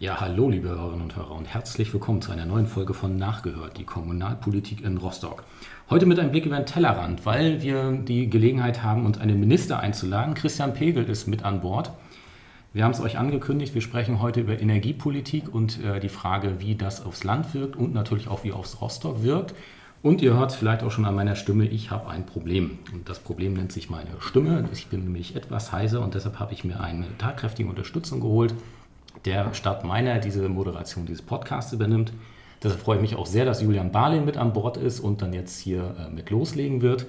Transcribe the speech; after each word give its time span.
Ja, 0.00 0.20
hallo 0.20 0.50
liebe 0.50 0.70
Hörerinnen 0.70 1.02
und 1.02 1.14
Hörer 1.14 1.30
und 1.36 1.46
herzlich 1.46 1.92
willkommen 1.92 2.20
zu 2.20 2.32
einer 2.32 2.46
neuen 2.46 2.66
Folge 2.66 2.94
von 2.94 3.16
Nachgehört, 3.16 3.78
die 3.78 3.84
Kommunalpolitik 3.84 4.84
in 4.84 4.96
Rostock. 4.96 5.44
Heute 5.88 6.04
mit 6.04 6.18
einem 6.18 6.32
Blick 6.32 6.46
über 6.46 6.56
den 6.56 6.66
Tellerrand, 6.66 7.24
weil 7.24 7.62
wir 7.62 7.92
die 7.92 8.28
Gelegenheit 8.28 8.82
haben, 8.82 9.06
uns 9.06 9.18
einen 9.18 9.38
Minister 9.38 9.78
einzuladen. 9.78 10.34
Christian 10.34 10.74
Pegel 10.74 11.04
ist 11.04 11.28
mit 11.28 11.44
an 11.44 11.60
Bord. 11.60 11.92
Wir 12.72 12.82
haben 12.82 12.90
es 12.90 13.00
euch 13.00 13.18
angekündigt, 13.18 13.72
wir 13.74 13.82
sprechen 13.82 14.20
heute 14.20 14.40
über 14.40 14.60
Energiepolitik 14.60 15.54
und 15.54 15.80
äh, 15.84 16.00
die 16.00 16.08
Frage, 16.08 16.58
wie 16.58 16.74
das 16.74 17.06
aufs 17.06 17.22
Land 17.22 17.54
wirkt 17.54 17.76
und 17.76 17.94
natürlich 17.94 18.26
auch, 18.26 18.42
wie 18.42 18.52
aufs 18.52 18.80
Rostock 18.80 19.22
wirkt. 19.22 19.54
Und 20.02 20.20
ihr 20.20 20.34
hört 20.34 20.50
es 20.50 20.56
vielleicht 20.56 20.82
auch 20.82 20.90
schon 20.90 21.04
an 21.04 21.14
meiner 21.14 21.36
Stimme, 21.36 21.66
ich 21.66 21.92
habe 21.92 22.10
ein 22.10 22.26
Problem. 22.26 22.78
Und 22.92 23.08
das 23.08 23.20
Problem 23.20 23.54
nennt 23.54 23.70
sich 23.70 23.90
meine 23.90 24.10
Stimme. 24.18 24.68
Ich 24.72 24.88
bin 24.88 25.04
nämlich 25.04 25.36
etwas 25.36 25.72
heiser 25.72 26.02
und 26.02 26.14
deshalb 26.14 26.40
habe 26.40 26.52
ich 26.52 26.64
mir 26.64 26.80
eine 26.80 27.06
tatkräftige 27.16 27.68
Unterstützung 27.68 28.20
geholt 28.20 28.54
der 29.24 29.54
statt 29.54 29.84
meiner 29.84 30.18
diese 30.18 30.48
Moderation 30.48 31.06
dieses 31.06 31.22
Podcasts 31.22 31.72
übernimmt. 31.72 32.12
Deshalb 32.62 32.80
freue 32.80 32.96
ich 32.96 33.02
mich 33.02 33.16
auch 33.16 33.26
sehr, 33.26 33.44
dass 33.44 33.60
Julian 33.60 33.92
Barlin 33.92 34.24
mit 34.24 34.36
an 34.36 34.52
Bord 34.52 34.76
ist 34.76 35.00
und 35.00 35.22
dann 35.22 35.32
jetzt 35.32 35.60
hier 35.60 35.94
äh, 35.98 36.10
mit 36.10 36.30
loslegen 36.30 36.82
wird. 36.82 37.06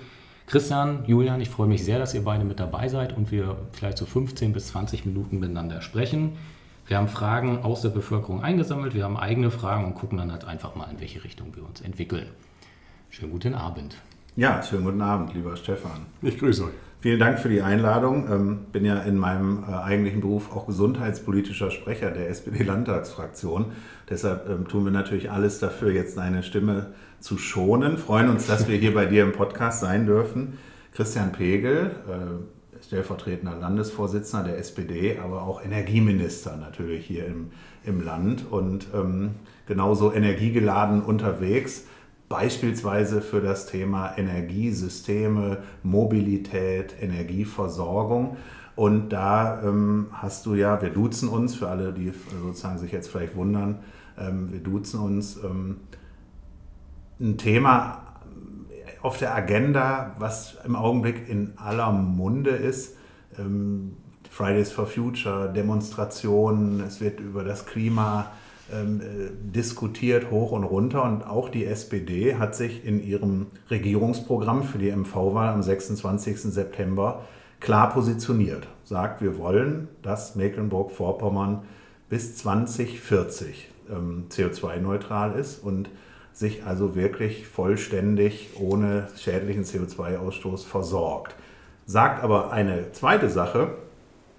Christian, 0.47 1.03
Julian, 1.07 1.41
ich 1.41 1.49
freue 1.49 1.67
mich 1.67 1.83
sehr, 1.83 1.97
dass 1.97 2.13
ihr 2.13 2.23
beide 2.23 2.43
mit 2.43 2.59
dabei 2.59 2.87
seid 2.87 3.17
und 3.17 3.31
wir 3.31 3.57
vielleicht 3.71 3.97
so 3.97 4.05
15 4.05 4.53
bis 4.53 4.67
20 4.67 5.05
Minuten 5.05 5.39
miteinander 5.39 5.81
sprechen. 5.81 6.33
Wir 6.87 6.97
haben 6.97 7.07
Fragen 7.07 7.63
aus 7.63 7.81
der 7.81 7.89
Bevölkerung 7.89 8.43
eingesammelt, 8.43 8.93
wir 8.93 9.05
haben 9.05 9.17
eigene 9.17 9.49
Fragen 9.49 9.85
und 9.85 9.95
gucken 9.95 10.19
dann 10.19 10.31
halt 10.31 10.45
einfach 10.45 10.75
mal, 10.75 10.87
in 10.91 10.99
welche 10.99 11.23
Richtung 11.23 11.55
wir 11.55 11.65
uns 11.65 11.81
entwickeln. 11.81 12.27
Schönen 13.09 13.31
guten 13.31 13.55
Abend. 13.55 13.95
Ja, 14.35 14.61
schönen 14.61 14.83
guten 14.83 15.01
Abend, 15.01 15.33
lieber 15.33 15.55
Stefan. 15.55 16.05
Ich 16.21 16.37
grüße 16.37 16.65
euch. 16.65 16.73
Vielen 17.05 17.19
Dank 17.19 17.37
für 17.37 17.49
die 17.49 17.61
Einladung. 17.61 18.27
Ähm, 18.31 18.59
bin 18.71 18.83
ja 18.83 18.97
in 18.97 19.15
meinem 19.15 19.63
äh, 19.69 19.73
eigentlichen 19.73 20.21
Beruf 20.21 20.51
auch 20.51 20.65
gesundheitspolitischer 20.65 21.69
Sprecher 21.69 22.09
der 22.09 22.31
SPD-Landtagsfraktion. 22.31 23.73
Deshalb 24.09 24.49
ähm, 24.49 24.67
tun 24.67 24.85
wir 24.85 24.91
natürlich 24.91 25.29
alles 25.29 25.59
dafür, 25.59 25.91
jetzt 25.91 26.17
deine 26.17 26.41
Stimme 26.41 26.95
zu 27.19 27.37
schonen. 27.37 27.99
Freuen 27.99 28.27
uns, 28.27 28.47
dass 28.47 28.67
wir 28.67 28.75
hier 28.75 28.95
bei 28.95 29.05
dir 29.05 29.21
im 29.21 29.33
Podcast 29.33 29.81
sein 29.81 30.07
dürfen. 30.07 30.57
Christian 30.93 31.31
Pegel, 31.31 31.91
äh, 32.09 32.83
stellvertretender 32.83 33.55
Landesvorsitzender 33.55 34.47
der 34.47 34.57
SPD, 34.57 35.19
aber 35.23 35.43
auch 35.43 35.63
Energieminister 35.63 36.57
natürlich 36.57 37.05
hier 37.05 37.27
im, 37.27 37.51
im 37.83 38.03
Land 38.03 38.47
und 38.49 38.87
ähm, 38.95 39.35
genauso 39.67 40.11
energiegeladen 40.11 41.03
unterwegs 41.03 41.85
beispielsweise 42.29 43.21
für 43.21 43.41
das 43.41 43.67
Thema 43.67 44.17
Energiesysteme, 44.17 45.59
Mobilität, 45.83 46.95
Energieversorgung. 46.99 48.37
Und 48.75 49.09
da 49.09 49.61
ähm, 49.63 50.07
hast 50.11 50.45
du 50.45 50.53
ja, 50.55 50.81
wir 50.81 50.89
duzen 50.89 51.29
uns, 51.29 51.55
für 51.55 51.69
alle, 51.69 51.93
die 51.93 52.11
sozusagen 52.41 52.77
sich 52.77 52.91
jetzt 52.91 53.09
vielleicht 53.09 53.35
wundern, 53.35 53.79
ähm, 54.17 54.51
wir 54.51 54.59
duzen 54.59 54.99
uns, 54.99 55.37
ähm, 55.43 55.77
ein 57.19 57.37
Thema 57.37 58.01
auf 59.01 59.17
der 59.17 59.35
Agenda, 59.35 60.15
was 60.19 60.57
im 60.65 60.75
Augenblick 60.75 61.29
in 61.29 61.53
aller 61.57 61.91
Munde 61.91 62.49
ist. 62.49 62.97
Ähm, 63.37 63.97
Fridays 64.29 64.71
for 64.71 64.87
Future, 64.87 65.53
Demonstrationen, 65.53 66.81
es 66.81 66.99
wird 66.99 67.19
über 67.21 67.43
das 67.43 67.65
Klima 67.65 68.31
ähm, 68.73 69.01
äh, 69.01 69.29
diskutiert 69.53 70.31
hoch 70.31 70.51
und 70.51 70.63
runter 70.63 71.03
und 71.03 71.23
auch 71.23 71.49
die 71.49 71.65
SPD 71.65 72.35
hat 72.35 72.55
sich 72.55 72.85
in 72.85 73.03
ihrem 73.03 73.47
Regierungsprogramm 73.69 74.63
für 74.63 74.79
die 74.79 74.89
MV-Wahl 74.89 75.49
am 75.49 75.61
26. 75.61 76.41
September 76.41 77.23
klar 77.59 77.91
positioniert. 77.91 78.67
Sagt, 78.83 79.21
wir 79.21 79.37
wollen, 79.37 79.87
dass 80.01 80.35
Mecklenburg-Vorpommern 80.35 81.63
bis 82.09 82.37
2040 82.37 83.69
ähm, 83.89 84.25
CO2-neutral 84.29 85.37
ist 85.37 85.63
und 85.63 85.89
sich 86.33 86.65
also 86.65 86.95
wirklich 86.95 87.47
vollständig 87.47 88.49
ohne 88.59 89.07
schädlichen 89.17 89.63
CO2-Ausstoß 89.63 90.65
versorgt. 90.65 91.35
Sagt 91.85 92.23
aber 92.23 92.51
eine 92.51 92.91
zweite 92.91 93.29
Sache, 93.29 93.75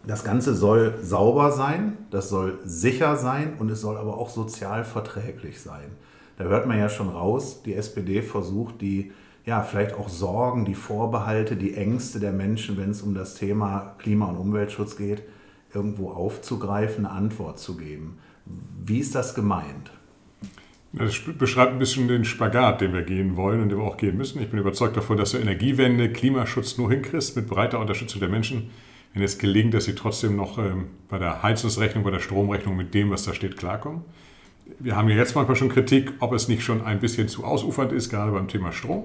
das 0.07 0.25
Ganze 0.25 0.55
soll 0.55 0.95
sauber 1.03 1.53
sein, 1.53 1.99
das 2.11 2.29
soll 2.29 2.59
sicher 2.65 3.17
sein 3.17 3.55
und 3.59 3.71
es 3.71 3.81
soll 3.81 3.97
aber 3.97 4.19
auch 4.19 4.31
sozial 4.31 4.85
verträglich 4.85 5.61
sein. 5.61 5.91
Da 6.39 6.45
hört 6.45 6.67
man 6.67 6.79
ja 6.79 6.89
schon 6.89 7.09
raus, 7.09 7.63
die 7.65 7.75
SPD 7.75 8.23
versucht 8.23 8.81
die 8.81 9.13
ja, 9.47 9.63
vielleicht 9.63 9.95
auch 9.95 10.09
Sorgen, 10.09 10.65
die 10.65 10.75
Vorbehalte, 10.75 11.55
die 11.55 11.75
Ängste 11.75 12.19
der 12.19 12.33
Menschen, 12.33 12.77
wenn 12.77 12.91
es 12.91 13.01
um 13.01 13.15
das 13.15 13.35
Thema 13.37 13.95
Klima- 13.99 14.27
und 14.27 14.37
Umweltschutz 14.37 14.97
geht, 14.97 15.23
irgendwo 15.73 16.11
aufzugreifen, 16.11 17.07
eine 17.07 17.15
Antwort 17.15 17.61
zu 17.61 17.77
geben. 17.77 18.19
Wie 18.85 18.99
ist 18.99 19.15
das 19.15 19.35
gemeint? 19.37 19.93
Das 20.93 21.15
beschreibt 21.39 21.73
ein 21.73 21.79
bisschen 21.79 22.09
den 22.09 22.25
Spagat, 22.25 22.81
den 22.81 22.93
wir 22.93 23.03
gehen 23.03 23.37
wollen 23.37 23.61
und 23.63 23.69
den 23.69 23.79
wir 23.79 23.85
auch 23.85 23.99
gehen 23.99 24.17
müssen. 24.17 24.41
Ich 24.43 24.51
bin 24.51 24.59
überzeugt 24.59 24.97
davon, 24.97 25.17
dass 25.17 25.33
du 25.33 25.39
Energiewende, 25.39 26.11
Klimaschutz 26.11 26.77
nur 26.77 26.91
hinkriegst 26.91 27.37
mit 27.37 27.47
breiter 27.47 27.79
Unterstützung 27.79 28.21
der 28.21 28.29
Menschen, 28.29 28.71
wenn 29.17 29.23
es 29.23 29.39
gelingt, 29.39 29.73
dass 29.73 29.87
sie 29.87 29.95
trotzdem 29.95 30.37
noch 30.37 30.59
ähm, 30.59 30.89
bei 31.09 31.19
der 31.19 31.43
Heizungsrechnung, 31.43 32.05
bei 32.05 32.11
der 32.11 32.21
Stromrechnung 32.21 32.77
mit 32.77 32.93
dem, 32.93 33.11
was 33.11 33.25
da 33.25 33.33
steht, 33.33 33.57
klarkommen. 33.57 34.03
Wir 34.79 34.95
haben 34.95 35.09
ja 35.09 35.17
jetzt 35.17 35.35
manchmal 35.35 35.57
schon 35.57 35.71
Kritik, 35.71 36.13
ob 36.21 36.35
es 36.35 36.49
nicht 36.49 36.63
schon 36.63 36.85
ein 36.85 37.01
bisschen 37.01 37.27
zu 37.27 37.45
ausufernd 37.45 37.93
ist, 37.93 38.11
gerade 38.11 38.31
beim 38.31 38.47
Thema 38.47 38.73
Strom. 38.73 39.05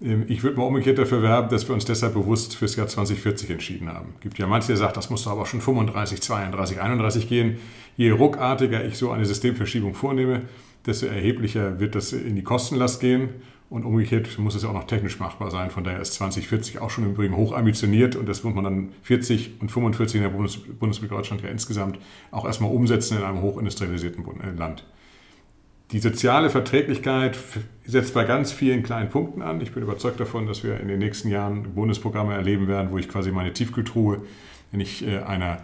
Ähm, 0.00 0.24
ich 0.28 0.44
würde 0.44 0.56
mal 0.56 0.66
umgekehrt 0.66 0.98
dafür 0.98 1.22
werben, 1.22 1.48
dass 1.48 1.66
wir 1.66 1.74
uns 1.74 1.84
deshalb 1.84 2.14
bewusst 2.14 2.54
fürs 2.54 2.76
Jahr 2.76 2.86
2040 2.86 3.50
entschieden 3.50 3.88
haben. 3.88 4.14
Es 4.18 4.20
gibt 4.20 4.38
ja 4.38 4.46
manche, 4.46 4.72
die 4.72 4.78
sagen, 4.78 4.92
das 4.94 5.10
muss 5.10 5.24
doch 5.24 5.32
aber 5.32 5.46
schon 5.46 5.60
35, 5.60 6.22
32, 6.22 6.80
31 6.80 7.28
gehen. 7.28 7.58
Je 7.96 8.12
ruckartiger 8.12 8.84
ich 8.84 8.96
so 8.98 9.10
eine 9.10 9.24
Systemverschiebung 9.24 9.94
vornehme, 9.94 10.42
desto 10.86 11.06
erheblicher 11.06 11.80
wird 11.80 11.96
das 11.96 12.12
in 12.12 12.36
die 12.36 12.44
Kostenlast 12.44 13.00
gehen. 13.00 13.30
Und 13.70 13.84
umgekehrt 13.84 14.36
muss 14.38 14.56
es 14.56 14.64
ja 14.64 14.68
auch 14.68 14.74
noch 14.74 14.88
technisch 14.88 15.20
machbar 15.20 15.52
sein. 15.52 15.70
Von 15.70 15.84
daher 15.84 16.00
ist 16.00 16.14
2040 16.14 16.80
auch 16.80 16.90
schon 16.90 17.04
im 17.04 17.12
Übrigen 17.12 17.36
hoch 17.36 17.52
ambitioniert 17.52 18.16
und 18.16 18.28
das 18.28 18.42
wird 18.42 18.52
man 18.56 18.64
dann 18.64 18.88
40 19.04 19.60
und 19.60 19.70
45 19.70 20.16
in 20.16 20.22
der 20.22 20.30
Bundes 20.30 20.58
Bundesrepublik 20.58 21.16
Deutschland 21.16 21.42
ja 21.42 21.50
insgesamt 21.50 22.00
auch 22.32 22.44
erstmal 22.44 22.72
umsetzen 22.72 23.18
in 23.18 23.22
einem 23.22 23.42
hochindustrialisierten 23.42 24.24
äh, 24.40 24.50
Land. 24.58 24.84
Die 25.92 26.00
soziale 26.00 26.50
Verträglichkeit 26.50 27.38
setzt 27.84 28.12
bei 28.12 28.24
ganz 28.24 28.50
vielen 28.50 28.82
kleinen 28.82 29.08
Punkten 29.08 29.40
an. 29.40 29.60
Ich 29.60 29.72
bin 29.72 29.84
überzeugt 29.84 30.18
davon, 30.18 30.48
dass 30.48 30.64
wir 30.64 30.80
in 30.80 30.88
den 30.88 30.98
nächsten 30.98 31.28
Jahren 31.28 31.62
Bundesprogramme 31.74 32.34
erleben 32.34 32.66
werden, 32.66 32.90
wo 32.90 32.98
ich 32.98 33.08
quasi 33.08 33.30
meine 33.30 33.52
Tiefkühltruhe, 33.52 34.22
wenn 34.72 34.80
ich 34.80 35.06
äh, 35.06 35.18
einer 35.18 35.62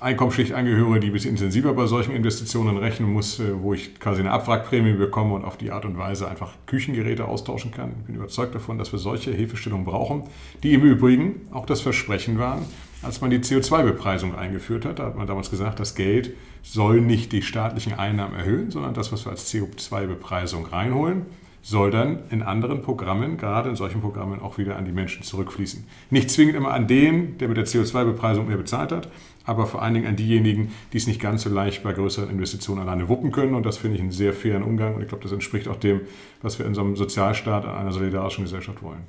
Einkommensschicht 0.00 0.54
angehöre, 0.54 0.98
die 0.98 1.08
ein 1.08 1.12
bisschen 1.12 1.30
intensiver 1.30 1.74
bei 1.74 1.86
solchen 1.86 2.14
Investitionen 2.14 2.78
rechnen 2.78 3.12
muss, 3.12 3.38
äh, 3.38 3.52
wo 3.60 3.74
ich 3.74 4.00
quasi 4.00 4.20
eine 4.20 4.30
Abwrackprämie 4.30 4.94
bekomme 4.94 5.34
und 5.34 5.44
auf 5.44 5.58
die 5.58 5.70
Art 5.70 5.84
und 5.84 5.98
Weise 5.98 6.28
einfach 6.28 6.52
Küchengeräte 6.66 7.26
austauschen 7.26 7.70
kann. 7.70 7.92
Ich 8.00 8.06
bin 8.06 8.16
überzeugt 8.16 8.54
davon, 8.54 8.78
dass 8.78 8.92
wir 8.92 8.98
solche 8.98 9.30
Hilfestellungen 9.30 9.84
brauchen, 9.84 10.24
die 10.62 10.72
im 10.72 10.82
Übrigen 10.82 11.42
auch 11.52 11.66
das 11.66 11.82
Versprechen 11.82 12.38
waren, 12.38 12.64
als 13.02 13.20
man 13.20 13.30
die 13.30 13.38
CO2-Bepreisung 13.38 14.34
eingeführt 14.34 14.84
hat. 14.86 14.98
Da 14.98 15.06
hat 15.06 15.16
man 15.16 15.26
damals 15.26 15.50
gesagt, 15.50 15.80
das 15.80 15.94
Geld 15.94 16.34
soll 16.62 17.00
nicht 17.00 17.32
die 17.32 17.42
staatlichen 17.42 17.92
Einnahmen 17.92 18.34
erhöhen, 18.34 18.70
sondern 18.70 18.94
das, 18.94 19.12
was 19.12 19.26
wir 19.26 19.32
als 19.32 19.52
CO2-Bepreisung 19.52 20.66
reinholen, 20.66 21.26
soll 21.62 21.90
dann 21.90 22.20
in 22.30 22.42
anderen 22.42 22.80
Programmen, 22.80 23.36
gerade 23.36 23.68
in 23.68 23.76
solchen 23.76 24.00
Programmen, 24.00 24.40
auch 24.40 24.56
wieder 24.58 24.76
an 24.76 24.84
die 24.84 24.92
Menschen 24.92 25.22
zurückfließen. 25.22 25.84
Nicht 26.10 26.30
zwingend 26.30 26.56
immer 26.56 26.72
an 26.72 26.86
den, 26.86 27.36
der 27.38 27.48
mit 27.48 27.56
der 27.56 27.66
CO2-Bepreisung 27.66 28.48
mehr 28.48 28.56
bezahlt 28.56 28.92
hat, 28.92 29.08
aber 29.44 29.66
vor 29.66 29.82
allen 29.82 29.94
Dingen 29.94 30.06
an 30.06 30.16
diejenigen, 30.16 30.72
die 30.92 30.96
es 30.96 31.06
nicht 31.06 31.20
ganz 31.20 31.42
so 31.42 31.50
leicht 31.50 31.82
bei 31.82 31.92
größeren 31.92 32.30
Investitionen 32.30 32.80
alleine 32.80 33.08
wuppen 33.08 33.32
können. 33.32 33.54
Und 33.54 33.66
das 33.66 33.78
finde 33.78 33.96
ich 33.96 34.02
einen 34.02 34.12
sehr 34.12 34.32
fairen 34.32 34.62
Umgang. 34.62 34.94
Und 34.94 35.02
ich 35.02 35.08
glaube, 35.08 35.22
das 35.22 35.32
entspricht 35.32 35.68
auch 35.68 35.76
dem, 35.76 36.02
was 36.40 36.58
wir 36.58 36.66
in 36.66 36.74
so 36.74 36.80
einem 36.80 36.96
Sozialstaat, 36.96 37.64
in 37.64 37.70
einer 37.70 37.92
solidarischen 37.92 38.44
Gesellschaft 38.44 38.82
wollen. 38.82 39.02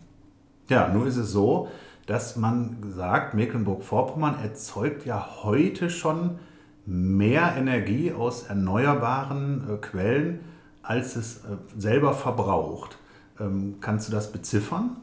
Ja, 0.67 0.89
nur 0.89 1.05
ist 1.05 1.17
es 1.17 1.31
so, 1.31 1.69
dass 2.05 2.35
man 2.35 2.77
sagt, 2.89 3.33
Mecklenburg-Vorpommern 3.33 4.35
erzeugt 4.41 5.05
ja 5.05 5.43
heute 5.43 5.89
schon 5.89 6.39
mehr 6.85 7.55
Energie 7.57 8.11
aus 8.11 8.43
erneuerbaren 8.43 9.63
äh, 9.69 9.77
Quellen, 9.77 10.39
als 10.83 11.15
es 11.15 11.37
äh, 11.37 11.57
selber 11.77 12.13
verbraucht. 12.13 12.97
Ähm, 13.39 13.75
kannst 13.81 14.07
du 14.07 14.11
das 14.11 14.31
beziffern? 14.31 14.97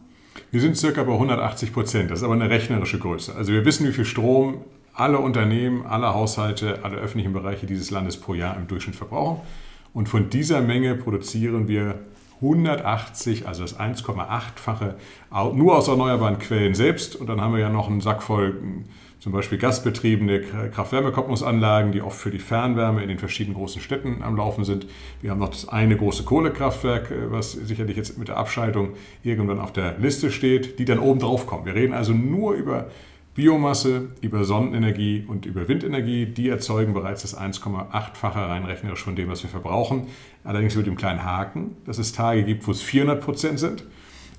Wir 0.51 0.61
sind 0.61 0.77
circa 0.77 1.03
bei 1.03 1.13
180 1.13 1.73
Prozent. 1.73 2.11
Das 2.11 2.21
ist 2.21 2.25
aber 2.25 2.35
eine 2.35 2.49
rechnerische 2.49 2.99
Größe. 2.99 3.35
Also 3.35 3.53
wir 3.53 3.65
wissen, 3.65 3.87
wie 3.87 3.93
viel 3.93 4.05
Strom 4.05 4.65
alle 4.95 5.19
Unternehmen, 5.19 5.87
alle 5.87 6.13
Haushalte, 6.13 6.81
alle 6.83 6.97
öffentlichen 6.97 7.33
Bereiche 7.33 7.67
dieses 7.67 7.91
Landes 7.91 8.17
pro 8.17 8.35
Jahr 8.35 8.57
im 8.57 8.67
Durchschnitt 8.67 8.97
verbrauchen. 8.97 9.41
Und 9.95 10.09
von 10.09 10.31
dieser 10.31 10.61
Menge 10.61 10.95
produzieren 10.95 11.69
wir 11.69 12.01
180, 12.41 13.47
also 13.49 13.63
das 13.63 13.79
1,8-fache, 13.79 14.95
nur 15.55 15.77
aus 15.77 15.89
erneuerbaren 15.89 16.39
Quellen 16.39 16.75
selbst. 16.75 17.17
Und 17.17 17.29
dann 17.29 17.41
haben 17.41 17.53
wir 17.53 17.61
ja 17.61 17.69
noch 17.69 17.89
einen 17.89 18.01
Sack 18.01 18.23
voll 18.23 18.57
zum 19.19 19.33
Beispiel 19.33 19.59
gasbetriebene 19.59 20.41
Kraft-Wärme-Kopplungsanlagen, 20.41 21.93
die 21.93 22.03
oft 22.03 22.19
für 22.19 22.31
die 22.31 22.39
Fernwärme 22.39 23.03
in 23.03 23.09
den 23.09 23.19
verschiedenen 23.19 23.57
großen 23.57 23.83
Städten 23.83 24.23
am 24.23 24.37
Laufen 24.37 24.65
sind. 24.65 24.87
Wir 25.21 25.31
haben 25.31 25.41
noch 25.41 25.49
das 25.49 25.69
eine 25.69 25.97
große 25.97 26.23
Kohlekraftwerk, 26.25 27.11
äh, 27.11 27.33
was 27.33 27.53
sicherlich 27.53 27.97
jetzt 27.97 28.17
mit 28.19 28.29
der 28.29 28.37
Abschaltung 28.37 28.91
irgendwann 29.23 29.59
auf 29.59 29.73
der 29.73 29.99
Liste 29.99 30.31
steht, 30.31 30.79
die 30.79 30.85
dann 30.85 31.01
oben 31.01 31.19
drauf 31.19 31.47
kommen. 31.47 31.67
Wir 31.67 31.75
reden 31.75 31.95
also 31.95 32.13
nur 32.13 32.55
über 32.55 32.91
Biomasse, 33.35 34.09
über 34.21 34.45
Sonnenenergie 34.45 35.25
und 35.27 35.47
über 35.47 35.69
Windenergie. 35.69 36.27
Die 36.27 36.49
erzeugen 36.49 36.93
bereits 36.93 37.23
das 37.23 37.39
1,8-fache 37.39 38.49
rein 38.49 38.65
rechnerisch 38.65 39.03
von 39.03 39.15
dem, 39.15 39.29
was 39.29 39.45
wir 39.45 39.51
verbrauchen. 39.51 40.09
Allerdings 40.43 40.75
mit 40.75 40.87
dem 40.87 40.97
kleinen 40.97 41.25
Haken, 41.25 41.77
dass 41.87 41.99
es 41.99 42.13
Tage 42.13 42.43
gibt, 42.43 42.67
wo 42.67 42.73
es 42.73 42.83
400 42.83 43.21
Prozent 43.21 43.61
sind. 43.61 43.85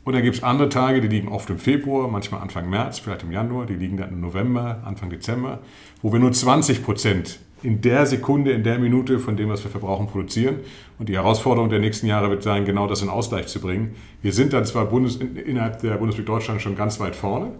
Und 0.03 0.13
dann 0.13 0.23
gibt 0.23 0.37
es 0.37 0.43
andere 0.43 0.69
Tage, 0.69 1.01
die 1.01 1.07
liegen 1.07 1.27
oft 1.27 1.49
im 1.49 1.59
Februar, 1.59 2.07
manchmal 2.07 2.41
Anfang 2.41 2.69
März, 2.69 2.99
vielleicht 2.99 3.23
im 3.23 3.31
Januar, 3.31 3.65
die 3.65 3.75
liegen 3.75 3.97
dann 3.97 4.09
im 4.09 4.21
November, 4.21 4.81
Anfang 4.85 5.09
Dezember, 5.09 5.59
wo 6.01 6.11
wir 6.11 6.19
nur 6.19 6.31
20 6.31 6.83
Prozent 6.83 7.39
in 7.61 7.81
der 7.81 8.05
Sekunde, 8.05 8.51
in 8.51 8.63
der 8.63 8.79
Minute 8.79 9.19
von 9.19 9.35
dem, 9.35 9.49
was 9.49 9.63
wir 9.63 9.71
verbrauchen, 9.71 10.07
produzieren. 10.07 10.59
Und 10.97 11.09
die 11.09 11.15
Herausforderung 11.15 11.69
der 11.69 11.79
nächsten 11.79 12.07
Jahre 12.07 12.29
wird 12.29 12.43
sein, 12.43 12.65
genau 12.65 12.87
das 12.87 13.01
in 13.01 13.09
Ausgleich 13.09 13.47
zu 13.47 13.59
bringen. 13.59 13.95
Wir 14.21 14.31
sind 14.31 14.53
dann 14.53 14.65
zwar 14.65 14.85
Bundes, 14.85 15.17
innerhalb 15.17 15.81
der 15.81 15.95
Bundesrepublik 15.97 16.25
Deutschland 16.25 16.61
schon 16.61 16.75
ganz 16.75 16.99
weit 16.99 17.15
vorne. 17.15 17.51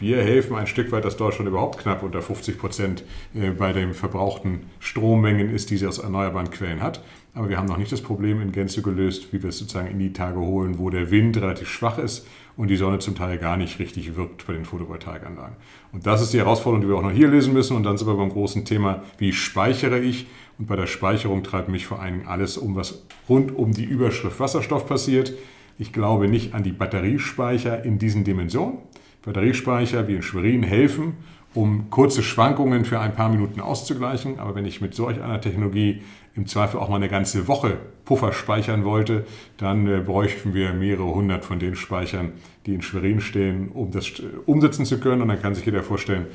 Wir 0.00 0.22
helfen 0.22 0.56
ein 0.56 0.66
Stück 0.66 0.92
weit, 0.92 1.04
dass 1.04 1.18
Deutschland 1.18 1.46
überhaupt 1.46 1.78
knapp 1.78 2.02
unter 2.02 2.22
50 2.22 2.56
Prozent 2.56 3.04
äh, 3.34 3.50
bei 3.50 3.74
den 3.74 3.92
verbrauchten 3.92 4.60
Strommengen 4.78 5.54
ist, 5.54 5.68
die 5.68 5.76
sie 5.76 5.86
aus 5.86 5.98
erneuerbaren 5.98 6.50
Quellen 6.50 6.82
hat. 6.82 7.02
Aber 7.34 7.50
wir 7.50 7.58
haben 7.58 7.66
noch 7.66 7.76
nicht 7.76 7.92
das 7.92 8.00
Problem 8.00 8.40
in 8.40 8.50
Gänze 8.50 8.80
gelöst, 8.80 9.30
wie 9.30 9.42
wir 9.42 9.50
es 9.50 9.58
sozusagen 9.58 9.88
in 9.88 9.98
die 9.98 10.14
Tage 10.14 10.40
holen, 10.40 10.78
wo 10.78 10.88
der 10.88 11.10
Wind 11.10 11.36
relativ 11.36 11.68
schwach 11.68 11.98
ist 11.98 12.26
und 12.56 12.68
die 12.68 12.76
Sonne 12.76 12.98
zum 12.98 13.14
Teil 13.14 13.36
gar 13.36 13.58
nicht 13.58 13.78
richtig 13.78 14.16
wirkt 14.16 14.46
bei 14.46 14.54
den 14.54 14.64
Photovoltaikanlagen. 14.64 15.56
Und 15.92 16.06
das 16.06 16.22
ist 16.22 16.32
die 16.32 16.38
Herausforderung, 16.38 16.80
die 16.80 16.88
wir 16.88 16.96
auch 16.96 17.02
noch 17.02 17.12
hier 17.12 17.28
lösen 17.28 17.52
müssen. 17.52 17.76
Und 17.76 17.82
dann 17.82 17.98
sind 17.98 18.08
wir 18.08 18.16
beim 18.16 18.30
großen 18.30 18.64
Thema, 18.64 19.02
wie 19.18 19.34
speichere 19.34 20.00
ich? 20.00 20.26
Und 20.58 20.66
bei 20.66 20.76
der 20.76 20.86
Speicherung 20.86 21.42
treibt 21.42 21.68
mich 21.68 21.86
vor 21.86 22.02
Dingen 22.02 22.26
alles 22.26 22.56
um, 22.56 22.74
was 22.74 23.02
rund 23.28 23.54
um 23.54 23.72
die 23.72 23.84
Überschrift 23.84 24.40
Wasserstoff 24.40 24.86
passiert. 24.86 25.34
Ich 25.78 25.92
glaube 25.92 26.26
nicht 26.26 26.54
an 26.54 26.62
die 26.62 26.72
Batteriespeicher 26.72 27.84
in 27.84 27.98
diesen 27.98 28.24
Dimensionen. 28.24 28.78
Batteriespeicher 29.22 30.08
wie 30.08 30.16
in 30.16 30.22
Schwerin 30.22 30.62
helfen, 30.62 31.14
um 31.52 31.90
kurze 31.90 32.22
Schwankungen 32.22 32.84
für 32.84 33.00
ein 33.00 33.14
paar 33.14 33.28
Minuten 33.28 33.60
auszugleichen. 33.60 34.38
Aber 34.38 34.54
wenn 34.54 34.64
ich 34.64 34.80
mit 34.80 34.94
solch 34.94 35.20
einer 35.20 35.40
Technologie 35.40 36.02
im 36.36 36.46
Zweifel 36.46 36.78
auch 36.78 36.88
mal 36.88 36.96
eine 36.96 37.08
ganze 37.08 37.48
Woche 37.48 37.76
Puffer 38.04 38.32
speichern 38.32 38.84
wollte, 38.84 39.26
dann 39.56 39.86
äh, 39.86 40.00
bräuchten 40.00 40.54
wir 40.54 40.72
mehrere 40.72 41.12
hundert 41.12 41.44
von 41.44 41.58
den 41.58 41.74
Speichern, 41.74 42.32
die 42.66 42.74
in 42.74 42.82
Schwerin 42.82 43.20
stehen, 43.20 43.68
um 43.68 43.90
das 43.90 44.08
äh, 44.20 44.22
umsetzen 44.46 44.84
zu 44.84 45.00
können. 45.00 45.22
Und 45.22 45.28
dann 45.28 45.42
kann 45.42 45.54
sich 45.54 45.66
jeder 45.66 45.82
vorstellen, 45.82 46.26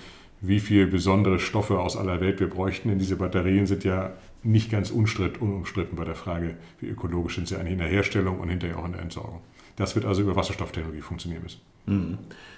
wie 0.41 0.59
viele 0.59 0.85
besondere 0.87 1.39
Stoffe 1.39 1.79
aus 1.79 1.95
aller 1.95 2.19
Welt 2.19 2.39
wir 2.39 2.49
bräuchten. 2.49 2.89
Denn 2.89 2.99
diese 2.99 3.15
Batterien 3.15 3.65
sind 3.67 3.83
ja 3.85 4.11
nicht 4.43 4.69
ganz 4.69 4.91
unumstritten 4.91 5.95
bei 5.95 6.03
der 6.03 6.15
Frage, 6.15 6.55
wie 6.79 6.87
ökologisch 6.87 7.35
sind 7.35 7.47
sie 7.47 7.55
eigentlich 7.55 7.73
in 7.73 7.79
der 7.79 7.87
Herstellung 7.87 8.39
und 8.39 8.49
hinterher 8.49 8.77
auch 8.77 8.85
in 8.85 8.91
der 8.91 9.01
Entsorgung. 9.01 9.41
Das 9.75 9.95
wird 9.95 10.05
also 10.05 10.21
über 10.21 10.35
Wasserstofftechnologie 10.35 11.01
funktionieren 11.01 11.43
müssen. 11.43 11.61
Mhm. 11.85 12.17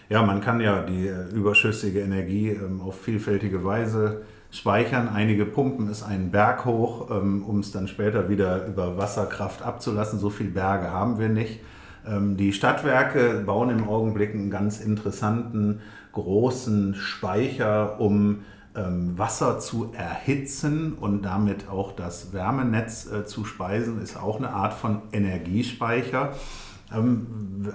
Ja, 0.09 0.23
man 0.23 0.39
kann 0.39 0.61
ja 0.61 0.83
die 0.83 1.07
äh, 1.07 1.29
überschüssige 1.33 1.99
Energie 1.99 2.49
ähm, 2.49 2.79
auf 2.79 3.01
vielfältige 3.01 3.65
Weise 3.65 4.21
speichern. 4.51 5.09
Einige 5.09 5.45
pumpen 5.45 5.89
es 5.89 6.01
einen 6.01 6.31
Berg 6.31 6.63
hoch, 6.63 7.11
ähm, 7.11 7.43
um 7.43 7.59
es 7.59 7.73
dann 7.73 7.89
später 7.89 8.29
wieder 8.29 8.67
über 8.67 8.97
Wasserkraft 8.97 9.61
abzulassen. 9.63 10.17
So 10.17 10.29
viele 10.29 10.51
Berge 10.51 10.91
haben 10.91 11.19
wir 11.19 11.27
nicht. 11.27 11.59
Ähm, 12.07 12.37
die 12.37 12.53
Stadtwerke 12.53 13.43
bauen 13.45 13.69
im 13.69 13.85
Augenblick 13.85 14.33
einen 14.33 14.49
ganz 14.49 14.79
interessanten 14.79 15.81
großen 16.13 16.95
Speicher, 16.95 17.99
um 17.99 18.43
Wasser 18.79 19.57
zu 19.57 19.91
erhitzen 19.97 20.93
und 20.93 21.23
damit 21.23 21.67
auch 21.67 21.93
das 21.93 22.31
Wärmenetz 22.31 23.11
äh, 23.11 23.25
zu 23.25 23.43
speisen, 23.43 23.99
ist 23.99 24.21
auch 24.21 24.37
eine 24.37 24.51
Art 24.51 24.75
von 24.75 25.01
Energiespeicher. 25.11 26.33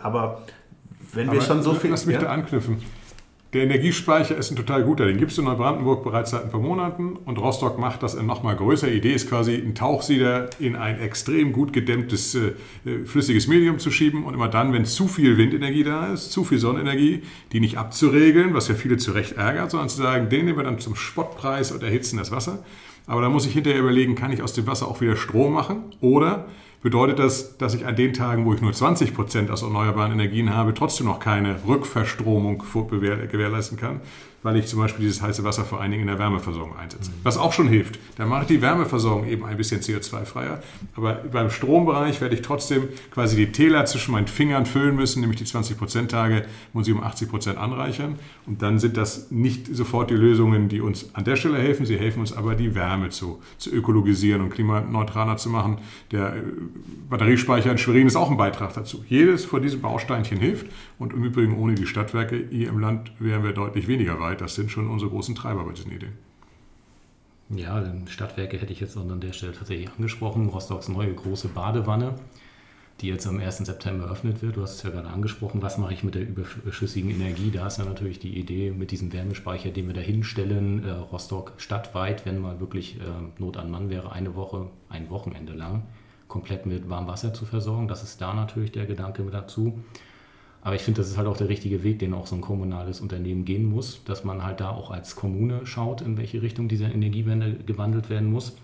aber 0.01 0.43
wenn 1.13 1.31
wir 1.33 1.41
schon 1.41 1.63
so 1.63 1.75
viel. 1.75 1.91
Lass 1.91 2.07
mich 2.07 2.15
ja? 2.15 2.23
da 2.23 2.29
anknüpfen. 2.29 2.79
Der 3.53 3.65
Energiespeicher 3.65 4.35
ist 4.35 4.51
ein 4.51 4.57
total 4.57 4.83
guter. 4.83 5.05
Den 5.05 5.19
gibt 5.19 5.31
es 5.31 5.37
in 5.37 5.45
Neubrandenburg 5.45 6.03
bereits 6.03 6.31
seit 6.31 6.45
ein 6.45 6.51
paar 6.51 6.61
Monaten 6.61 7.17
und 7.27 7.39
Rostock 7.39 7.79
macht 7.79 8.03
das 8.03 8.15
in 8.15 8.25
nochmal 8.25 8.57
größer. 8.57 8.87
Die 8.87 8.97
Idee 8.97 9.13
ist 9.13 9.29
quasi, 9.29 9.57
einen 9.57 9.75
Tauchsieder 9.75 10.49
in 10.59 10.75
ein 10.75 10.99
extrem 10.99 11.53
gut 11.53 11.75
gedämmtes 11.75 12.35
äh, 12.35 12.53
äh, 12.87 13.05
flüssiges 13.05 13.49
Medium 13.49 13.79
zu 13.79 13.91
schieben 13.91 14.25
und 14.25 14.33
immer 14.33 14.49
dann, 14.49 14.73
wenn 14.73 14.87
zu 14.87 15.07
viel 15.07 15.37
Windenergie 15.37 15.85
da 15.85 16.15
ist, 16.15 16.33
zu 16.33 16.45
viel 16.45 16.57
Sonnenenergie, 16.57 17.25
die 17.53 17.61
nicht 17.61 17.77
abzuregeln, 17.77 18.55
was 18.55 18.69
ja 18.69 18.75
viele 18.75 18.97
zu 18.97 19.13
Recht 19.13 19.33
ärgert, 19.33 19.71
sondern 19.71 19.91
zu 19.91 20.01
sagen, 20.01 20.31
den 20.31 20.47
nehmen 20.47 20.57
wir 20.57 20.65
dann 20.65 20.79
zum 20.79 20.97
Spottpreis 20.97 21.73
und 21.73 21.83
erhitzen 21.83 22.17
das 22.17 22.31
Wasser. 22.31 22.65
Aber 23.07 23.21
da 23.21 23.29
muss 23.29 23.45
ich 23.45 23.53
hinterher 23.53 23.81
überlegen, 23.81 24.15
kann 24.15 24.33
ich 24.33 24.43
aus 24.43 24.55
dem 24.55 24.67
Wasser 24.67 24.89
auch 24.89 25.03
wieder 25.03 25.17
Strom 25.17 25.53
machen 25.53 25.83
oder 26.01 26.47
bedeutet 26.83 27.19
das, 27.19 27.57
dass 27.57 27.75
ich 27.75 27.87
an 27.87 27.97
den 27.97 28.13
Tagen, 28.13 28.45
wo 28.45 28.55
ich 28.55 28.61
nur 28.61 28.73
20 28.73 29.15
Prozent 29.15 29.51
aus 29.51 29.63
erneuerbaren 29.63 30.13
Energien 30.13 30.55
habe, 30.55 30.75
trotzdem 30.75 31.07
noch 31.07 31.21
keine 31.21 31.57
Rückverstromung 31.67 32.63
gewährleisten 32.91 33.79
kann 33.79 34.01
weil 34.43 34.57
ich 34.57 34.67
zum 34.67 34.81
Beispiel 34.81 35.05
dieses 35.05 35.23
heiße 35.23 35.45
Wasser 35.45 35.65
vor 35.65 35.81
allen 35.81 35.91
Dingen 35.91 36.03
in 36.03 36.09
der 36.09 36.19
Wärmeversorgung 36.19 36.77
einsetze. 36.77 37.11
Was 37.23 37.37
auch 37.37 37.53
schon 37.53 37.69
hilft. 37.69 37.99
Da 38.17 38.27
mache 38.27 38.43
ich 38.43 38.49
die 38.49 38.63
Wärmeversorgung 38.63 39.27
eben 39.27 39.45
ein 39.45 39.57
bisschen 39.57 39.81
CO2-freier. 39.81 40.63
Aber 40.97 41.15
beim 41.15 41.51
Strombereich 41.51 42.21
werde 42.21 42.35
ich 42.35 42.43
trotzdem 42.43 42.89
quasi 43.13 43.37
die 43.37 43.53
Täler 43.53 43.85
zwischen 43.87 44.13
meinen 44.13 44.27
Fingern 44.27 44.67
füllen 44.67 44.97
müssen, 44.97 45.21
nämlich 45.21 45.39
die 45.39 45.47
20%-Tage 45.47 46.45
muss 46.73 46.89
ich 46.89 46.95
um 46.95 47.03
80% 47.03 47.55
anreichern. 47.55 48.19
Und 48.47 48.63
dann 48.63 48.79
sind 48.79 48.97
das 48.97 49.31
nicht 49.31 49.75
sofort 49.75 50.11
die 50.11 50.15
Lösungen, 50.15 50.69
die 50.69 50.81
uns 50.81 51.15
an 51.15 51.25
der 51.25 51.37
Stelle 51.37 51.59
helfen. 51.59 51.87
Sie 51.87 51.99
helfen 51.99 52.21
uns 52.21 52.33
aber, 52.33 52.55
die 52.55 52.75
Wärme 52.75 53.11
zu, 53.11 53.41
zu 53.59 53.71
ökologisieren 53.71 54.43
und 54.43 54.51
klimaneutraler 54.51 55.37
zu 55.37 55.49
machen. 55.51 55.79
Der 56.11 56.37
äh, 56.37 56.43
Batteriespeicher 57.09 57.71
in 57.71 57.79
Schwerin 57.79 58.07
ist 58.07 58.17
auch 58.17 58.31
ein 58.31 58.37
Beitrag 58.37 58.75
dazu. 58.75 59.05
Jedes 59.09 59.45
von 59.45 59.63
diesen 59.63 59.81
Bausteinchen 59.81 60.39
hilft. 60.39 60.67
Und 60.99 61.13
im 61.13 61.25
Übrigen 61.25 61.57
ohne 61.57 61.75
die 61.75 61.87
Stadtwerke 61.87 62.47
hier 62.51 62.69
im 62.69 62.79
Land 62.79 63.13
wären 63.19 63.43
wir 63.43 63.53
deutlich 63.53 63.89
weniger 63.89 64.21
weit. 64.21 64.32
Das 64.41 64.55
sind 64.55 64.71
schon 64.71 64.89
unsere 64.89 65.11
großen 65.11 65.35
Treiber 65.35 65.65
bei 65.65 65.73
diesen 65.73 65.93
Ideen. 65.93 66.13
Ja, 67.51 67.85
Stadtwerke 68.07 68.59
hätte 68.59 68.73
ich 68.73 68.81
jetzt 68.81 68.97
an 68.97 69.21
der 69.21 69.33
Stelle 69.33 69.53
tatsächlich 69.53 69.91
angesprochen. 69.91 70.49
Rostocks 70.49 70.89
neue 70.89 71.13
große 71.13 71.49
Badewanne, 71.49 72.15
die 73.01 73.09
jetzt 73.09 73.27
am 73.27 73.39
1. 73.41 73.59
September 73.59 74.05
eröffnet 74.05 74.41
wird. 74.41 74.57
Du 74.57 74.63
hast 74.63 74.77
es 74.77 74.83
ja 74.83 74.91
gerade 74.91 75.09
angesprochen. 75.09 75.61
Was 75.61 75.77
mache 75.77 75.93
ich 75.93 76.03
mit 76.03 76.15
der 76.15 76.23
überschüssigen 76.23 77.11
Energie? 77.11 77.51
Da 77.51 77.67
ist 77.67 77.79
ja 77.79 77.85
natürlich 77.85 78.21
die 78.21 78.39
Idee 78.39 78.71
mit 78.71 78.91
diesem 78.91 79.13
Wärmespeicher, 79.13 79.71
den 79.71 79.87
wir 79.87 79.95
da 79.95 80.01
hinstellen, 80.01 80.85
äh, 80.85 80.93
Rostock 80.93 81.53
stadtweit, 81.59 82.25
wenn 82.25 82.41
mal 82.41 82.59
wirklich 82.61 82.97
äh, 83.01 83.03
Not 83.39 83.59
an 83.59 83.71
Mann 83.71 83.91
wäre, 83.91 84.13
eine 84.13 84.35
Woche, 84.35 84.71
ein 84.89 85.11
Wochenende 85.11 85.53
lang 85.53 85.83
komplett 86.33 86.65
mit 86.65 86.89
warmem 86.89 87.09
Wasser 87.09 87.35
zu 87.35 87.45
versorgen. 87.45 87.89
Das 87.89 88.03
ist 88.03 88.23
da 88.23 88.33
natürlich 88.33 88.73
der 88.73 88.87
Gedanke 88.87 89.23
dazu. 89.31 89.79
Aber 90.65 90.77
ich 90.77 90.83
finde, 90.83 91.01
das 91.01 91.11
ist 91.11 91.19
halt 91.19 91.27
auch 91.27 91.37
der 91.37 91.49
richtige 91.49 91.83
Weg, 91.83 91.99
den 91.99 92.15
auch 92.15 92.27
so 92.27 92.37
ein 92.37 92.41
kommunales 92.41 93.01
Unternehmen 93.01 93.45
gehen 93.45 93.65
muss, 93.65 94.03
dass 94.05 94.23
man 94.23 94.45
halt 94.45 94.61
da 94.61 94.71
auch 94.71 94.93
als 94.93 95.17
Kommune 95.17 95.67
schaut, 95.67 96.01
in 96.03 96.17
welche 96.17 96.41
Richtung 96.41 96.69
diese 96.69 96.85
Energiewende 96.85 97.55
gewandelt 97.67 98.11
werden 98.11 98.31
muss. 98.31 98.57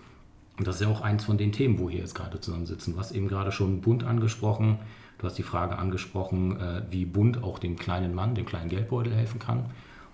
Und 0.58 0.66
das 0.66 0.76
ist 0.76 0.82
ja 0.82 0.88
auch 0.88 1.00
eins 1.00 1.24
von 1.24 1.38
den 1.38 1.50
Themen, 1.50 1.78
wo 1.78 1.88
wir 1.88 1.98
jetzt 1.98 2.14
gerade 2.14 2.40
zusammensitzen. 2.40 2.94
Du 2.94 3.00
hast 3.00 3.12
eben 3.12 3.28
gerade 3.28 3.50
schon 3.50 3.80
Bund 3.80 4.04
angesprochen. 4.04 4.78
Du 5.18 5.26
hast 5.26 5.38
die 5.38 5.42
Frage 5.42 5.78
angesprochen, 5.78 6.60
äh, 6.60 6.82
wie 6.90 7.04
Bund 7.04 7.42
auch 7.42 7.58
dem 7.58 7.76
kleinen 7.76 8.14
Mann, 8.14 8.36
dem 8.36 8.46
kleinen 8.46 8.68
Geldbeutel 8.68 9.12
helfen 9.12 9.40
kann. 9.40 9.64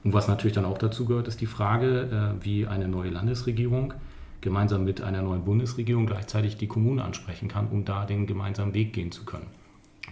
Und 0.05 0.15
was 0.15 0.27
natürlich 0.29 0.55
dann 0.55 0.65
auch 0.65 0.79
dazu 0.79 1.05
gehört, 1.05 1.29
ist 1.29 1.41
die 1.43 1.47
Frage, 1.47 2.35
äh, 2.41 2.45
wie 2.45 2.67
eine 2.67 2.89
neue 2.89 3.11
Landesregierung 3.11 3.93
gemeinsam 4.41 4.85
mit 4.85 5.01
einer 5.03 5.23
neuen 5.23 5.45
Bundesregierung 5.45 6.07
gleichzeitig 6.07 6.57
die 6.57 6.67
Kommune 6.67 7.03
ansprechen 7.03 7.49
kann, 7.49 7.69
um 7.69 7.85
da 7.85 8.05
den 8.05 8.27
gemeinsamen 8.27 8.75
Weg 8.75 8.93
gehen 8.93 9.11
zu 9.11 9.25
können. 9.25 9.47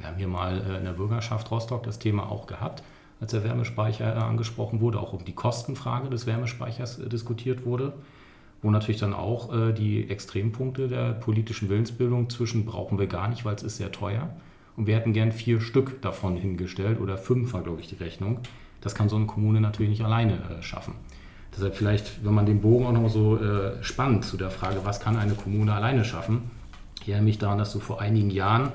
Wir 0.03 0.09
haben 0.09 0.19
hier 0.19 0.29
mal 0.29 0.61
äh, 0.69 0.79
in 0.79 0.85
der 0.85 0.93
Bürgerschaft 0.93 1.49
Rostock 1.53 1.85
das 1.85 2.01
Thema 2.01 2.29
auch 2.29 2.49
gehabt, 2.49 2.83
als 3.21 3.31
der 3.31 3.45
Wärmespeicher 3.45 4.17
äh, 4.17 4.19
angesprochen 4.19 4.81
wurde, 4.81 4.99
auch 4.99 5.13
um 5.13 5.25
die 5.25 5.33
Kostenfrage 5.33 6.11
des 6.11 6.27
Wärmespeichers 6.27 6.99
äh, 6.99 7.09
diskutiert 7.09 7.65
wurde, 7.65 7.93
wo 8.63 8.71
natürlich 8.71 9.01
dann 9.01 9.13
auch 9.13 9.51
die 9.73 10.09
Extrempunkte 10.09 10.87
der 10.87 11.15
politischen 11.15 11.69
Willensbildung 11.69 12.31
zwischen 12.31 12.65
brauchen 12.65 12.97
wir 12.97 13.09
gar 13.09 13.27
nicht, 13.27 13.45
weil 13.45 13.57
es 13.57 13.65
ist 13.65 13.79
sehr 13.79 13.91
teuer. 13.91 14.31
Und 14.77 14.87
wir 14.87 14.95
hätten 14.95 15.13
gern 15.13 15.33
vier 15.33 15.61
Stück 15.61 16.01
davon 16.01 16.37
hingestellt 16.37 17.01
oder 17.01 17.19
fünf 17.19 17.53
war, 17.55 17.63
glaube 17.63 17.81
ich, 17.81 17.89
die 17.89 17.97
Rechnung. 17.97 18.39
Das 18.81 18.95
kann 18.95 19.09
so 19.09 19.17
eine 19.17 19.27
Kommune 19.27 19.61
natürlich 19.61 19.91
nicht 19.91 20.05
alleine 20.05 20.39
schaffen. 20.61 20.95
Deshalb 21.57 21.75
vielleicht, 21.75 22.25
wenn 22.25 22.35
man 22.35 22.47
den 22.47 22.61
Bogen 22.61 22.87
auch 22.87 22.93
noch 22.93 23.09
so 23.09 23.37
äh, 23.37 23.83
spannt 23.83 24.25
zu 24.25 24.37
der 24.37 24.53
Frage, 24.53 24.85
was 24.85 25.01
kann 25.01 25.17
eine 25.17 25.35
Kommune 25.35 25.75
alleine 25.75 26.05
schaffen? 26.05 26.49
Ich 27.01 27.09
erinnere 27.09 27.25
mich 27.25 27.39
daran, 27.39 27.59
dass 27.59 27.73
du 27.73 27.81
vor 27.81 28.01
einigen 28.01 28.31
Jahren 28.31 28.71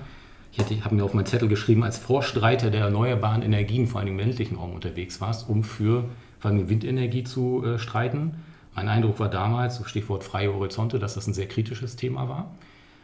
ich 0.70 0.84
habe 0.84 0.96
mir 0.96 1.04
auf 1.04 1.14
meinen 1.14 1.26
Zettel 1.26 1.48
geschrieben, 1.48 1.84
als 1.84 1.98
Vorstreiter 1.98 2.70
der 2.70 2.82
erneuerbaren 2.82 3.42
Energien, 3.42 3.88
vor 3.88 4.02
allem 4.02 4.10
im 4.10 4.20
ländlichen 4.20 4.56
Raum 4.56 4.74
unterwegs 4.74 5.22
warst, 5.22 5.50
um 5.50 5.64
für 5.64 6.06
vor 6.40 6.52
allem 6.52 6.70
Windenergie 6.70 7.24
zu 7.24 7.64
äh, 7.64 7.80
streiten. 7.80 8.36
Mein 8.76 8.90
Eindruck 8.90 9.20
war 9.20 9.30
damals, 9.30 9.82
Stichwort 9.88 10.24
freie 10.24 10.54
Horizonte, 10.54 11.00
dass 11.00 11.16
das 11.16 11.28
ein 11.28 11.34
sehr 11.34 11.48
kritisches 11.48 11.96
Thema 11.96 12.30
war. 12.30 12.52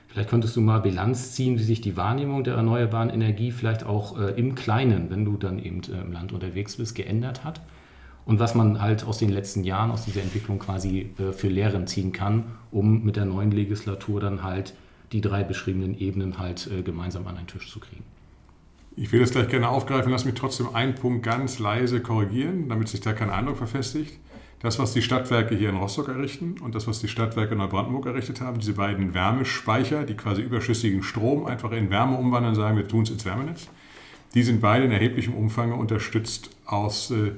Vielleicht 0.07 0.29
könntest 0.29 0.55
du 0.55 0.61
mal 0.61 0.79
Bilanz 0.79 1.31
ziehen, 1.31 1.57
wie 1.57 1.63
sich 1.63 1.81
die 1.81 1.97
Wahrnehmung 1.97 2.43
der 2.43 2.53
erneuerbaren 2.55 3.09
Energie 3.09 3.51
vielleicht 3.51 3.83
auch 3.83 4.19
äh, 4.19 4.31
im 4.39 4.53
Kleinen, 4.53 5.09
wenn 5.09 5.25
du 5.25 5.37
dann 5.37 5.57
eben 5.57 5.81
äh, 5.83 6.01
im 6.01 6.11
Land 6.11 6.31
unterwegs 6.31 6.77
bist, 6.77 6.93
geändert 6.93 7.43
hat. 7.43 7.61
Und 8.25 8.39
was 8.39 8.55
man 8.55 8.81
halt 8.81 9.05
aus 9.05 9.17
den 9.17 9.29
letzten 9.29 9.63
Jahren, 9.63 9.89
aus 9.89 10.05
dieser 10.05 10.21
Entwicklung 10.21 10.59
quasi 10.59 11.09
äh, 11.17 11.33
für 11.33 11.47
Lehren 11.47 11.87
ziehen 11.87 12.11
kann, 12.11 12.43
um 12.71 13.03
mit 13.03 13.15
der 13.15 13.25
neuen 13.25 13.51
Legislatur 13.51 14.19
dann 14.19 14.43
halt 14.43 14.75
die 15.13 15.21
drei 15.21 15.43
beschriebenen 15.43 15.97
Ebenen 15.97 16.39
halt 16.39 16.67
äh, 16.67 16.81
gemeinsam 16.81 17.25
an 17.27 17.37
einen 17.37 17.47
Tisch 17.47 17.71
zu 17.71 17.79
kriegen. 17.79 18.03
Ich 18.95 19.11
will 19.11 19.21
das 19.21 19.31
gleich 19.31 19.47
gerne 19.47 19.69
aufgreifen, 19.69 20.11
lass 20.11 20.25
mich 20.25 20.35
trotzdem 20.35 20.75
einen 20.75 20.95
Punkt 20.95 21.23
ganz 21.23 21.57
leise 21.59 22.01
korrigieren, 22.01 22.69
damit 22.69 22.89
sich 22.89 23.01
da 23.01 23.13
kein 23.13 23.29
Eindruck 23.29 23.57
verfestigt. 23.57 24.19
Das, 24.59 24.79
was 24.79 24.93
die 24.93 25.01
Stadtwerke 25.01 25.55
hier 25.55 25.69
in 25.69 25.75
Rostock 25.75 26.07
errichten 26.07 26.55
und 26.61 26.73
das, 26.73 26.87
was 26.87 27.01
die 27.01 27.09
Stadtwerke 27.09 27.53
in 27.53 27.57
Neubrandenburg 27.57 28.05
errichtet 28.05 28.39
haben, 28.39 28.59
diese 28.59 28.73
beiden 28.73 29.13
Wärmespeicher, 29.13 30.05
die 30.05 30.13
quasi 30.13 30.41
überschüssigen 30.41 31.03
Strom 31.03 31.45
einfach 31.45 31.71
in 31.71 31.89
Wärme 31.89 32.17
umwandeln, 32.17 32.55
sagen 32.55 32.77
wir 32.77 32.87
tun 32.87 33.03
es 33.03 33.09
ins 33.09 33.25
Wärmenetz, 33.25 33.67
die 34.35 34.43
sind 34.43 34.61
beide 34.61 34.85
in 34.85 34.91
erheblichem 34.91 35.33
Umfang 35.33 35.73
unterstützt 35.73 36.51
aus 36.65 37.11
äh, 37.11 37.31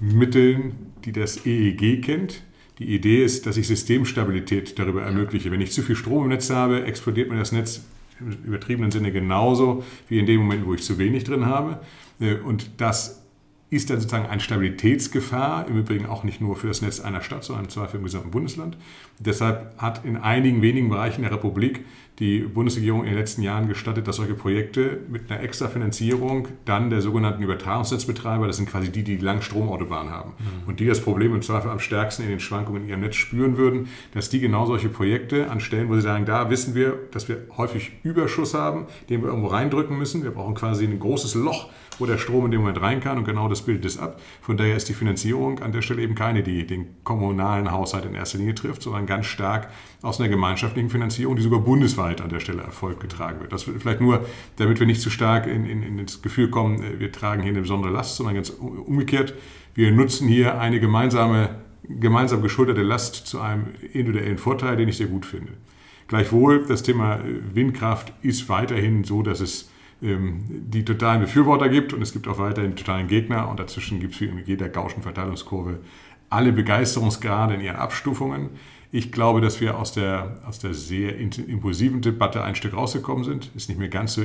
Mitteln, 0.00 0.92
die 1.04 1.12
das 1.12 1.44
EEG 1.46 2.02
kennt. 2.02 2.42
Die 2.78 2.94
Idee 2.94 3.24
ist, 3.24 3.46
dass 3.46 3.56
ich 3.56 3.66
Systemstabilität 3.66 4.78
darüber 4.78 5.02
ermögliche. 5.02 5.50
Wenn 5.50 5.60
ich 5.60 5.72
zu 5.72 5.82
viel 5.82 5.96
Strom 5.96 6.24
im 6.24 6.28
Netz 6.28 6.50
habe, 6.50 6.84
explodiert 6.84 7.30
mir 7.30 7.38
das 7.38 7.52
Netz 7.52 7.84
im 8.20 8.32
übertriebenen 8.44 8.90
Sinne 8.90 9.12
genauso 9.12 9.84
wie 10.08 10.18
in 10.18 10.26
dem 10.26 10.40
Moment, 10.40 10.66
wo 10.66 10.74
ich 10.74 10.82
zu 10.82 10.98
wenig 10.98 11.24
drin 11.24 11.46
habe. 11.46 11.80
Äh, 12.20 12.36
und 12.36 12.70
das 12.78 13.22
ist 13.68 13.90
dann 13.90 13.98
sozusagen 13.98 14.26
eine 14.26 14.40
Stabilitätsgefahr, 14.40 15.66
im 15.66 15.78
Übrigen 15.78 16.06
auch 16.06 16.22
nicht 16.22 16.40
nur 16.40 16.54
für 16.56 16.68
das 16.68 16.82
Netz 16.82 17.00
einer 17.00 17.20
Stadt, 17.20 17.44
sondern 17.44 17.64
im 17.64 17.70
Zweifel 17.70 17.96
im 17.96 18.04
gesamten 18.04 18.30
Bundesland. 18.30 18.76
Deshalb 19.18 19.76
hat 19.78 20.04
in 20.04 20.16
einigen 20.16 20.62
wenigen 20.62 20.88
Bereichen 20.88 21.22
der 21.22 21.32
Republik 21.32 21.84
die 22.18 22.40
Bundesregierung 22.40 23.00
in 23.00 23.10
den 23.10 23.18
letzten 23.18 23.42
Jahren 23.42 23.68
gestattet, 23.68 24.08
dass 24.08 24.16
solche 24.16 24.34
Projekte 24.34 25.00
mit 25.08 25.30
einer 25.30 25.42
extra 25.42 25.68
Finanzierung 25.68 26.48
dann 26.64 26.88
der 26.88 27.02
sogenannten 27.02 27.42
Übertragungsnetzbetreiber, 27.42 28.46
das 28.46 28.56
sind 28.56 28.70
quasi 28.70 28.90
die, 28.90 29.02
die 29.02 29.16
die 29.18 29.24
langen 29.24 29.42
Stromautobahnen 29.42 30.12
haben 30.12 30.32
mhm. 30.38 30.68
und 30.68 30.80
die 30.80 30.86
das 30.86 31.00
Problem 31.00 31.34
im 31.34 31.42
Zweifel 31.42 31.70
am 31.70 31.78
stärksten 31.78 32.22
in 32.22 32.30
den 32.30 32.40
Schwankungen 32.40 32.84
in 32.84 32.88
ihrem 32.88 33.00
Netz 33.00 33.16
spüren 33.16 33.58
würden, 33.58 33.88
dass 34.14 34.30
die 34.30 34.40
genau 34.40 34.64
solche 34.64 34.88
Projekte 34.88 35.50
anstellen, 35.50 35.90
wo 35.90 35.94
sie 35.94 36.00
sagen, 36.00 36.24
da 36.24 36.48
wissen 36.48 36.74
wir, 36.74 36.98
dass 37.10 37.28
wir 37.28 37.42
häufig 37.56 37.92
Überschuss 38.02 38.54
haben, 38.54 38.86
den 39.10 39.22
wir 39.22 39.28
irgendwo 39.28 39.48
reindrücken 39.48 39.98
müssen. 39.98 40.22
Wir 40.22 40.30
brauchen 40.30 40.54
quasi 40.54 40.84
ein 40.84 40.98
großes 40.98 41.34
Loch, 41.34 41.68
wo 41.98 42.06
der 42.06 42.18
Strom 42.18 42.46
in 42.46 42.50
dem 42.50 42.60
Moment 42.60 42.80
rein 42.80 43.00
kann 43.00 43.18
und 43.18 43.24
genau 43.24 43.48
das 43.48 43.62
bildet 43.62 43.84
es 43.84 43.98
ab. 43.98 44.20
Von 44.40 44.56
daher 44.56 44.76
ist 44.76 44.88
die 44.88 44.94
Finanzierung 44.94 45.60
an 45.60 45.72
der 45.72 45.82
Stelle 45.82 46.02
eben 46.02 46.14
keine, 46.14 46.42
die 46.42 46.66
den 46.66 46.86
kommunalen 47.04 47.70
Haushalt 47.70 48.04
in 48.04 48.14
erster 48.14 48.38
Linie 48.38 48.54
trifft, 48.54 48.82
sondern 48.82 49.06
ganz 49.06 49.26
stark 49.26 49.68
aus 50.02 50.20
einer 50.20 50.28
gemeinschaftlichen 50.28 50.90
Finanzierung, 50.90 51.36
die 51.36 51.42
sogar 51.42 51.60
bundesweit 51.60 52.05
an 52.20 52.28
der 52.28 52.40
Stelle 52.40 52.62
Erfolg 52.62 53.00
getragen 53.00 53.40
wird. 53.40 53.52
Das 53.52 53.64
vielleicht 53.64 54.00
nur, 54.00 54.24
damit 54.56 54.80
wir 54.80 54.86
nicht 54.86 55.00
zu 55.00 55.10
stark 55.10 55.46
in, 55.46 55.66
in, 55.66 55.82
in 55.82 56.04
das 56.04 56.22
Gefühl 56.22 56.50
kommen, 56.50 56.82
äh, 56.82 57.00
wir 57.00 57.12
tragen 57.12 57.42
hier 57.42 57.52
eine 57.52 57.60
besondere 57.60 57.92
Last, 57.92 58.16
sondern 58.16 58.34
ganz 58.36 58.50
umgekehrt, 58.50 59.34
wir 59.74 59.90
nutzen 59.92 60.28
hier 60.28 60.58
eine 60.58 60.80
gemeinsame, 60.80 61.56
gemeinsam 61.88 62.42
geschulderte 62.42 62.82
Last 62.82 63.26
zu 63.26 63.40
einem 63.40 63.66
individuellen 63.92 64.38
Vorteil, 64.38 64.76
den 64.76 64.88
ich 64.88 64.96
sehr 64.96 65.08
gut 65.08 65.26
finde. 65.26 65.52
Gleichwohl, 66.08 66.64
das 66.66 66.82
Thema 66.82 67.16
äh, 67.16 67.40
Windkraft 67.54 68.12
ist 68.22 68.48
weiterhin 68.48 69.04
so, 69.04 69.22
dass 69.22 69.40
es 69.40 69.70
ähm, 70.02 70.44
die 70.48 70.84
totalen 70.84 71.20
Befürworter 71.20 71.68
gibt 71.68 71.92
und 71.92 72.02
es 72.02 72.12
gibt 72.12 72.28
auch 72.28 72.38
weiterhin 72.38 72.76
totalen 72.76 73.08
Gegner 73.08 73.48
und 73.48 73.58
dazwischen 73.58 73.98
gibt 74.00 74.14
es 74.14 74.20
wie 74.20 74.26
in 74.26 74.42
jeder 74.44 74.68
Gaußschen 74.68 75.02
Verteilungskurve 75.02 75.80
alle 76.30 76.52
Begeisterungsgrade 76.52 77.54
in 77.54 77.60
ihren 77.60 77.76
Abstufungen. 77.76 78.50
Ich 78.92 79.12
glaube, 79.12 79.40
dass 79.40 79.60
wir 79.60 79.78
aus 79.78 79.92
der, 79.92 80.40
aus 80.46 80.58
der 80.58 80.74
sehr 80.74 81.16
impulsiven 81.16 82.00
Debatte 82.00 82.42
ein 82.42 82.54
Stück 82.54 82.74
rausgekommen 82.74 83.24
sind. 83.24 83.50
Ist 83.54 83.68
nicht 83.68 83.78
mehr 83.78 83.88
ganz 83.88 84.14
so 84.14 84.22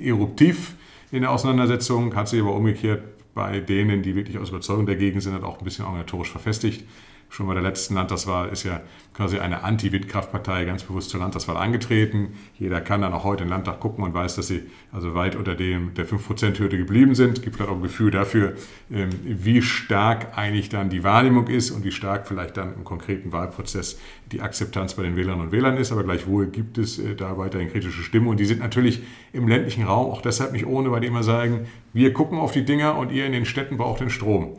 eruptiv 0.00 0.74
in 1.10 1.22
der 1.22 1.30
Auseinandersetzung, 1.30 2.14
hat 2.14 2.28
sich 2.28 2.40
aber 2.40 2.54
umgekehrt 2.54 3.02
bei 3.34 3.60
denen, 3.60 4.02
die 4.02 4.14
wirklich 4.14 4.38
aus 4.38 4.50
Überzeugung 4.50 4.86
dagegen 4.86 5.20
sind, 5.20 5.42
auch 5.42 5.58
ein 5.58 5.64
bisschen 5.64 5.84
organisatorisch 5.86 6.30
verfestigt 6.30 6.84
schon 7.32 7.46
bei 7.46 7.54
der 7.54 7.62
letzten 7.62 7.94
Landtagswahl 7.94 8.50
ist 8.50 8.64
ja 8.64 8.82
quasi 9.14 9.38
eine 9.38 9.64
Anti-Windkraftpartei 9.64 10.66
ganz 10.66 10.82
bewusst 10.82 11.08
zur 11.08 11.20
Landtagswahl 11.20 11.56
angetreten. 11.56 12.34
Jeder 12.58 12.82
kann 12.82 13.00
dann 13.00 13.14
auch 13.14 13.24
heute 13.24 13.42
in 13.42 13.48
den 13.48 13.54
Landtag 13.54 13.80
gucken 13.80 14.04
und 14.04 14.12
weiß, 14.12 14.36
dass 14.36 14.48
sie 14.48 14.64
also 14.92 15.14
weit 15.14 15.34
unter 15.34 15.54
dem 15.54 15.94
der 15.94 16.06
5%-Hürde 16.06 16.76
geblieben 16.76 17.14
sind. 17.14 17.38
Es 17.38 17.42
gibt 17.42 17.56
vielleicht 17.56 17.70
auch 17.70 17.76
ein 17.76 17.82
Gefühl 17.82 18.10
dafür, 18.10 18.52
ähm, 18.92 19.08
wie 19.24 19.62
stark 19.62 20.36
eigentlich 20.36 20.68
dann 20.68 20.90
die 20.90 21.04
Wahrnehmung 21.04 21.46
ist 21.46 21.70
und 21.70 21.84
wie 21.84 21.90
stark 21.90 22.28
vielleicht 22.28 22.58
dann 22.58 22.74
im 22.74 22.84
konkreten 22.84 23.32
Wahlprozess 23.32 23.98
die 24.30 24.42
Akzeptanz 24.42 24.94
bei 24.94 25.02
den 25.02 25.16
Wählerinnen 25.16 25.46
und 25.46 25.52
Wählern 25.52 25.78
ist. 25.78 25.90
Aber 25.90 26.04
gleichwohl 26.04 26.48
gibt 26.48 26.76
es 26.76 26.98
äh, 26.98 27.14
da 27.14 27.38
weiterhin 27.38 27.70
kritische 27.70 28.02
Stimmen 28.02 28.28
und 28.28 28.40
die 28.40 28.46
sind 28.46 28.60
natürlich 28.60 29.02
im 29.32 29.48
ländlichen 29.48 29.84
Raum 29.84 30.10
auch 30.10 30.20
deshalb 30.20 30.52
nicht 30.52 30.66
ohne, 30.66 30.90
weil 30.90 31.00
die 31.00 31.06
immer 31.06 31.22
sagen, 31.22 31.66
wir 31.94 32.12
gucken 32.12 32.38
auf 32.38 32.52
die 32.52 32.66
Dinger 32.66 32.98
und 32.98 33.10
ihr 33.10 33.24
in 33.24 33.32
den 33.32 33.46
Städten 33.46 33.78
braucht 33.78 34.00
den 34.00 34.10
Strom. 34.10 34.58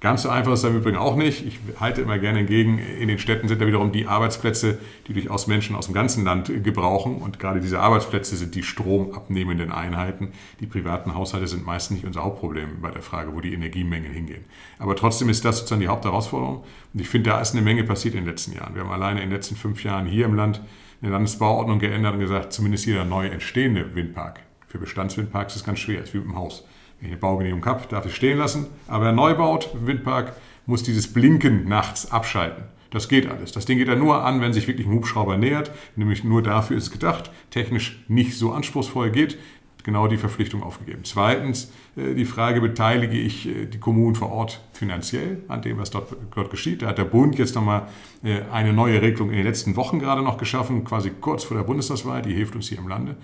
Ganz 0.00 0.22
so 0.22 0.30
einfach 0.30 0.52
ist 0.52 0.64
das 0.64 0.70
im 0.70 0.78
Übrigen 0.78 0.96
auch 0.96 1.14
nicht. 1.14 1.46
Ich 1.46 1.58
halte 1.78 2.00
immer 2.00 2.18
gerne 2.18 2.40
entgegen, 2.40 2.78
in 2.78 3.08
den 3.08 3.18
Städten 3.18 3.48
sind 3.48 3.60
da 3.60 3.66
wiederum 3.66 3.92
die 3.92 4.06
Arbeitsplätze, 4.06 4.78
die 5.06 5.12
durchaus 5.12 5.46
Menschen 5.46 5.76
aus 5.76 5.86
dem 5.86 5.94
ganzen 5.94 6.24
Land 6.24 6.50
gebrauchen. 6.64 7.18
Und 7.18 7.38
gerade 7.38 7.60
diese 7.60 7.80
Arbeitsplätze 7.80 8.34
sind 8.36 8.54
die 8.54 8.62
stromabnehmenden 8.62 9.70
Einheiten. 9.70 10.32
Die 10.60 10.66
privaten 10.66 11.14
Haushalte 11.14 11.46
sind 11.46 11.66
meist 11.66 11.90
nicht 11.90 12.06
unser 12.06 12.24
Hauptproblem 12.24 12.80
bei 12.80 12.90
der 12.90 13.02
Frage, 13.02 13.34
wo 13.34 13.42
die 13.42 13.52
Energiemengen 13.52 14.10
hingehen. 14.10 14.46
Aber 14.78 14.96
trotzdem 14.96 15.28
ist 15.28 15.44
das 15.44 15.58
sozusagen 15.58 15.82
die 15.82 15.88
Hauptherausforderung. 15.88 16.64
Und 16.94 17.00
ich 17.00 17.08
finde, 17.10 17.28
da 17.28 17.40
ist 17.42 17.52
eine 17.52 17.60
Menge 17.60 17.84
passiert 17.84 18.14
in 18.14 18.20
den 18.20 18.30
letzten 18.30 18.54
Jahren. 18.54 18.74
Wir 18.74 18.82
haben 18.82 18.90
alleine 18.90 19.20
in 19.20 19.28
den 19.28 19.36
letzten 19.36 19.56
fünf 19.56 19.84
Jahren 19.84 20.06
hier 20.06 20.24
im 20.24 20.34
Land 20.34 20.62
eine 21.02 21.12
Landesbauordnung 21.12 21.78
geändert 21.78 22.14
und 22.14 22.20
gesagt, 22.20 22.54
zumindest 22.54 22.86
jeder 22.86 23.04
neu 23.04 23.26
entstehende 23.26 23.94
Windpark. 23.94 24.40
Für 24.66 24.78
Bestandswindparks 24.78 25.56
ist 25.56 25.60
es 25.60 25.66
ganz 25.66 25.78
schwer, 25.78 26.02
ist 26.02 26.14
wie 26.14 26.18
mit 26.18 26.26
dem 26.26 26.36
Haus 26.36 26.64
eine 27.02 27.16
Baugenehmigung 27.16 27.64
habe, 27.66 27.86
darf 27.88 28.06
ich 28.06 28.14
stehen 28.14 28.38
lassen. 28.38 28.66
Aber 28.86 29.06
wer 29.06 29.12
neu 29.12 29.34
baut 29.34 29.70
Windpark, 29.74 30.34
muss 30.66 30.82
dieses 30.82 31.12
Blinken 31.12 31.68
nachts 31.68 32.10
abschalten. 32.10 32.64
Das 32.90 33.08
geht 33.08 33.30
alles. 33.30 33.52
Das 33.52 33.66
Ding 33.66 33.78
geht 33.78 33.88
ja 33.88 33.94
nur 33.94 34.24
an, 34.24 34.40
wenn 34.40 34.52
sich 34.52 34.66
wirklich 34.66 34.86
ein 34.86 34.92
Hubschrauber 34.92 35.36
nähert. 35.36 35.70
Nämlich 35.96 36.24
nur 36.24 36.42
dafür 36.42 36.76
ist 36.76 36.84
es 36.84 36.90
gedacht. 36.90 37.30
Technisch 37.50 38.04
nicht 38.08 38.36
so 38.36 38.52
anspruchsvoll 38.52 39.10
geht. 39.10 39.38
Genau 39.82 40.08
die 40.08 40.18
Verpflichtung 40.18 40.62
aufgegeben. 40.62 41.04
Zweitens 41.04 41.72
äh, 41.96 42.14
die 42.14 42.26
Frage, 42.26 42.60
beteilige 42.60 43.16
ich 43.16 43.48
äh, 43.48 43.66
die 43.66 43.78
Kommunen 43.78 44.14
vor 44.14 44.30
Ort 44.30 44.60
finanziell 44.72 45.42
an 45.48 45.62
dem, 45.62 45.78
was 45.78 45.90
dort, 45.90 46.14
dort 46.34 46.50
geschieht. 46.50 46.82
Da 46.82 46.88
hat 46.88 46.98
der 46.98 47.04
Bund 47.04 47.38
jetzt 47.38 47.54
nochmal 47.54 47.88
äh, 48.22 48.42
eine 48.52 48.74
neue 48.74 49.00
Regelung 49.00 49.30
in 49.30 49.36
den 49.36 49.46
letzten 49.46 49.76
Wochen 49.76 49.98
gerade 49.98 50.22
noch 50.22 50.36
geschaffen, 50.36 50.84
quasi 50.84 51.10
kurz 51.20 51.44
vor 51.44 51.56
der 51.56 51.64
Bundestagswahl. 51.64 52.20
Die 52.20 52.34
hilft 52.34 52.56
uns 52.56 52.68
hier 52.68 52.78
im 52.78 52.88
Lande. 52.88 53.16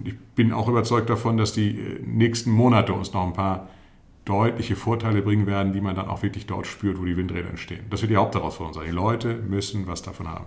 Und 0.00 0.08
ich 0.08 0.18
bin 0.34 0.52
auch 0.54 0.66
überzeugt 0.66 1.10
davon, 1.10 1.36
dass 1.36 1.52
die 1.52 1.78
äh, 1.78 2.00
nächsten 2.02 2.50
Monate 2.50 2.94
uns 2.94 3.12
noch 3.12 3.26
ein 3.26 3.34
paar 3.34 3.68
deutliche 4.24 4.74
Vorteile 4.74 5.20
bringen 5.20 5.46
werden, 5.46 5.74
die 5.74 5.80
man 5.82 5.94
dann 5.94 6.08
auch 6.08 6.22
wirklich 6.22 6.46
dort 6.46 6.66
spürt, 6.66 6.98
wo 6.98 7.04
die 7.04 7.16
Windräder 7.18 7.50
entstehen. 7.50 7.84
Das 7.90 8.00
wird 8.00 8.10
die 8.10 8.16
Hauptherausforderung 8.16 8.74
sein. 8.74 8.86
Die 8.86 8.96
Leute 8.96 9.34
müssen 9.34 9.86
was 9.86 10.00
davon 10.00 10.28
haben. 10.28 10.46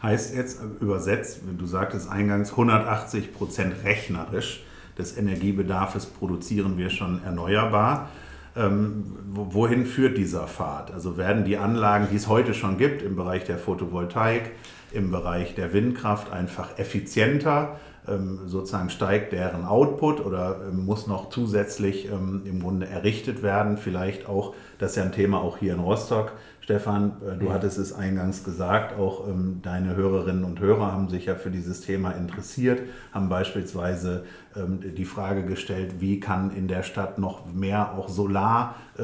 Heißt 0.00 0.36
jetzt 0.36 0.60
übersetzt, 0.80 1.40
du 1.58 1.66
sagtest 1.66 2.08
eingangs 2.08 2.52
180 2.52 3.34
Prozent 3.34 3.74
rechnerisch 3.82 4.62
des 4.96 5.16
Energiebedarfs 5.16 6.06
produzieren 6.06 6.78
wir 6.78 6.90
schon 6.90 7.20
erneuerbar. 7.24 8.10
Ähm, 8.56 9.16
wohin 9.32 9.86
führt 9.86 10.16
dieser 10.16 10.46
Pfad? 10.46 10.92
Also 10.92 11.16
werden 11.16 11.44
die 11.44 11.56
Anlagen, 11.56 12.06
die 12.12 12.16
es 12.16 12.28
heute 12.28 12.54
schon 12.54 12.78
gibt 12.78 13.02
im 13.02 13.16
Bereich 13.16 13.42
der 13.42 13.58
Photovoltaik, 13.58 14.52
im 14.92 15.10
Bereich 15.10 15.56
der 15.56 15.72
Windkraft 15.72 16.30
einfach 16.32 16.78
effizienter? 16.78 17.80
Ähm, 18.06 18.40
sozusagen 18.46 18.90
steigt 18.90 19.32
deren 19.32 19.64
Output 19.64 20.24
oder 20.24 20.60
ähm, 20.68 20.84
muss 20.84 21.06
noch 21.06 21.30
zusätzlich 21.30 22.10
ähm, 22.10 22.42
im 22.44 22.60
Grunde 22.60 22.86
errichtet 22.86 23.42
werden. 23.42 23.78
Vielleicht 23.78 24.28
auch, 24.28 24.54
das 24.78 24.90
ist 24.90 24.96
ja 24.96 25.04
ein 25.04 25.12
Thema 25.12 25.40
auch 25.40 25.56
hier 25.56 25.72
in 25.72 25.80
Rostock. 25.80 26.32
Stefan, 26.60 27.12
äh, 27.26 27.38
du 27.38 27.50
hattest 27.50 27.78
es 27.78 27.94
eingangs 27.94 28.44
gesagt, 28.44 28.98
auch 28.98 29.24
deine 29.62 29.96
Hörerinnen 29.96 30.44
und 30.44 30.60
Hörer 30.60 30.92
haben 30.92 31.08
sich 31.08 31.26
ja 31.26 31.34
für 31.34 31.50
dieses 31.50 31.80
Thema 31.80 32.10
interessiert, 32.10 32.82
haben 33.12 33.28
beispielsweise 33.28 34.24
die 34.56 35.04
Frage 35.04 35.44
gestellt, 35.44 35.94
wie 35.98 36.20
kann 36.20 36.54
in 36.54 36.68
der 36.68 36.84
Stadt 36.84 37.18
noch 37.18 37.52
mehr 37.52 37.94
auch 37.98 38.08
Solar 38.08 38.76
äh, 38.96 39.02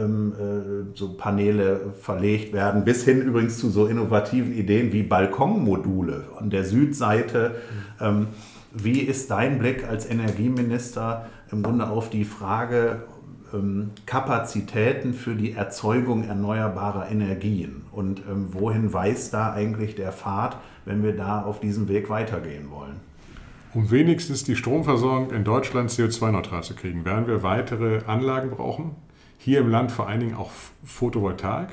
so 0.95 1.15
Paneele 1.15 1.93
verlegt 2.01 2.53
werden, 2.53 2.85
bis 2.85 3.05
hin 3.05 3.21
übrigens 3.21 3.59
zu 3.59 3.69
so 3.69 3.87
innovativen 3.87 4.53
Ideen 4.53 4.93
wie 4.93 5.03
Balkonmodule 5.03 6.29
an 6.39 6.51
der 6.51 6.65
Südseite. 6.65 7.57
Mhm. 7.99 8.29
Wie 8.73 9.01
ist 9.01 9.31
dein 9.31 9.59
Blick 9.59 9.85
als 9.85 10.09
Energieminister 10.09 11.27
im 11.51 11.63
Grunde 11.63 11.89
auf 11.89 12.09
die 12.09 12.25
Frage 12.25 13.03
ähm, 13.53 13.91
Kapazitäten 14.07 15.13
für 15.13 15.35
die 15.35 15.53
Erzeugung 15.53 16.23
erneuerbarer 16.23 17.11
Energien? 17.11 17.83
Und 17.91 18.21
ähm, 18.21 18.49
wohin 18.53 18.93
weist 18.93 19.35
da 19.35 19.53
eigentlich 19.53 19.97
der 19.97 20.13
Pfad, 20.13 20.57
wenn 20.85 21.03
wir 21.03 21.17
da 21.17 21.43
auf 21.43 21.59
diesem 21.59 21.89
Weg 21.89 22.11
weitergehen 22.11 22.71
wollen? 22.71 23.01
Um 23.75 23.91
wenigstens 23.91 24.45
die 24.45 24.55
Stromversorgung 24.55 25.33
in 25.33 25.43
Deutschland 25.43 25.91
CO2-neutral 25.91 26.63
zu 26.63 26.75
kriegen, 26.75 27.05
werden 27.05 27.27
wir 27.27 27.43
weitere 27.43 28.05
Anlagen 28.07 28.51
brauchen. 28.51 28.93
Hier 29.39 29.61
im 29.61 29.69
Land 29.69 29.91
vor 29.91 30.09
allen 30.09 30.21
Dingen 30.21 30.35
auch 30.35 30.51
Photovoltaik. 30.85 31.71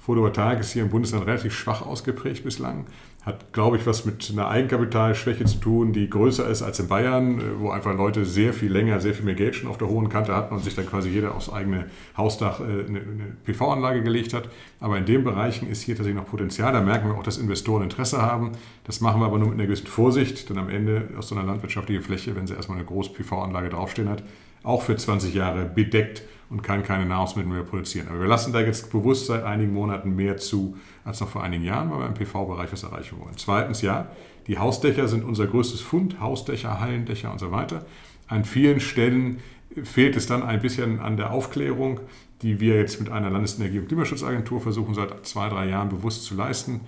Photovoltaik 0.00 0.58
ist 0.58 0.72
hier 0.72 0.82
im 0.82 0.90
Bundesland 0.90 1.26
relativ 1.26 1.54
schwach 1.54 1.86
ausgeprägt 1.86 2.42
bislang 2.42 2.86
hat, 3.24 3.52
glaube 3.52 3.76
ich, 3.76 3.86
was 3.86 4.04
mit 4.04 4.28
einer 4.32 4.48
Eigenkapitalschwäche 4.48 5.44
zu 5.44 5.58
tun, 5.58 5.92
die 5.92 6.10
größer 6.10 6.48
ist 6.48 6.62
als 6.62 6.80
in 6.80 6.88
Bayern, 6.88 7.38
äh, 7.38 7.42
wo 7.60 7.70
einfach 7.70 7.96
Leute 7.96 8.24
sehr 8.24 8.52
viel 8.52 8.72
länger, 8.72 9.00
sehr 9.00 9.14
viel 9.14 9.24
mehr 9.24 9.34
Geld 9.34 9.54
schon 9.54 9.70
auf 9.70 9.78
der 9.78 9.88
hohen 9.88 10.08
Kante 10.08 10.34
hatten 10.34 10.54
und 10.54 10.64
sich 10.64 10.74
dann 10.74 10.86
quasi 10.86 11.08
jeder 11.08 11.34
aufs 11.34 11.48
eigene 11.48 11.86
Hausdach 12.16 12.60
äh, 12.60 12.64
eine, 12.64 13.00
eine 13.00 13.36
PV-Anlage 13.44 14.02
gelegt 14.02 14.34
hat. 14.34 14.48
Aber 14.80 14.98
in 14.98 15.06
den 15.06 15.22
Bereichen 15.22 15.68
ist 15.68 15.82
hier 15.82 15.94
tatsächlich 15.94 16.20
noch 16.20 16.28
Potenzial. 16.28 16.72
Da 16.72 16.80
merken 16.80 17.08
wir 17.08 17.14
auch, 17.16 17.22
dass 17.22 17.38
Investoren 17.38 17.84
Interesse 17.84 18.20
haben. 18.20 18.52
Das 18.84 19.00
machen 19.00 19.20
wir 19.20 19.26
aber 19.26 19.38
nur 19.38 19.48
mit 19.48 19.58
einer 19.58 19.66
gewissen 19.66 19.86
Vorsicht, 19.86 20.50
denn 20.50 20.58
am 20.58 20.68
Ende 20.68 21.08
aus 21.16 21.28
so 21.28 21.36
einer 21.36 21.44
landwirtschaftlichen 21.44 22.02
Fläche, 22.02 22.34
wenn 22.34 22.48
sie 22.48 22.54
erstmal 22.54 22.78
eine 22.78 22.86
große 22.86 23.12
PV-Anlage 23.12 23.68
draufstehen 23.68 24.08
hat, 24.08 24.24
auch 24.64 24.82
für 24.82 24.96
20 24.96 25.32
Jahre 25.32 25.64
bedeckt 25.64 26.22
und 26.52 26.62
kann 26.62 26.82
keine 26.82 27.06
Nahrungsmittel 27.06 27.50
mehr 27.50 27.62
produzieren. 27.62 28.08
Aber 28.08 28.20
wir 28.20 28.26
lassen 28.26 28.52
da 28.52 28.60
jetzt 28.60 28.92
bewusst 28.92 29.26
seit 29.26 29.42
einigen 29.42 29.72
Monaten 29.72 30.14
mehr 30.14 30.36
zu 30.36 30.76
als 31.02 31.18
noch 31.20 31.30
vor 31.30 31.42
einigen 31.42 31.64
Jahren, 31.64 31.90
weil 31.90 32.00
wir 32.00 32.06
im 32.06 32.14
PV-Bereich 32.14 32.70
was 32.70 32.82
erreichen 32.82 33.18
wollen. 33.18 33.32
Zweitens, 33.36 33.80
ja, 33.80 34.10
die 34.46 34.58
Hausdächer 34.58 35.08
sind 35.08 35.24
unser 35.24 35.46
größtes 35.46 35.80
Fund, 35.80 36.20
Hausdächer, 36.20 36.78
Hallendächer 36.78 37.32
und 37.32 37.40
so 37.40 37.52
weiter. 37.52 37.86
An 38.28 38.44
vielen 38.44 38.80
Stellen 38.80 39.38
fehlt 39.82 40.14
es 40.14 40.26
dann 40.26 40.42
ein 40.42 40.60
bisschen 40.60 41.00
an 41.00 41.16
der 41.16 41.32
Aufklärung, 41.32 42.00
die 42.42 42.60
wir 42.60 42.76
jetzt 42.76 43.00
mit 43.00 43.10
einer 43.10 43.30
Landesenergie- 43.30 43.78
und 43.78 43.88
Klimaschutzagentur 43.88 44.60
versuchen 44.60 44.94
seit 44.94 45.24
zwei, 45.24 45.48
drei 45.48 45.68
Jahren 45.68 45.88
bewusst 45.88 46.24
zu 46.24 46.34
leisten. 46.34 46.80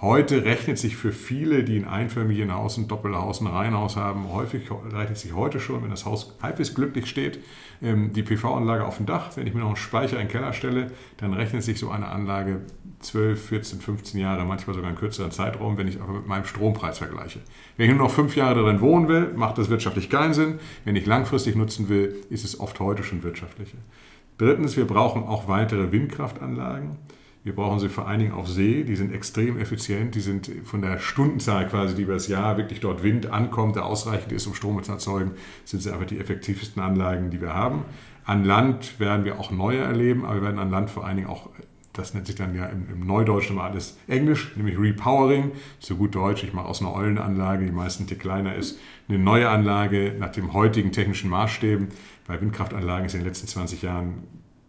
Heute 0.00 0.44
rechnet 0.44 0.78
sich 0.78 0.96
für 0.96 1.10
viele, 1.10 1.64
die 1.64 1.76
ein 1.76 1.84
Einfamilienhaus, 1.84 2.76
ein 2.76 2.86
Doppelhaus, 2.86 3.40
ein 3.40 3.48
Reihenhaus 3.48 3.96
haben, 3.96 4.32
häufig 4.32 4.70
rechnet 4.92 5.18
sich 5.18 5.34
heute 5.34 5.58
schon, 5.58 5.82
wenn 5.82 5.90
das 5.90 6.06
Haus 6.06 6.36
halbwegs 6.40 6.72
glücklich 6.72 7.06
steht, 7.06 7.40
ähm, 7.82 8.12
die 8.12 8.22
PV-Anlage 8.22 8.86
auf 8.86 8.98
dem 8.98 9.06
Dach. 9.06 9.36
Wenn 9.36 9.48
ich 9.48 9.54
mir 9.54 9.60
noch 9.60 9.66
einen 9.66 9.76
Speicher 9.76 10.20
in 10.20 10.26
den 10.26 10.30
Keller 10.30 10.52
stelle, 10.52 10.92
dann 11.16 11.32
rechnet 11.32 11.64
sich 11.64 11.80
so 11.80 11.90
eine 11.90 12.06
Anlage 12.06 12.60
12, 13.00 13.44
14, 13.48 13.80
15 13.80 14.20
Jahre, 14.20 14.44
manchmal 14.44 14.74
sogar 14.74 14.88
einen 14.88 14.98
kürzeren 14.98 15.32
Zeitraum, 15.32 15.76
wenn 15.76 15.88
ich 15.88 16.00
aber 16.00 16.12
mit 16.12 16.28
meinem 16.28 16.44
Strompreis 16.44 16.98
vergleiche. 16.98 17.40
Wenn 17.76 17.90
ich 17.90 17.96
nur 17.96 18.06
noch 18.06 18.14
fünf 18.14 18.36
Jahre 18.36 18.62
darin 18.62 18.80
wohnen 18.80 19.08
will, 19.08 19.32
macht 19.34 19.58
das 19.58 19.68
wirtschaftlich 19.68 20.08
keinen 20.08 20.32
Sinn. 20.32 20.60
Wenn 20.84 20.94
ich 20.94 21.06
langfristig 21.06 21.56
nutzen 21.56 21.88
will, 21.88 22.14
ist 22.30 22.44
es 22.44 22.60
oft 22.60 22.78
heute 22.78 23.02
schon 23.02 23.24
wirtschaftlicher. 23.24 23.78
Drittens, 24.38 24.76
wir 24.76 24.86
brauchen 24.86 25.24
auch 25.24 25.48
weitere 25.48 25.90
Windkraftanlagen. 25.90 26.98
Wir 27.44 27.54
brauchen 27.54 27.78
sie 27.78 27.88
vor 27.88 28.08
allen 28.08 28.20
Dingen 28.20 28.32
auf 28.32 28.48
See. 28.48 28.84
Die 28.84 28.96
sind 28.96 29.12
extrem 29.12 29.58
effizient. 29.58 30.14
Die 30.14 30.20
sind 30.20 30.50
von 30.64 30.82
der 30.82 30.98
Stundenzahl 30.98 31.66
quasi, 31.68 31.94
die 31.94 32.02
über 32.02 32.14
das 32.14 32.28
Jahr 32.28 32.56
wirklich 32.56 32.80
dort 32.80 33.02
Wind 33.02 33.26
ankommt, 33.26 33.76
der 33.76 33.86
ausreichend 33.86 34.32
ist, 34.32 34.46
um 34.46 34.54
Strom 34.54 34.82
zu 34.82 34.92
erzeugen, 34.92 35.32
sind 35.64 35.82
sie 35.82 35.90
einfach 35.90 36.06
die 36.06 36.18
effektivsten 36.18 36.82
Anlagen, 36.82 37.30
die 37.30 37.40
wir 37.40 37.54
haben. 37.54 37.84
An 38.24 38.44
Land 38.44 39.00
werden 39.00 39.24
wir 39.24 39.38
auch 39.38 39.50
neue 39.50 39.78
erleben, 39.78 40.24
aber 40.24 40.36
wir 40.36 40.42
werden 40.42 40.58
an 40.58 40.70
Land 40.70 40.90
vor 40.90 41.06
allen 41.06 41.16
Dingen 41.16 41.28
auch 41.28 41.48
das 41.98 42.14
nennt 42.14 42.26
sich 42.26 42.36
dann 42.36 42.54
ja 42.54 42.66
im, 42.66 42.86
im 42.90 43.06
Neudeutschen 43.06 43.56
immer 43.56 43.64
alles 43.64 43.98
Englisch, 44.06 44.52
nämlich 44.56 44.78
Repowering, 44.78 45.50
so 45.80 45.96
gut 45.96 46.14
Deutsch, 46.14 46.44
ich 46.44 46.52
mache 46.52 46.66
aus 46.66 46.80
einer 46.80 46.94
Eulenanlage, 46.94 47.66
die 47.66 47.72
meistens 47.72 48.06
Tick 48.06 48.20
kleiner 48.20 48.54
ist, 48.54 48.78
eine 49.08 49.18
neue 49.18 49.48
Anlage 49.48 50.14
nach 50.18 50.30
dem 50.30 50.52
heutigen 50.52 50.92
technischen 50.92 51.28
Maßstäben. 51.28 51.88
Bei 52.26 52.40
Windkraftanlagen 52.40 53.06
ist 53.06 53.14
in 53.14 53.20
den 53.20 53.26
letzten 53.26 53.48
20 53.48 53.82
Jahren 53.82 54.22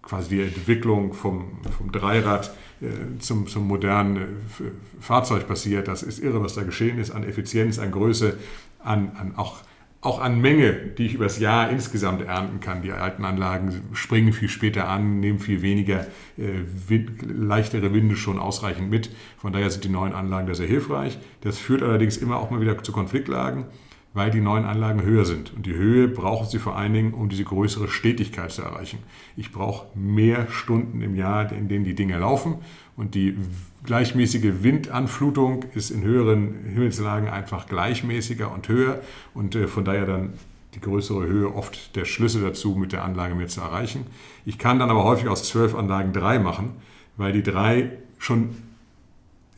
quasi 0.09 0.29
die 0.29 0.41
Entwicklung 0.41 1.13
vom, 1.13 1.59
vom 1.77 1.91
Dreirad 1.91 2.51
äh, 2.81 3.19
zum, 3.19 3.47
zum 3.47 3.67
modernen 3.67 4.17
äh, 4.17 4.23
Fahrzeug 4.99 5.47
passiert. 5.47 5.87
Das 5.87 6.01
ist 6.01 6.19
irre, 6.19 6.41
was 6.41 6.55
da 6.55 6.63
geschehen 6.63 6.97
ist 6.97 7.11
an 7.11 7.23
Effizienz, 7.23 7.77
an 7.77 7.91
Größe, 7.91 8.37
an, 8.83 9.11
an 9.19 9.33
auch, 9.35 9.57
auch 10.01 10.19
an 10.19 10.41
Menge, 10.41 10.73
die 10.73 11.05
ich 11.05 11.13
übers 11.13 11.39
Jahr 11.39 11.69
insgesamt 11.69 12.25
ernten 12.25 12.59
kann. 12.59 12.81
Die 12.81 12.91
alten 12.91 13.23
Anlagen 13.23 13.83
springen 13.93 14.33
viel 14.33 14.49
später 14.49 14.87
an, 14.87 15.19
nehmen 15.19 15.37
viel 15.37 15.61
weniger 15.61 16.07
äh, 16.37 16.63
wind, 16.87 17.21
leichtere 17.21 17.93
Winde 17.93 18.15
schon 18.15 18.39
ausreichend 18.39 18.89
mit. 18.89 19.11
Von 19.37 19.53
daher 19.53 19.69
sind 19.69 19.83
die 19.83 19.89
neuen 19.89 20.13
Anlagen 20.13 20.47
da 20.47 20.55
sehr 20.55 20.67
hilfreich. 20.67 21.19
Das 21.41 21.59
führt 21.59 21.83
allerdings 21.83 22.17
immer 22.17 22.37
auch 22.37 22.49
mal 22.49 22.61
wieder 22.61 22.81
zu 22.83 22.91
Konfliktlagen 22.91 23.65
weil 24.13 24.31
die 24.31 24.41
neuen 24.41 24.65
Anlagen 24.65 25.03
höher 25.03 25.25
sind. 25.25 25.53
Und 25.53 25.65
die 25.65 25.75
Höhe 25.75 26.07
brauchen 26.07 26.47
sie 26.47 26.57
vor 26.57 26.75
allen 26.75 26.93
Dingen, 26.93 27.13
um 27.13 27.29
diese 27.29 27.43
größere 27.43 27.87
Stetigkeit 27.87 28.51
zu 28.51 28.63
erreichen. 28.63 28.99
Ich 29.37 29.51
brauche 29.51 29.85
mehr 29.97 30.47
Stunden 30.49 31.01
im 31.01 31.15
Jahr, 31.15 31.51
in 31.51 31.67
denen 31.67 31.85
die 31.85 31.93
Dinge 31.93 32.17
laufen. 32.17 32.55
Und 32.97 33.13
die 33.13 33.37
gleichmäßige 33.83 34.63
Windanflutung 34.63 35.65
ist 35.75 35.91
in 35.91 36.03
höheren 36.03 36.65
Himmelslagen 36.65 37.29
einfach 37.29 37.67
gleichmäßiger 37.67 38.51
und 38.51 38.67
höher. 38.67 39.01
Und 39.33 39.55
äh, 39.55 39.67
von 39.67 39.85
daher 39.85 40.05
dann 40.05 40.33
die 40.75 40.81
größere 40.81 41.25
Höhe 41.25 41.53
oft 41.53 41.95
der 41.95 42.05
Schlüssel 42.05 42.41
dazu, 42.41 42.75
mit 42.75 42.91
der 42.91 43.03
Anlage 43.03 43.35
mehr 43.35 43.47
zu 43.47 43.61
erreichen. 43.61 44.05
Ich 44.45 44.57
kann 44.57 44.79
dann 44.79 44.89
aber 44.89 45.03
häufig 45.03 45.27
aus 45.27 45.43
zwölf 45.43 45.75
Anlagen 45.75 46.13
drei 46.13 46.39
machen, 46.39 46.73
weil 47.17 47.31
die 47.31 47.43
drei 47.43 47.91
schon 48.17 48.55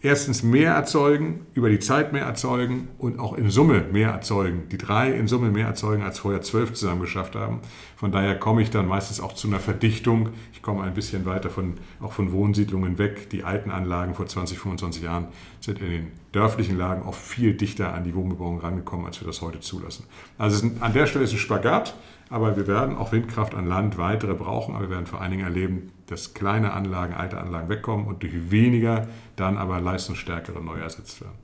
erstens 0.02 0.42
mehr 0.42 0.74
erzeugen, 0.74 1.46
über 1.54 1.70
die 1.70 1.80
Zeit 1.80 2.12
mehr 2.12 2.26
erzeugen 2.26 2.88
und 2.98 3.20
auch 3.20 3.34
in 3.34 3.50
Summe 3.50 3.86
mehr 3.92 4.10
erzeugen. 4.10 4.64
Die 4.72 4.78
drei 4.78 5.12
in 5.12 5.28
Summe 5.28 5.52
mehr 5.52 5.68
erzeugen, 5.68 6.02
als 6.02 6.20
vorher 6.20 6.42
zwölf 6.42 6.74
zusammen 6.74 7.02
geschafft 7.02 7.36
haben. 7.36 7.60
Von 7.96 8.12
daher 8.12 8.38
komme 8.38 8.64
ich 8.64 8.72
dann 8.72 8.88
meistens 8.88 9.20
auch 9.20 9.34
zu 9.34 9.48
einer 9.48 9.60
Verdichtung. 9.60 10.30
Ich 10.54 10.62
komme 10.62 10.84
ein 10.84 10.94
bisschen 10.94 11.26
weiter 11.26 11.50
von, 11.50 11.76
auch 12.02 12.14
von 12.14 12.32
Wohnsiedlungen 12.32 12.98
weg. 12.98 13.30
Die 13.30 13.44
alten 13.44 13.70
Anlagen 13.70 14.16
vor 14.16 14.26
20, 14.26 14.58
25 14.58 15.04
Jahren 15.04 15.28
sind 15.60 15.80
in 15.80 15.92
den 15.92 16.08
dörflichen 16.32 16.78
Lagen 16.78 17.04
oft 17.04 17.22
viel 17.22 17.54
dichter 17.54 17.94
an 17.94 18.04
die 18.04 18.16
Wohnbebauung 18.16 18.60
rangekommen, 18.60 19.06
als 19.06 19.22
wir 19.22 19.28
das 19.28 19.42
heute 19.42 19.60
zulassen. 19.60 20.06
Also 20.38 20.68
an 20.80 20.94
der 20.94 21.06
Stelle 21.06 21.26
ist 21.26 21.34
ein 21.34 21.38
Spagat. 21.38 21.96
Aber 22.32 22.56
wir 22.56 22.66
werden 22.66 22.98
auch 22.98 23.12
Windkraft 23.12 23.54
an 23.54 23.68
Land 23.68 23.98
weitere 23.98 24.34
brauchen, 24.34 24.74
aber 24.74 24.86
wir 24.86 24.92
werden 24.92 25.06
vor 25.06 25.20
allen 25.20 25.32
Dingen 25.32 25.44
erleben, 25.44 25.92
dass 26.08 26.34
kleine 26.34 26.72
Anlagen, 26.72 27.14
alte 27.14 27.38
Anlagen 27.38 27.68
wegkommen 27.68 28.08
und 28.08 28.24
durch 28.24 28.50
weniger 28.50 29.10
dann 29.36 29.58
aber 29.58 29.82
leistungsstärkere 29.82 30.64
neu 30.64 30.78
ersetzt 30.78 31.20
werden. 31.20 31.36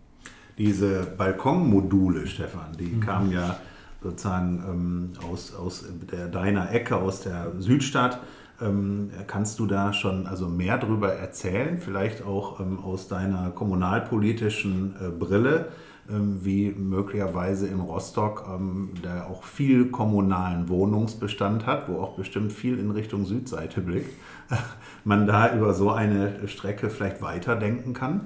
Diese 0.58 1.06
Balkonmodule, 1.18 2.26
Stefan, 2.26 2.72
die 2.80 2.86
mhm. 2.86 3.00
kamen 3.02 3.32
ja 3.32 3.58
sozusagen 4.02 4.64
ähm, 4.66 5.10
aus, 5.30 5.54
aus 5.54 5.86
der, 6.10 6.30
deiner 6.30 6.72
Ecke, 6.72 6.96
aus 6.96 7.22
der 7.22 7.52
Südstadt. 7.60 8.22
Ähm, 8.60 9.12
kannst 9.28 9.60
du 9.60 9.68
da 9.68 9.94
schon 9.94 10.26
also 10.26 10.48
mehr 10.48 10.78
darüber 10.78 11.14
erzählen, 11.14 11.80
vielleicht 11.80 12.24
auch 12.24 12.60
ähm, 12.60 12.80
aus 12.80 13.08
deiner 13.08 13.52
kommunalpolitischen 13.52 14.96
äh, 15.00 15.10
Brille? 15.10 15.70
Ähm, 16.10 16.46
wie 16.46 16.72
möglicherweise 16.72 17.68
in 17.68 17.82
Rostock, 17.82 18.46
ähm, 18.48 18.92
der 19.04 19.28
auch 19.28 19.44
viel 19.44 19.88
kommunalen 19.88 20.70
Wohnungsbestand 20.70 21.66
hat, 21.66 21.90
wo 21.90 22.00
auch 22.00 22.16
bestimmt 22.16 22.54
viel 22.54 22.80
in 22.80 22.92
Richtung 22.92 23.26
Südseite 23.26 23.82
blickt, 23.82 24.14
man 25.04 25.28
da 25.28 25.54
über 25.54 25.74
so 25.74 25.92
eine 25.92 26.48
Strecke 26.48 26.90
vielleicht 26.90 27.22
weiterdenken 27.22 27.94
kann? 27.94 28.22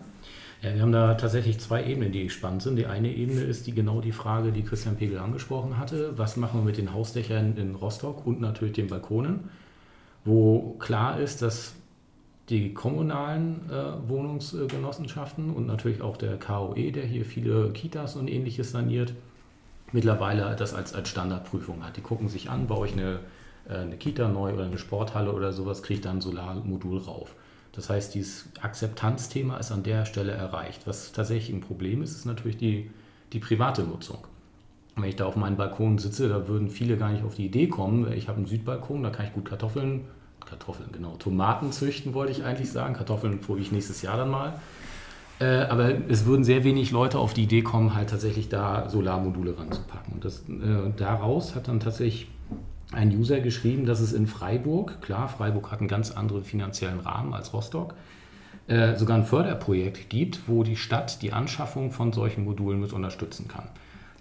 Ja, 0.61 0.75
wir 0.75 0.81
haben 0.83 0.91
da 0.91 1.15
tatsächlich 1.15 1.59
zwei 1.59 1.83
Ebenen, 1.83 2.11
die 2.11 2.29
spannend 2.29 2.61
sind. 2.61 2.75
Die 2.75 2.85
eine 2.85 3.11
Ebene 3.11 3.41
ist 3.41 3.65
die 3.65 3.73
genau 3.73 3.99
die 3.99 4.11
Frage, 4.11 4.51
die 4.51 4.61
Christian 4.61 4.95
Pegel 4.95 5.17
angesprochen 5.17 5.79
hatte. 5.79 6.13
Was 6.17 6.37
machen 6.37 6.59
wir 6.59 6.65
mit 6.65 6.77
den 6.77 6.93
Hausdächern 6.93 7.57
in 7.57 7.73
Rostock 7.73 8.27
und 8.27 8.41
natürlich 8.41 8.73
den 8.73 8.87
Balkonen? 8.87 9.49
Wo 10.23 10.75
klar 10.79 11.19
ist, 11.19 11.41
dass 11.41 11.73
die 12.49 12.73
kommunalen 12.73 13.69
äh, 13.69 14.09
Wohnungsgenossenschaften 14.09 15.51
und 15.51 15.67
natürlich 15.67 16.01
auch 16.01 16.17
der 16.17 16.37
KOE, 16.37 16.91
der 16.91 17.05
hier 17.05 17.25
viele 17.25 17.71
Kitas 17.71 18.15
und 18.15 18.27
ähnliches 18.27 18.71
saniert, 18.71 19.13
mittlerweile 19.93 20.55
das 20.55 20.73
als, 20.73 20.93
als 20.93 21.09
Standardprüfung 21.09 21.83
hat. 21.83 21.97
Die 21.97 22.01
gucken 22.01 22.27
sich 22.27 22.49
an, 22.49 22.67
baue 22.67 22.87
ich 22.87 22.93
eine, 22.93 23.19
äh, 23.69 23.75
eine 23.75 23.97
Kita 23.97 24.27
neu 24.27 24.53
oder 24.53 24.65
eine 24.65 24.77
Sporthalle 24.77 25.31
oder 25.31 25.53
sowas, 25.53 25.81
kriege 25.81 25.99
ich 25.99 26.01
dann 26.01 26.17
ein 26.17 26.21
Solarmodul 26.21 26.99
rauf. 26.99 27.33
Das 27.71 27.89
heißt, 27.89 28.13
dieses 28.13 28.49
Akzeptanzthema 28.61 29.57
ist 29.57 29.71
an 29.71 29.83
der 29.83 30.05
Stelle 30.05 30.33
erreicht. 30.33 30.85
Was 30.85 31.13
tatsächlich 31.13 31.55
ein 31.55 31.61
Problem 31.61 32.01
ist, 32.03 32.11
ist 32.11 32.25
natürlich 32.25 32.57
die, 32.57 32.91
die 33.31 33.39
private 33.39 33.83
Nutzung. 33.83 34.27
Wenn 34.95 35.09
ich 35.09 35.15
da 35.15 35.25
auf 35.25 35.35
meinem 35.35 35.55
Balkon 35.55 35.97
sitze, 35.97 36.27
da 36.27 36.47
würden 36.47 36.69
viele 36.69 36.97
gar 36.97 37.11
nicht 37.11 37.23
auf 37.23 37.35
die 37.35 37.45
Idee 37.45 37.67
kommen. 37.67 38.11
Ich 38.13 38.27
habe 38.27 38.37
einen 38.37 38.47
Südbalkon, 38.47 39.03
da 39.03 39.09
kann 39.09 39.25
ich 39.25 39.33
gut 39.33 39.45
Kartoffeln 39.45 40.01
Kartoffeln, 40.45 40.89
genau. 40.91 41.15
Tomaten 41.17 41.71
züchten 41.71 42.13
wollte 42.13 42.31
ich 42.31 42.43
eigentlich 42.43 42.71
sagen. 42.71 42.93
Kartoffeln 42.93 43.39
probiere 43.39 43.65
ich 43.65 43.71
nächstes 43.71 44.01
Jahr 44.01 44.17
dann 44.17 44.29
mal. 44.29 44.59
Äh, 45.39 45.63
aber 45.63 45.93
es 46.09 46.25
würden 46.25 46.43
sehr 46.43 46.63
wenig 46.63 46.91
Leute 46.91 47.19
auf 47.19 47.33
die 47.33 47.43
Idee 47.43 47.61
kommen, 47.61 47.95
halt 47.95 48.09
tatsächlich 48.09 48.49
da 48.49 48.89
Solarmodule 48.89 49.57
ranzupacken. 49.57 50.13
Und 50.13 50.25
das, 50.25 50.41
äh, 50.49 50.91
daraus 50.97 51.55
hat 51.55 51.67
dann 51.67 51.79
tatsächlich 51.79 52.27
ein 52.91 53.15
User 53.15 53.39
geschrieben, 53.39 53.85
dass 53.85 54.01
es 54.01 54.13
in 54.13 54.27
Freiburg, 54.27 55.01
klar, 55.01 55.29
Freiburg 55.29 55.71
hat 55.71 55.79
einen 55.79 55.87
ganz 55.87 56.11
anderen 56.11 56.43
finanziellen 56.43 56.99
Rahmen 56.99 57.33
als 57.33 57.53
Rostock, 57.53 57.95
äh, 58.67 58.95
sogar 58.97 59.17
ein 59.17 59.23
Förderprojekt 59.23 60.09
gibt, 60.09 60.47
wo 60.47 60.63
die 60.63 60.75
Stadt 60.75 61.21
die 61.21 61.31
Anschaffung 61.31 61.91
von 61.91 62.11
solchen 62.11 62.43
Modulen 62.43 62.81
mit 62.81 62.93
unterstützen 62.93 63.47
kann. 63.47 63.69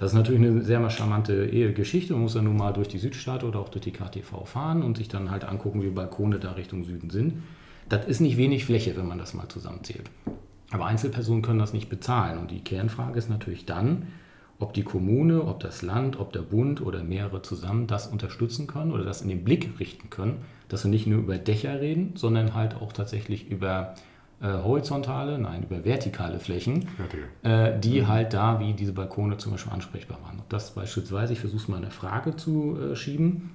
Das 0.01 0.13
ist 0.13 0.17
natürlich 0.17 0.41
eine 0.41 0.63
sehr 0.63 0.89
charmante 0.89 1.47
Geschichte. 1.75 2.15
Man 2.15 2.23
muss 2.23 2.35
ja 2.35 2.41
nun 2.41 2.57
mal 2.57 2.73
durch 2.73 2.89
die 2.89 2.97
Südstadt 2.99 3.45
oder 3.45 3.59
auch 3.59 3.69
durch 3.69 3.85
die 3.85 3.93
KTV 3.93 4.47
fahren 4.47 4.83
und 4.83 4.97
sich 4.97 5.09
dann 5.09 5.31
halt 5.31 5.45
angucken, 5.45 5.83
wie 5.83 5.91
Balkone 5.91 6.39
da 6.39 6.53
Richtung 6.53 6.85
Süden 6.85 7.11
sind. 7.11 7.43
Das 7.91 8.07
ist 8.07 8.21
nicht 8.21 8.39
wenig 8.39 8.65
Fläche, 8.65 8.97
wenn 8.97 9.07
man 9.07 9.19
das 9.19 9.35
mal 9.35 9.51
zusammenzählt. 9.51 10.11
Aber 10.71 10.87
Einzelpersonen 10.87 11.43
können 11.43 11.59
das 11.59 11.75
nicht 11.75 11.91
bezahlen. 11.91 12.39
Und 12.39 12.51
die 12.51 12.65
Kernfrage 12.65 13.19
ist 13.19 13.29
natürlich 13.29 13.67
dann, 13.67 14.07
ob 14.59 14.73
die 14.73 14.85
Kommune, 14.85 15.45
ob 15.45 15.61
das 15.61 15.83
Land, 15.83 16.19
ob 16.19 16.33
der 16.33 16.41
Bund 16.41 16.81
oder 16.81 17.05
mehrere 17.05 17.43
zusammen 17.43 17.87
das 17.87 18.07
unterstützen 18.07 18.67
können 18.67 18.93
oder 18.93 19.05
das 19.05 19.21
in 19.21 19.29
den 19.29 19.45
Blick 19.45 19.79
richten 19.81 20.09
können, 20.09 20.39
dass 20.69 20.83
wir 20.83 20.91
nicht 20.91 21.09
nur 21.09 21.19
über 21.19 21.37
Dächer 21.37 21.79
reden, 21.79 22.13
sondern 22.15 22.55
halt 22.55 22.75
auch 22.75 22.95
tatsächlich 22.95 23.51
über 23.51 23.97
äh, 24.43 24.47
horizontale, 24.47 25.39
nein, 25.39 25.65
über 25.65 25.85
vertikale 25.85 26.41
Flächen, 26.41 26.89
äh, 27.43 27.79
die 27.79 28.01
mhm. 28.01 28.09
halt 28.09 28.33
da, 28.33 28.59
wie 28.59 28.73
diese 28.73 28.93
Balkone 28.93 29.37
zum 29.37 29.53
Beispiel 29.53 29.73
ansprechbar 29.73 30.19
waren. 30.23 30.39
Ob 30.39 30.49
das 30.49 30.71
beispielsweise, 30.71 31.35
ich 31.35 31.41
versuche 31.41 31.61
es 31.61 31.69
mal 31.69 31.77
eine 31.77 31.91
Frage 31.91 32.37
zu 32.37 32.79
äh, 32.81 32.97
schieben, 32.97 33.51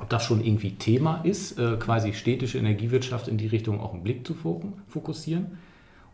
ob 0.00 0.08
das 0.08 0.24
schon 0.24 0.42
irgendwie 0.42 0.72
Thema 0.72 1.20
ist, 1.24 1.58
äh, 1.58 1.76
quasi 1.76 2.14
städtische 2.14 2.58
Energiewirtschaft 2.58 3.28
in 3.28 3.36
die 3.36 3.48
Richtung 3.48 3.80
auch 3.80 3.92
einen 3.92 4.02
Blick 4.02 4.26
zu 4.26 4.34
fokussieren. 4.34 5.58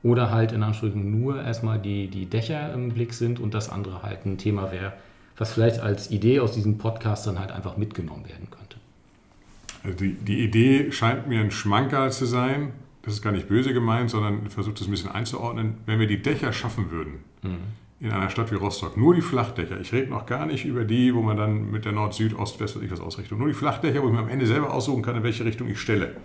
Oder 0.02 0.30
halt 0.30 0.52
in 0.52 0.62
Anführungszeichen 0.62 1.20
nur 1.20 1.42
erstmal 1.42 1.78
die, 1.78 2.08
die 2.08 2.26
Dächer 2.26 2.72
im 2.72 2.90
Blick 2.90 3.14
sind 3.14 3.40
und 3.40 3.54
das 3.54 3.70
andere 3.70 4.02
halt 4.02 4.26
ein 4.26 4.38
Thema 4.38 4.70
wäre, 4.70 4.92
was 5.36 5.52
vielleicht 5.52 5.80
als 5.80 6.10
Idee 6.10 6.40
aus 6.40 6.52
diesem 6.52 6.78
Podcast 6.78 7.26
dann 7.26 7.38
halt 7.38 7.52
einfach 7.52 7.76
mitgenommen 7.76 8.28
werden 8.28 8.48
könnte. 8.50 8.76
Also 9.84 9.98
die, 9.98 10.14
die 10.14 10.44
Idee 10.44 10.90
scheint 10.92 11.28
mir 11.28 11.40
ein 11.40 11.50
Schmankerl 11.50 12.10
zu 12.10 12.26
sein. 12.26 12.72
Das 13.06 13.14
ist 13.14 13.22
gar 13.22 13.32
nicht 13.32 13.48
böse 13.48 13.72
gemeint, 13.72 14.10
sondern 14.10 14.50
versucht 14.50 14.80
es 14.80 14.86
ein 14.86 14.90
bisschen 14.90 15.10
einzuordnen. 15.10 15.78
Wenn 15.86 15.98
wir 15.98 16.06
die 16.06 16.20
Dächer 16.20 16.52
schaffen 16.52 16.90
würden, 16.90 17.20
mhm. 17.42 17.56
in 18.00 18.10
einer 18.10 18.28
Stadt 18.28 18.50
wie 18.50 18.56
Rostock, 18.56 18.98
nur 18.98 19.14
die 19.14 19.22
Flachdächer, 19.22 19.80
ich 19.80 19.92
rede 19.92 20.10
noch 20.10 20.26
gar 20.26 20.44
nicht 20.44 20.66
über 20.66 20.84
die, 20.84 21.14
wo 21.14 21.22
man 21.22 21.38
dann 21.38 21.70
mit 21.70 21.86
der 21.86 21.92
Nord, 21.92 22.12
Süd, 22.12 22.38
Ost, 22.38 22.60
West, 22.60 22.76
was 22.76 22.82
ich 22.82 22.90
was 22.90 23.00
ausrichtet, 23.00 23.38
nur 23.38 23.48
die 23.48 23.54
Flachdächer, 23.54 24.02
wo 24.02 24.08
ich 24.08 24.12
mir 24.12 24.18
am 24.18 24.28
Ende 24.28 24.46
selber 24.46 24.74
aussuchen 24.74 25.02
kann, 25.02 25.16
in 25.16 25.22
welche 25.22 25.44
Richtung 25.44 25.68
ich 25.68 25.80
stelle 25.80 26.16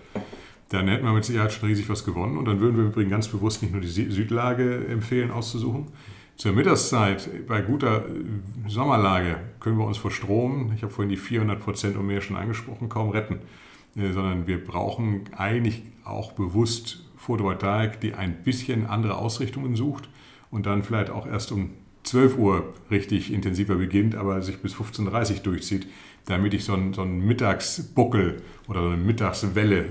dann 0.71 0.87
hätten 0.87 1.03
wir 1.03 1.11
mit 1.11 1.25
Sicherheit 1.25 1.51
schon 1.51 1.67
riesig 1.67 1.89
was 1.89 2.05
gewonnen. 2.05 2.37
Und 2.37 2.45
dann 2.45 2.61
würden 2.61 2.77
wir 2.77 2.85
übrigens 2.85 3.11
ganz 3.11 3.27
bewusst 3.27 3.61
nicht 3.61 3.73
nur 3.73 3.81
die 3.81 3.87
Südlage 3.87 4.87
empfehlen 4.87 5.29
auszusuchen. 5.29 5.87
Zur 6.37 6.53
Mittagszeit 6.53 7.29
bei 7.45 7.61
guter 7.61 8.05
äh, 8.05 8.69
Sommerlage 8.69 9.37
können 9.59 9.77
wir 9.77 9.85
uns 9.85 9.97
vor 9.97 10.11
Strom, 10.11 10.71
ich 10.75 10.81
habe 10.81 10.91
vorhin 10.91 11.09
die 11.09 11.17
400 11.17 11.59
Prozent 11.59 11.97
und 11.97 12.07
mehr 12.07 12.21
schon 12.21 12.37
angesprochen, 12.37 12.89
kaum 12.89 13.09
retten. 13.09 13.39
Äh, 13.95 14.11
sondern 14.11 14.47
wir 14.47 14.63
brauchen 14.63 15.23
eigentlich 15.35 15.83
auch 16.03 16.31
bewusst 16.33 17.05
Photovoltaik, 17.17 17.99
die 18.01 18.13
ein 18.13 18.43
bisschen 18.43 18.85
andere 18.85 19.17
Ausrichtungen 19.17 19.75
sucht 19.75 20.09
und 20.49 20.65
dann 20.65 20.83
vielleicht 20.83 21.09
auch 21.09 21.27
erst 21.27 21.51
um 21.51 21.71
12 22.03 22.37
Uhr 22.37 22.73
richtig 22.89 23.31
intensiver 23.31 23.75
beginnt, 23.75 24.15
aber 24.15 24.41
sich 24.41 24.57
bis 24.57 24.73
15.30 24.73 25.33
Uhr 25.33 25.39
durchzieht, 25.43 25.87
damit 26.25 26.53
ich 26.53 26.63
so 26.63 26.73
einen, 26.73 26.93
so 26.93 27.01
einen 27.01 27.25
Mittagsbuckel 27.25 28.41
oder 28.67 28.81
so 28.81 28.87
eine 28.87 28.97
Mittagswelle 28.97 29.79
äh, 29.79 29.87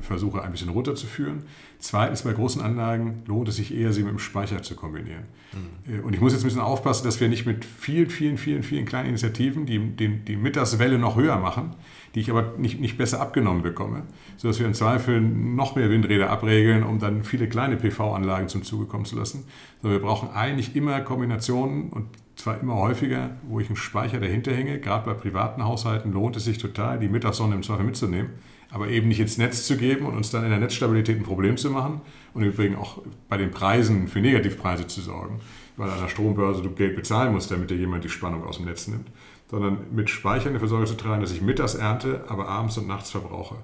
versuche 0.00 0.42
ein 0.42 0.50
bisschen 0.50 0.70
runterzuführen. 0.70 1.42
Zweitens, 1.78 2.22
bei 2.22 2.32
großen 2.32 2.60
Anlagen 2.62 3.22
lohnt 3.26 3.48
es 3.48 3.56
sich 3.56 3.74
eher, 3.74 3.92
sie 3.92 4.02
mit 4.02 4.10
dem 4.10 4.18
Speicher 4.18 4.62
zu 4.62 4.74
kombinieren. 4.74 5.24
Mhm. 5.52 5.94
Äh, 5.94 6.00
und 6.00 6.14
ich 6.14 6.20
muss 6.20 6.32
jetzt 6.32 6.42
ein 6.42 6.46
bisschen 6.46 6.60
aufpassen, 6.60 7.04
dass 7.04 7.20
wir 7.20 7.28
nicht 7.28 7.46
mit 7.46 7.64
vielen, 7.64 8.10
vielen, 8.10 8.38
vielen, 8.38 8.62
vielen 8.62 8.84
kleinen 8.84 9.10
Initiativen 9.10 9.66
die, 9.66 9.78
die, 9.78 10.08
die 10.08 10.36
Mittagswelle 10.36 10.98
noch 10.98 11.16
höher 11.16 11.38
machen, 11.38 11.74
die 12.14 12.20
ich 12.20 12.30
aber 12.30 12.54
nicht, 12.58 12.80
nicht 12.80 12.98
besser 12.98 13.20
abgenommen 13.20 13.62
bekomme, 13.62 14.02
sodass 14.36 14.58
wir 14.58 14.66
im 14.66 14.74
Zweifel 14.74 15.20
noch 15.20 15.76
mehr 15.76 15.90
Windräder 15.90 16.30
abregeln, 16.30 16.82
um 16.82 16.98
dann 16.98 17.24
viele 17.24 17.48
kleine 17.48 17.76
PV-Anlagen 17.76 18.48
zum 18.48 18.62
Zuge 18.62 18.86
kommen 18.86 19.04
zu 19.04 19.16
lassen. 19.16 19.44
Sondern 19.80 20.00
wir 20.00 20.06
brauchen 20.06 20.30
eigentlich 20.30 20.76
immer 20.76 21.00
Kombinationen 21.00 21.90
und 21.90 22.06
zwar 22.36 22.60
immer 22.60 22.76
häufiger, 22.76 23.30
wo 23.48 23.60
ich 23.60 23.68
einen 23.68 23.76
Speicher 23.76 24.20
dahinter 24.20 24.52
hänge. 24.52 24.78
Gerade 24.78 25.06
bei 25.06 25.14
privaten 25.14 25.64
Haushalten 25.64 26.12
lohnt 26.12 26.36
es 26.36 26.44
sich 26.44 26.58
total, 26.58 26.98
die 26.98 27.08
Mittagssonne 27.08 27.54
im 27.54 27.62
Zweifel 27.62 27.84
mitzunehmen, 27.84 28.30
aber 28.70 28.88
eben 28.88 29.08
nicht 29.08 29.20
ins 29.20 29.38
Netz 29.38 29.66
zu 29.66 29.76
geben 29.76 30.06
und 30.06 30.16
uns 30.16 30.30
dann 30.30 30.44
in 30.44 30.50
der 30.50 30.58
Netzstabilität 30.58 31.18
ein 31.18 31.24
Problem 31.24 31.56
zu 31.56 31.70
machen 31.70 32.00
und 32.34 32.42
übrigens 32.42 32.78
auch 32.78 33.02
bei 33.28 33.36
den 33.36 33.50
Preisen 33.50 34.08
für 34.08 34.20
Negativpreise 34.20 34.86
zu 34.86 35.00
sorgen, 35.00 35.40
weil 35.76 35.90
an 35.90 36.00
der 36.00 36.08
Strombörse 36.08 36.62
du 36.62 36.70
Geld 36.70 36.96
bezahlen 36.96 37.32
musst, 37.32 37.50
damit 37.50 37.70
dir 37.70 37.76
jemand 37.76 38.04
die 38.04 38.08
Spannung 38.08 38.44
aus 38.44 38.56
dem 38.56 38.66
Netz 38.66 38.88
nimmt, 38.88 39.08
sondern 39.52 39.78
mit 39.92 40.08
Speichern 40.08 40.54
dafür 40.54 40.68
Sorge 40.68 40.86
zu 40.86 40.96
tragen, 40.96 41.20
dass 41.20 41.30
ich 41.30 41.42
mittags 41.42 41.74
ernte, 41.74 42.24
aber 42.26 42.48
abends 42.48 42.78
und 42.78 42.88
nachts 42.88 43.10
verbrauche. 43.10 43.56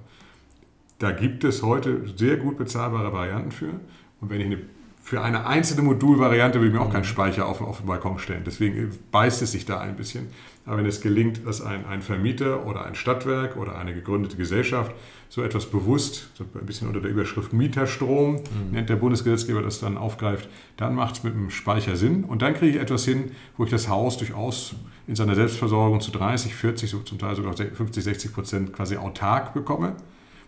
Da 0.98 1.12
gibt 1.12 1.44
es 1.44 1.62
heute 1.62 2.02
sehr 2.14 2.36
gut 2.36 2.58
bezahlbare 2.58 3.12
Varianten 3.12 3.50
für. 3.50 3.70
Und 4.20 4.30
wenn 4.30 4.40
ich 4.40 4.46
eine 4.46 4.58
für 5.08 5.22
eine 5.22 5.46
einzelne 5.46 5.80
Modulvariante 5.80 6.60
will 6.60 6.68
ich 6.68 6.74
mir 6.74 6.82
auch 6.82 6.92
keinen 6.92 7.04
Speicher 7.04 7.46
auf, 7.46 7.62
auf 7.62 7.78
den 7.78 7.86
Balkon 7.86 8.18
stellen. 8.18 8.42
Deswegen 8.44 8.90
beißt 9.10 9.40
es 9.40 9.52
sich 9.52 9.64
da 9.64 9.80
ein 9.80 9.96
bisschen. 9.96 10.26
Aber 10.66 10.76
wenn 10.76 10.84
es 10.84 11.00
gelingt, 11.00 11.46
dass 11.46 11.62
ein, 11.62 11.86
ein 11.86 12.02
Vermieter 12.02 12.66
oder 12.66 12.84
ein 12.84 12.94
Stadtwerk 12.94 13.56
oder 13.56 13.78
eine 13.78 13.94
gegründete 13.94 14.36
Gesellschaft 14.36 14.92
so 15.30 15.42
etwas 15.42 15.64
bewusst, 15.64 16.28
so 16.34 16.44
ein 16.44 16.66
bisschen 16.66 16.88
unter 16.88 17.00
der 17.00 17.10
Überschrift 17.10 17.54
Mieterstrom, 17.54 18.32
mhm. 18.34 18.72
nennt 18.72 18.90
der 18.90 18.96
Bundesgesetzgeber 18.96 19.62
das 19.62 19.80
dann 19.80 19.96
aufgreift, 19.96 20.50
dann 20.76 20.94
macht 20.94 21.16
es 21.16 21.24
mit 21.24 21.32
dem 21.32 21.48
Speicher 21.48 21.96
Sinn. 21.96 22.24
Und 22.24 22.42
dann 22.42 22.52
kriege 22.52 22.76
ich 22.76 22.82
etwas 22.82 23.06
hin, 23.06 23.30
wo 23.56 23.64
ich 23.64 23.70
das 23.70 23.88
Haus 23.88 24.18
durchaus 24.18 24.74
in 25.08 25.16
seiner 25.16 25.34
Selbstversorgung 25.34 26.00
zu 26.00 26.10
30, 26.10 26.54
40, 26.54 26.94
zum 27.04 27.18
Teil 27.18 27.34
sogar 27.34 27.54
50, 27.56 28.04
60 28.04 28.32
Prozent 28.32 28.72
quasi 28.74 28.98
autark 28.98 29.54
bekomme 29.54 29.96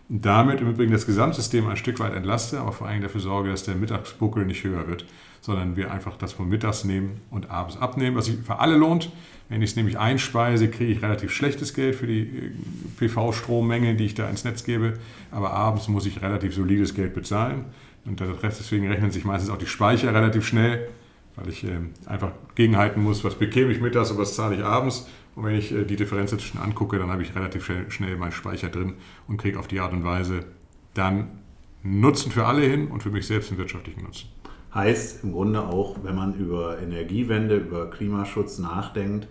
und 0.07 0.23
damit 0.23 0.61
im 0.61 0.69
Übrigen 0.69 0.91
das 0.91 1.07
Gesamtsystem 1.07 1.67
ein 1.67 1.77
Stück 1.77 1.99
weit 1.99 2.13
entlaste, 2.13 2.59
aber 2.59 2.71
vor 2.71 2.87
allem 2.87 3.01
dafür 3.01 3.21
sorge, 3.21 3.49
dass 3.49 3.63
der 3.63 3.75
Mittagsbuckel 3.75 4.45
nicht 4.45 4.63
höher 4.63 4.87
wird, 4.87 5.05
sondern 5.41 5.75
wir 5.75 5.91
einfach 5.91 6.15
das 6.15 6.33
von 6.33 6.47
mittags 6.47 6.83
nehmen 6.83 7.21
und 7.31 7.49
abends 7.49 7.77
abnehmen, 7.77 8.15
was 8.15 8.25
sich 8.25 8.35
für 8.45 8.59
alle 8.59 8.77
lohnt. 8.77 9.11
Wenn 9.49 9.63
ich 9.63 9.71
es 9.71 9.75
nämlich 9.75 9.97
einspeise, 9.97 10.69
kriege 10.69 10.91
ich 10.91 11.01
relativ 11.01 11.31
schlechtes 11.31 11.73
Geld 11.73 11.95
für 11.95 12.07
die 12.07 12.21
äh, 12.21 12.51
PV-Strommenge, 12.99 13.95
die 13.95 14.05
ich 14.05 14.13
da 14.13 14.29
ins 14.29 14.43
Netz 14.43 14.63
gebe, 14.63 14.99
aber 15.31 15.51
abends 15.51 15.87
muss 15.87 16.05
ich 16.05 16.21
relativ 16.21 16.53
solides 16.53 16.93
Geld 16.93 17.15
bezahlen. 17.15 17.65
Und 18.05 18.21
deswegen 18.43 18.87
rechnen 18.87 19.11
sich 19.11 19.25
meistens 19.25 19.49
auch 19.49 19.57
die 19.57 19.65
Speicher 19.65 20.13
relativ 20.13 20.45
schnell, 20.45 20.87
weil 21.35 21.49
ich 21.49 21.63
äh, 21.63 21.79
einfach 22.05 22.31
gegenhalten 22.55 23.01
muss, 23.01 23.23
was 23.23 23.35
bekäme 23.35 23.71
ich 23.71 23.81
mittags 23.81 24.11
und 24.11 24.17
was 24.17 24.35
zahle 24.35 24.55
ich 24.55 24.63
abends. 24.63 25.07
Und 25.35 25.45
wenn 25.45 25.55
ich 25.55 25.71
äh, 25.71 25.85
die 25.85 25.95
Differenz 25.95 26.31
dazwischen 26.31 26.59
angucke, 26.59 26.99
dann 26.99 27.09
habe 27.09 27.21
ich 27.21 27.35
relativ 27.35 27.71
schnell, 27.89 28.17
meinen 28.17 28.31
Speicher 28.31 28.69
drin 28.69 28.95
und 29.27 29.37
kriege 29.37 29.59
auf 29.59 29.67
die 29.67 29.79
Art 29.79 29.93
und 29.93 30.03
Weise 30.03 30.41
dann 30.93 31.27
Nutzen 31.83 32.31
für 32.31 32.45
alle 32.45 32.61
hin 32.61 32.89
und 32.89 33.01
für 33.01 33.09
mich 33.09 33.25
selbst 33.25 33.49
einen 33.49 33.57
wirtschaftlichen 33.57 34.03
Nutzen. 34.03 34.29
Heißt 34.73 35.23
im 35.23 35.31
Grunde 35.31 35.61
auch, 35.61 35.97
wenn 36.03 36.15
man 36.15 36.35
über 36.35 36.79
Energiewende, 36.79 37.57
über 37.57 37.89
Klimaschutz 37.89 38.59
nachdenkt, 38.59 39.27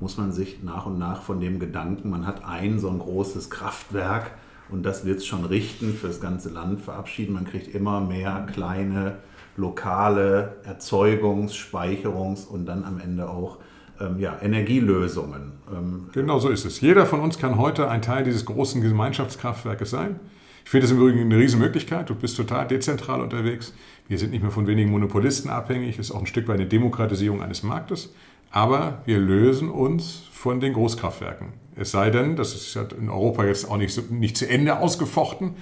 muss 0.00 0.18
man 0.18 0.32
sich 0.32 0.62
nach 0.62 0.86
und 0.86 0.98
nach 0.98 1.22
von 1.22 1.40
dem 1.40 1.58
Gedanken, 1.58 2.10
man 2.10 2.26
hat 2.26 2.44
ein 2.44 2.78
so 2.78 2.90
ein 2.90 2.98
großes 2.98 3.48
Kraftwerk 3.48 4.32
und 4.68 4.82
das 4.82 5.04
wird 5.04 5.18
es 5.18 5.26
schon 5.26 5.44
richten 5.44 5.94
für 5.94 6.08
das 6.08 6.20
ganze 6.20 6.50
Land 6.50 6.80
verabschieden. 6.80 7.34
Man 7.34 7.46
kriegt 7.46 7.74
immer 7.74 8.00
mehr 8.00 8.46
kleine 8.52 9.16
lokale 9.56 10.56
Erzeugungs-, 10.64 11.52
Speicherungs- 11.52 12.46
und 12.46 12.66
dann 12.66 12.84
am 12.84 12.98
Ende 12.98 13.28
auch 13.28 13.58
ähm, 14.00 14.18
ja, 14.18 14.38
Energielösungen. 14.42 15.52
Ähm, 15.72 16.08
genau 16.12 16.38
so 16.38 16.48
ist 16.48 16.64
es. 16.64 16.80
Jeder 16.80 17.06
von 17.06 17.20
uns 17.20 17.38
kann 17.38 17.58
heute 17.58 17.88
ein 17.88 18.02
Teil 18.02 18.24
dieses 18.24 18.44
großen 18.44 18.80
Gemeinschaftskraftwerkes 18.80 19.90
sein. 19.90 20.18
Ich 20.64 20.70
finde 20.70 20.86
das 20.86 20.92
im 20.92 20.98
Übrigen 20.98 21.20
eine 21.20 21.36
Riesenmöglichkeit. 21.36 22.08
Du 22.08 22.14
bist 22.14 22.36
total 22.36 22.66
dezentral 22.66 23.20
unterwegs. 23.20 23.74
Wir 24.08 24.18
sind 24.18 24.30
nicht 24.30 24.42
mehr 24.42 24.50
von 24.50 24.66
wenigen 24.66 24.90
Monopolisten 24.90 25.50
abhängig. 25.50 25.96
Das 25.96 26.06
ist 26.06 26.12
auch 26.12 26.20
ein 26.20 26.26
Stück 26.26 26.48
weit 26.48 26.56
eine 26.56 26.66
Demokratisierung 26.66 27.42
eines 27.42 27.62
Marktes. 27.62 28.14
Aber 28.50 29.02
wir 29.04 29.18
lösen 29.18 29.70
uns 29.70 30.22
von 30.32 30.60
den 30.60 30.72
Großkraftwerken. 30.72 31.48
Es 31.76 31.90
sei 31.90 32.10
denn, 32.10 32.36
das 32.36 32.54
ist 32.54 32.76
in 32.98 33.10
Europa 33.10 33.44
jetzt 33.44 33.70
auch 33.70 33.76
nicht, 33.76 33.92
so, 33.92 34.02
nicht 34.10 34.36
zu 34.36 34.48
Ende 34.48 34.78
ausgefochten, 34.78 35.56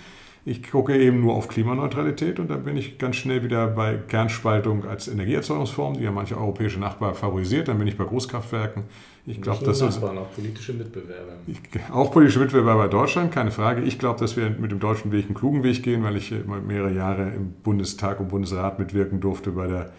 ich 0.44 0.68
gucke 0.68 0.96
eben 0.96 1.20
nur 1.20 1.34
auf 1.34 1.46
Klimaneutralität 1.46 2.40
und 2.40 2.50
dann 2.50 2.64
bin 2.64 2.76
ich 2.76 2.98
ganz 2.98 3.14
schnell 3.14 3.44
wieder 3.44 3.68
bei 3.68 3.94
Kernspaltung 4.08 4.84
als 4.84 5.06
Energieerzeugungsform, 5.06 5.94
die 5.94 6.02
ja 6.02 6.10
manche 6.10 6.36
europäische 6.36 6.80
Nachbarn 6.80 7.14
favorisiert. 7.14 7.68
Dann 7.68 7.78
bin 7.78 7.86
ich 7.86 7.96
bei 7.96 8.04
Großkraftwerken. 8.04 8.82
Ich 9.24 9.40
glaube, 9.40 9.64
das 9.64 9.80
ist 9.80 10.02
auch 10.02 10.34
politische 10.34 10.72
Mitbewerber. 10.72 11.34
Ich, 11.46 11.60
auch 11.92 12.10
politische 12.10 12.40
Mitbewerber 12.40 12.82
bei 12.82 12.88
Deutschland, 12.88 13.30
keine 13.30 13.52
Frage. 13.52 13.82
Ich 13.82 14.00
glaube, 14.00 14.18
dass 14.18 14.36
wir 14.36 14.50
mit 14.50 14.72
dem 14.72 14.80
deutschen 14.80 15.12
Weg 15.12 15.26
einen 15.26 15.34
klugen 15.34 15.62
Weg 15.62 15.80
gehen, 15.84 16.02
weil 16.02 16.16
ich 16.16 16.34
mehrere 16.66 16.92
Jahre 16.92 17.30
im 17.30 17.52
Bundestag 17.62 18.18
und 18.18 18.28
Bundesrat 18.28 18.80
mitwirken 18.80 19.20
durfte 19.20 19.52
bei 19.52 19.68
der 19.68 19.92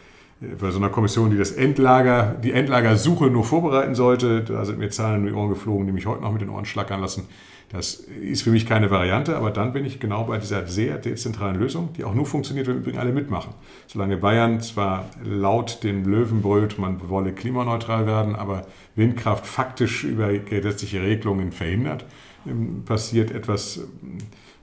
bei 0.60 0.72
so 0.72 0.78
einer 0.78 0.90
Kommission, 0.90 1.30
die 1.30 1.38
das 1.38 1.52
Endlager, 1.52 2.36
die 2.44 2.52
Endlagersuche 2.52 3.28
nur 3.28 3.46
vorbereiten 3.46 3.96
sollte. 3.96 4.42
Da 4.42 4.66
sind 4.66 4.78
mir 4.78 4.90
Zahlen 4.90 5.22
in 5.22 5.28
die 5.28 5.34
Ohren 5.34 5.48
geflogen, 5.48 5.86
die 5.86 5.94
mich 5.94 6.06
heute 6.06 6.22
noch 6.22 6.34
mit 6.34 6.42
den 6.42 6.50
Ohren 6.50 6.66
schlackern 6.66 7.00
lassen. 7.00 7.30
Das 7.74 7.96
ist 7.96 8.44
für 8.44 8.52
mich 8.52 8.68
keine 8.68 8.92
Variante, 8.92 9.36
aber 9.36 9.50
dann 9.50 9.74
bin 9.74 9.84
ich 9.84 10.00
genau 10.00 10.26
bei 10.26 10.38
dieser 10.38 10.68
sehr 10.68 11.00
dezentralen 11.00 11.56
Lösung, 11.60 11.92
die 11.94 12.04
auch 12.04 12.14
nur 12.14 12.28
funktioniert, 12.28 12.68
wenn 12.68 12.78
übrigens 12.78 13.00
alle 13.00 13.12
mitmachen. 13.12 13.52
Solange 13.88 14.16
Bayern 14.16 14.62
zwar 14.62 15.10
laut 15.24 15.84
den 15.84 16.06
Löwen 16.06 16.44
brüllt, 16.44 16.78
man 16.78 17.10
wolle 17.10 17.34
klimaneutral 17.34 18.06
werden, 18.06 18.36
aber 18.36 18.68
Windkraft 18.96 19.48
faktisch 19.48 20.04
über 20.04 20.32
gesetzliche 20.38 21.02
Regelungen 21.02 21.52
verhindert, 21.52 22.06
ähm, 22.46 22.84
passiert 22.86 23.32
etwas, 23.32 23.80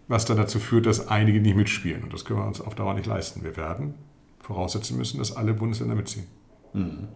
was 0.06 0.24
dann 0.24 0.36
dazu 0.36 0.60
führt, 0.60 0.86
dass 0.86 1.08
einige 1.08 1.40
nicht 1.40 1.56
mitspielen. 1.56 2.04
Und 2.04 2.12
das 2.12 2.24
können 2.24 2.38
wir 2.38 2.46
uns 2.46 2.60
auf 2.60 2.76
Dauer 2.76 2.94
nicht 2.94 3.06
leisten. 3.06 3.42
Wir 3.42 3.56
werden 3.56 3.94
voraussetzen 4.38 4.96
müssen, 4.96 5.18
dass 5.18 5.36
alle 5.36 5.52
Bundesländer 5.52 5.96
mitziehen. 5.96 6.26
Mhm. 6.74 7.08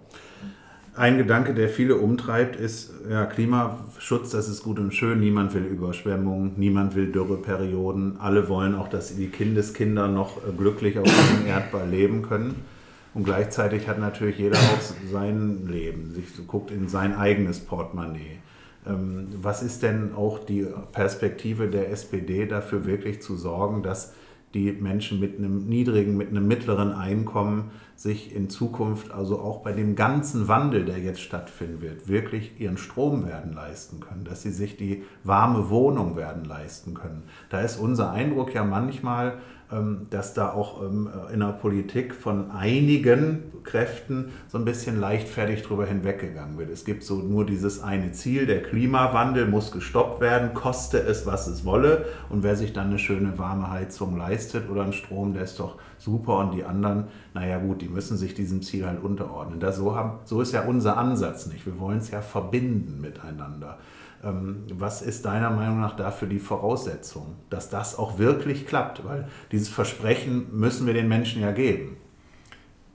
Ein 0.97 1.19
Gedanke, 1.19 1.55
der 1.55 1.69
viele 1.69 1.97
umtreibt, 1.97 2.55
ist 2.55 2.93
ja, 3.11 3.27
Klimaschutz, 3.27 4.31
das 4.31 4.49
ist 4.49 4.63
gut 4.63 4.79
und 4.79 4.95
schön. 4.95 5.19
Niemand 5.19 5.53
will 5.53 5.65
Überschwemmungen, 5.65 6.53
niemand 6.57 6.95
will 6.95 7.11
Dürreperioden. 7.11 8.21
Alle 8.21 8.49
wollen 8.49 8.77
auch, 8.77 8.87
dass 8.87 9.17
die 9.17 9.27
Kindeskinder 9.27 10.07
noch 10.07 10.37
äh, 10.37 10.53
glücklich 10.57 11.01
auf 11.01 11.05
diesem 11.05 11.47
Erdball 11.49 11.89
leben 11.89 12.23
können. 12.23 12.65
Und 13.13 13.25
gleichzeitig 13.25 13.89
hat 13.89 13.99
natürlich 13.99 14.39
jeder 14.39 14.57
auch 14.57 14.81
sein 15.11 15.67
Leben, 15.67 16.13
sich 16.15 16.27
guckt 16.47 16.71
in 16.71 16.87
sein 16.87 17.17
eigenes 17.17 17.59
Portemonnaie. 17.59 18.39
Ähm, 18.87 19.27
was 19.43 19.65
ist 19.65 19.83
denn 19.83 20.15
auch 20.15 20.39
die 20.39 20.65
Perspektive 20.93 21.67
der 21.67 21.91
SPD 21.91 22.47
dafür 22.47 22.87
wirklich 22.87 23.21
zu 23.21 23.37
sorgen, 23.37 23.83
dass 23.83 24.15
die 24.55 24.71
Menschen 24.71 25.19
mit 25.19 25.39
einem 25.39 25.67
niedrigen, 25.67 26.17
mit 26.17 26.29
einem 26.29 26.47
mittleren 26.47 26.93
Einkommen 26.93 27.73
sich 27.97 28.35
in 28.35 28.51
Zukunft, 28.51 29.13
also 29.13 29.39
auch 29.39 29.63
bei 29.63 29.73
dem 29.73 29.95
ganzen 29.95 30.49
Wandel, 30.49 30.85
der 30.85 30.99
jetzt 30.99 31.21
stattfinden 31.21 31.81
wird, 31.81 32.09
wirklich 32.09 32.61
ihren 32.61 32.77
Strom 32.77 33.27
werden 33.27 33.53
leisten 33.53 34.01
können, 34.01 34.25
dass 34.25 34.43
sie 34.43 34.51
sich 34.51 34.77
die 34.77 35.05
warme 35.23 35.71
Wohnung 35.71 36.17
werden 36.17 36.45
leisten 36.45 36.95
können. 36.95 37.23
Da 37.51 37.61
ist 37.61 37.77
unser 37.77 38.11
Eindruck 38.11 38.55
ja 38.55 38.65
manchmal, 38.65 39.39
ähm, 39.73 40.07
dass 40.11 40.35
da 40.35 40.53
auch 40.53 40.83
ähm, 40.83 41.09
in 41.33 41.41
der 41.41 41.47
Politik 41.47 42.15
von 42.15 42.51
einigen 42.51 43.45
Kräften 43.65 44.33
so 44.47 44.59
ein 44.59 44.65
bisschen 44.65 45.01
leichtfertig 45.01 45.63
drüber 45.63 45.87
hinweggegangen 45.87 46.59
wird. 46.59 46.71
Es 46.71 46.85
gibt 46.85 47.03
so 47.03 47.17
nur 47.17 47.47
dieses 47.47 47.83
eine 47.83 48.13
Ziel, 48.13 48.47
der 48.47 48.63
Klimawandel 48.63 49.47
muss 49.47 49.73
gestoppt 49.73 50.21
werden, 50.21 50.53
koste 50.53 50.99
es, 50.99 51.25
was 51.27 51.47
es 51.47 51.65
wolle. 51.65 52.05
Und 52.29 52.43
wer 52.43 52.57
sich 52.57 52.75
dann 52.75 52.89
eine 52.89 52.99
schöne 52.99 53.39
warme 53.39 53.71
Heizung 53.71 54.19
leistet 54.19 54.69
oder 54.69 54.83
einen 54.83 54.93
Strom, 54.93 55.33
der 55.33 55.45
ist 55.45 55.59
doch 55.59 55.79
super. 56.05 56.39
Und 56.39 56.55
die 56.55 56.65
anderen, 56.65 57.05
naja 57.33 57.59
gut, 57.59 57.83
die 57.83 57.89
müssen 57.89 58.17
sich 58.17 58.35
diesem 58.35 58.63
Ziel 58.63 58.87
halt 58.87 59.03
unterordnen. 59.03 59.61
Das 59.61 59.77
so, 59.77 59.97
haben, 59.97 60.19
so 60.25 60.41
ist 60.41 60.53
ja 60.53 60.65
unser 60.65 60.97
Ansatz 60.97 61.47
nicht. 61.47 61.67
Wir 61.67 61.79
wollen 61.79 61.99
es 61.99 62.11
ja 62.11 62.21
verbinden 62.21 63.01
miteinander. 63.01 63.79
Ähm, 64.23 64.65
was 64.73 65.03
ist 65.03 65.25
deiner 65.25 65.51
Meinung 65.51 65.81
nach 65.81 65.97
dafür 65.97 66.29
die 66.29 66.39
Voraussetzung, 66.39 67.37
dass 67.51 67.71
das 67.71 67.99
auch 67.99 68.19
wirklich 68.19 68.67
klappt? 68.67 69.05
Weil 69.05 69.29
dieses 69.53 69.69
Versprechen 69.69 70.47
müssen 70.53 70.87
wir 70.87 70.95
den 70.95 71.09
Menschen 71.09 71.43
ja 71.43 71.53
geben. 71.53 71.97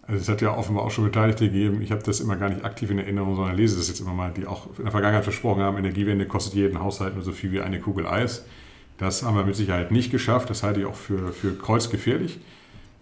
Also 0.09 0.21
es 0.21 0.29
hat 0.29 0.41
ja 0.41 0.57
offenbar 0.57 0.85
auch 0.85 0.89
schon 0.89 1.03
Beteiligte 1.03 1.45
gegeben, 1.45 1.83
ich 1.83 1.91
habe 1.91 2.01
das 2.01 2.19
immer 2.19 2.35
gar 2.35 2.49
nicht 2.49 2.65
aktiv 2.65 2.89
in 2.89 2.97
Erinnerung, 2.97 3.35
sondern 3.35 3.55
lese 3.55 3.77
das 3.77 3.89
jetzt 3.89 3.99
immer 3.99 4.13
mal, 4.13 4.31
die 4.31 4.47
auch 4.47 4.65
in 4.79 4.85
der 4.85 4.91
Vergangenheit 4.91 5.23
versprochen 5.23 5.61
haben, 5.61 5.77
Energiewende 5.77 6.25
kostet 6.25 6.55
jeden 6.55 6.79
Haushalt 6.79 7.13
nur 7.13 7.23
so 7.23 7.31
viel 7.31 7.51
wie 7.51 7.61
eine 7.61 7.79
Kugel 7.79 8.07
Eis. 8.07 8.43
Das 8.97 9.21
haben 9.21 9.37
wir 9.37 9.43
mit 9.43 9.55
Sicherheit 9.55 9.91
nicht 9.91 10.09
geschafft, 10.09 10.49
das 10.49 10.63
halte 10.63 10.79
ich 10.79 10.87
auch 10.87 10.95
für, 10.95 11.31
für 11.31 11.53
kreuzgefährlich. 11.53 12.39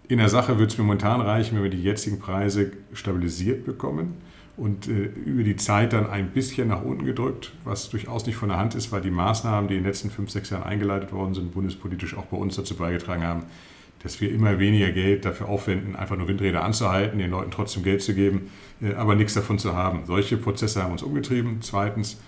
In 0.08 0.16
der 0.16 0.30
Sache 0.30 0.58
wird 0.58 0.72
es 0.72 0.78
mir 0.78 0.84
momentan 0.84 1.20
reichen, 1.20 1.56
wenn 1.56 1.64
wir 1.64 1.70
die 1.70 1.82
jetzigen 1.82 2.18
Preise 2.18 2.72
stabilisiert 2.94 3.66
bekommen 3.66 4.14
und 4.56 4.88
äh, 4.88 5.10
über 5.24 5.42
die 5.42 5.56
Zeit 5.56 5.92
dann 5.92 6.08
ein 6.08 6.30
bisschen 6.30 6.68
nach 6.68 6.82
unten 6.82 7.04
gedrückt, 7.04 7.52
was 7.64 7.90
durchaus 7.90 8.24
nicht 8.24 8.36
von 8.36 8.48
der 8.48 8.56
Hand 8.56 8.74
ist, 8.74 8.90
weil 8.90 9.02
die 9.02 9.10
Maßnahmen, 9.10 9.68
die 9.68 9.76
in 9.76 9.82
den 9.82 9.86
letzten 9.86 10.10
fünf, 10.10 10.30
sechs 10.30 10.48
Jahren 10.48 10.62
eingeleitet 10.62 11.12
worden 11.12 11.34
sind, 11.34 11.52
bundespolitisch 11.52 12.16
auch 12.16 12.24
bei 12.24 12.38
uns 12.38 12.56
dazu 12.56 12.74
beigetragen 12.74 13.22
haben, 13.22 13.42
dass 14.02 14.18
wir 14.22 14.32
immer 14.32 14.58
weniger 14.58 14.90
Geld 14.92 15.26
dafür 15.26 15.48
aufwenden, 15.48 15.94
einfach 15.94 16.16
nur 16.16 16.26
Windräder 16.26 16.64
anzuhalten, 16.64 17.18
den 17.18 17.30
Leuten 17.30 17.50
trotzdem 17.50 17.82
Geld 17.82 18.00
zu 18.00 18.14
geben, 18.14 18.50
äh, 18.80 18.94
aber 18.94 19.14
nichts 19.14 19.34
davon 19.34 19.58
zu 19.58 19.74
haben. 19.74 20.06
Solche 20.06 20.38
Prozesse 20.38 20.82
haben 20.82 20.92
uns 20.92 21.02
umgetrieben. 21.02 21.58
Zweitens, 21.60 22.18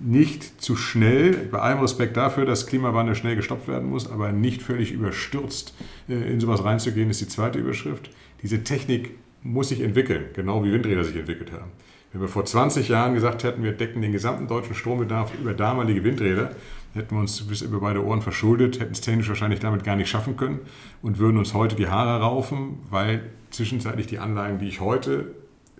nicht 0.00 0.60
zu 0.60 0.76
schnell, 0.76 1.32
bei 1.50 1.58
allem 1.58 1.80
Respekt 1.80 2.16
dafür, 2.16 2.44
dass 2.44 2.66
Klimawandel 2.66 3.14
schnell 3.14 3.36
gestoppt 3.36 3.68
werden 3.68 3.88
muss, 3.88 4.10
aber 4.10 4.32
nicht 4.32 4.62
völlig 4.62 4.92
überstürzt 4.92 5.74
äh, 6.08 6.14
in 6.14 6.40
sowas 6.40 6.64
reinzugehen, 6.64 7.10
ist 7.10 7.20
die 7.20 7.28
zweite 7.28 7.58
Überschrift. 7.58 8.10
Diese 8.42 8.62
Technik 8.64 9.16
muss 9.42 9.70
sich 9.70 9.80
entwickeln, 9.80 10.26
genau 10.34 10.62
wie 10.64 10.72
Windräder 10.72 11.04
sich 11.04 11.16
entwickelt 11.16 11.52
haben. 11.52 11.70
Wenn 12.12 12.22
wir 12.22 12.28
vor 12.28 12.44
20 12.44 12.88
Jahren 12.88 13.14
gesagt 13.14 13.44
hätten, 13.44 13.62
wir 13.62 13.72
decken 13.72 14.00
den 14.00 14.12
gesamten 14.12 14.46
deutschen 14.46 14.74
Strombedarf 14.74 15.32
über 15.38 15.52
damalige 15.52 16.04
Windräder, 16.04 16.52
hätten 16.94 17.14
wir 17.14 17.20
uns 17.20 17.42
bis 17.42 17.60
über 17.60 17.80
beide 17.80 18.04
Ohren 18.04 18.22
verschuldet, 18.22 18.80
hätten 18.80 18.92
es 18.92 19.02
technisch 19.02 19.28
wahrscheinlich 19.28 19.60
damit 19.60 19.84
gar 19.84 19.96
nicht 19.96 20.08
schaffen 20.08 20.36
können 20.36 20.60
und 21.02 21.18
würden 21.18 21.36
uns 21.36 21.52
heute 21.52 21.76
die 21.76 21.88
Haare 21.88 22.22
raufen, 22.22 22.78
weil 22.88 23.30
zwischenzeitlich 23.50 24.06
die 24.06 24.18
Anlagen, 24.18 24.58
die 24.58 24.68
ich 24.68 24.80
heute 24.80 25.34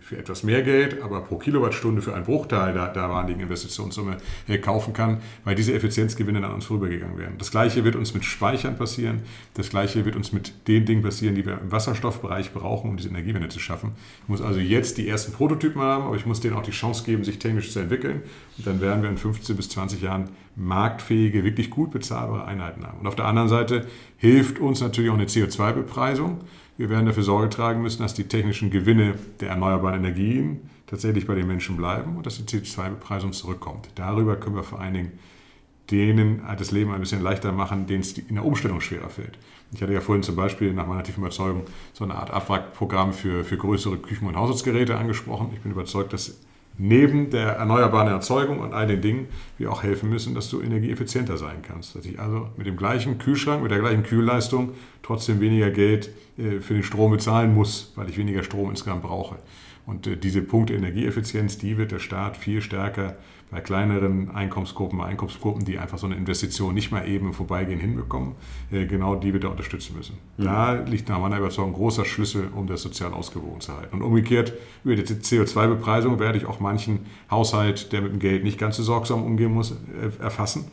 für 0.08 0.16
etwas 0.16 0.42
mehr 0.42 0.62
Geld, 0.62 1.02
aber 1.02 1.20
pro 1.20 1.36
Kilowattstunde 1.36 2.00
für 2.00 2.14
einen 2.14 2.24
Bruchteil 2.24 2.72
der 2.72 2.88
damaligen 2.88 3.40
Investitionssumme 3.40 4.16
äh, 4.48 4.56
kaufen 4.56 4.94
kann, 4.94 5.18
weil 5.44 5.54
diese 5.54 5.74
Effizienzgewinne 5.74 6.42
an 6.42 6.54
uns 6.54 6.64
vorübergegangen 6.64 7.18
werden. 7.18 7.34
Das 7.36 7.50
Gleiche 7.50 7.84
wird 7.84 7.94
uns 7.94 8.14
mit 8.14 8.24
Speichern 8.24 8.78
passieren. 8.78 9.20
Das 9.52 9.68
Gleiche 9.68 10.06
wird 10.06 10.16
uns 10.16 10.32
mit 10.32 10.66
den 10.66 10.86
Dingen 10.86 11.02
passieren, 11.02 11.34
die 11.34 11.44
wir 11.44 11.60
im 11.60 11.70
Wasserstoffbereich 11.70 12.54
brauchen, 12.54 12.88
um 12.88 12.96
diese 12.96 13.10
Energiewende 13.10 13.50
zu 13.50 13.60
schaffen. 13.60 13.92
Ich 14.22 14.28
muss 14.28 14.40
also 14.40 14.60
jetzt 14.60 14.96
die 14.96 15.06
ersten 15.06 15.32
Prototypen 15.32 15.82
haben, 15.82 16.04
aber 16.04 16.16
ich 16.16 16.24
muss 16.24 16.40
denen 16.40 16.56
auch 16.56 16.62
die 16.62 16.70
Chance 16.70 17.04
geben, 17.04 17.22
sich 17.22 17.38
technisch 17.38 17.70
zu 17.70 17.80
entwickeln. 17.80 18.22
Und 18.56 18.66
dann 18.66 18.80
werden 18.80 19.02
wir 19.02 19.10
in 19.10 19.18
15 19.18 19.56
bis 19.56 19.68
20 19.68 20.00
Jahren 20.00 20.30
marktfähige, 20.56 21.44
wirklich 21.44 21.68
gut 21.68 21.90
bezahlbare 21.90 22.46
Einheiten 22.46 22.86
haben. 22.86 23.00
Und 23.00 23.06
auf 23.06 23.14
der 23.14 23.26
anderen 23.26 23.50
Seite 23.50 23.86
hilft 24.16 24.58
uns 24.58 24.80
natürlich 24.80 25.10
auch 25.10 25.16
eine 25.16 25.26
CO2-Bepreisung. 25.26 26.40
Wir 26.78 26.88
werden 26.90 27.06
dafür 27.06 27.24
Sorge 27.24 27.50
tragen 27.50 27.82
müssen, 27.82 28.02
dass 28.02 28.14
die 28.14 28.28
technischen 28.28 28.70
Gewinne 28.70 29.14
der 29.40 29.50
erneuerbaren 29.50 29.98
Energien 29.98 30.70
tatsächlich 30.86 31.26
bei 31.26 31.34
den 31.34 31.48
Menschen 31.48 31.76
bleiben 31.76 32.16
und 32.16 32.24
dass 32.24 32.42
die 32.42 32.44
CO2-Bepreisung 32.44 33.32
zurückkommt. 33.32 33.88
Darüber 33.96 34.36
können 34.36 34.54
wir 34.54 34.62
vor 34.62 34.80
allen 34.80 34.94
Dingen 34.94 35.12
denen 35.90 36.40
das 36.56 36.70
Leben 36.70 36.92
ein 36.92 37.00
bisschen 37.00 37.20
leichter 37.20 37.50
machen, 37.50 37.88
denen 37.88 38.02
es 38.02 38.16
in 38.16 38.36
der 38.36 38.44
Umstellung 38.44 38.80
schwerer 38.80 39.08
fällt. 39.08 39.38
Ich 39.72 39.82
hatte 39.82 39.92
ja 39.92 40.00
vorhin 40.00 40.22
zum 40.22 40.36
Beispiel 40.36 40.72
nach 40.72 40.86
meiner 40.86 41.02
tiefen 41.02 41.20
Überzeugung 41.20 41.64
so 41.94 42.04
eine 42.04 42.14
Art 42.14 42.30
Abwrackprogramm 42.30 43.12
für, 43.12 43.44
für 43.44 43.56
größere 43.56 43.98
Küchen- 43.98 44.28
und 44.28 44.36
Haushaltsgeräte 44.36 44.96
angesprochen. 44.96 45.50
Ich 45.54 45.60
bin 45.60 45.72
überzeugt, 45.72 46.12
dass 46.12 46.38
neben 46.78 47.30
der 47.30 47.50
erneuerbaren 47.54 48.08
Erzeugung 48.08 48.60
und 48.60 48.72
all 48.72 48.86
den 48.86 49.00
Dingen 49.00 49.26
wir 49.58 49.70
auch 49.72 49.82
helfen 49.82 50.08
müssen, 50.08 50.34
dass 50.34 50.48
du 50.48 50.60
energieeffizienter 50.60 51.36
sein 51.36 51.62
kannst. 51.62 51.96
Dass 51.96 52.04
ich 52.04 52.18
also 52.20 52.48
mit 52.56 52.66
dem 52.66 52.76
gleichen 52.76 53.18
Kühlschrank, 53.18 53.62
mit 53.62 53.72
der 53.72 53.80
gleichen 53.80 54.04
Kühlleistung 54.04 54.70
trotzdem 55.02 55.40
weniger 55.40 55.70
Geld 55.70 56.10
äh, 56.38 56.60
für 56.60 56.74
den 56.74 56.84
Strom 56.84 57.10
bezahlen 57.10 57.52
muss, 57.52 57.92
weil 57.96 58.08
ich 58.08 58.16
weniger 58.16 58.44
Strom 58.44 58.70
insgesamt 58.70 59.02
brauche. 59.02 59.36
Und 59.88 60.06
äh, 60.06 60.18
diese 60.18 60.42
Punkte 60.42 60.74
Energieeffizienz, 60.74 61.56
die 61.56 61.78
wird 61.78 61.92
der 61.92 61.98
Staat 61.98 62.36
viel 62.36 62.60
stärker 62.60 63.16
bei 63.50 63.62
kleineren 63.62 64.30
Einkommensgruppen, 64.30 65.00
Einkommensgruppen, 65.00 65.64
die 65.64 65.78
einfach 65.78 65.96
so 65.96 66.06
eine 66.06 66.14
Investition 66.14 66.74
nicht 66.74 66.92
mal 66.92 67.08
eben 67.08 67.28
im 67.28 67.32
Vorbeigehen 67.32 67.80
hinbekommen, 67.80 68.34
äh, 68.70 68.84
genau 68.84 69.14
die 69.14 69.32
wird 69.32 69.44
er 69.44 69.50
unterstützen 69.50 69.96
müssen. 69.96 70.18
Mhm. 70.36 70.44
Da 70.44 70.72
liegt 70.74 71.08
nach 71.08 71.18
meiner 71.18 71.38
Überzeugung 71.38 71.70
ein 71.70 71.76
großer 71.76 72.04
Schlüssel, 72.04 72.50
um 72.54 72.66
das 72.66 72.82
sozial 72.82 73.14
ausgewogen 73.14 73.62
zu 73.62 73.74
halten. 73.74 73.96
Und 73.96 74.02
umgekehrt, 74.02 74.52
über 74.84 74.94
die 74.94 75.04
CO2-Bepreisung 75.04 76.18
werde 76.18 76.36
ich 76.36 76.44
auch 76.44 76.60
manchen 76.60 77.06
Haushalt, 77.30 77.90
der 77.92 78.02
mit 78.02 78.12
dem 78.12 78.18
Geld 78.18 78.44
nicht 78.44 78.58
ganz 78.58 78.76
so 78.76 78.82
sorgsam 78.82 79.22
umgehen 79.22 79.54
muss, 79.54 79.70
äh, 79.70 80.22
erfassen 80.22 80.66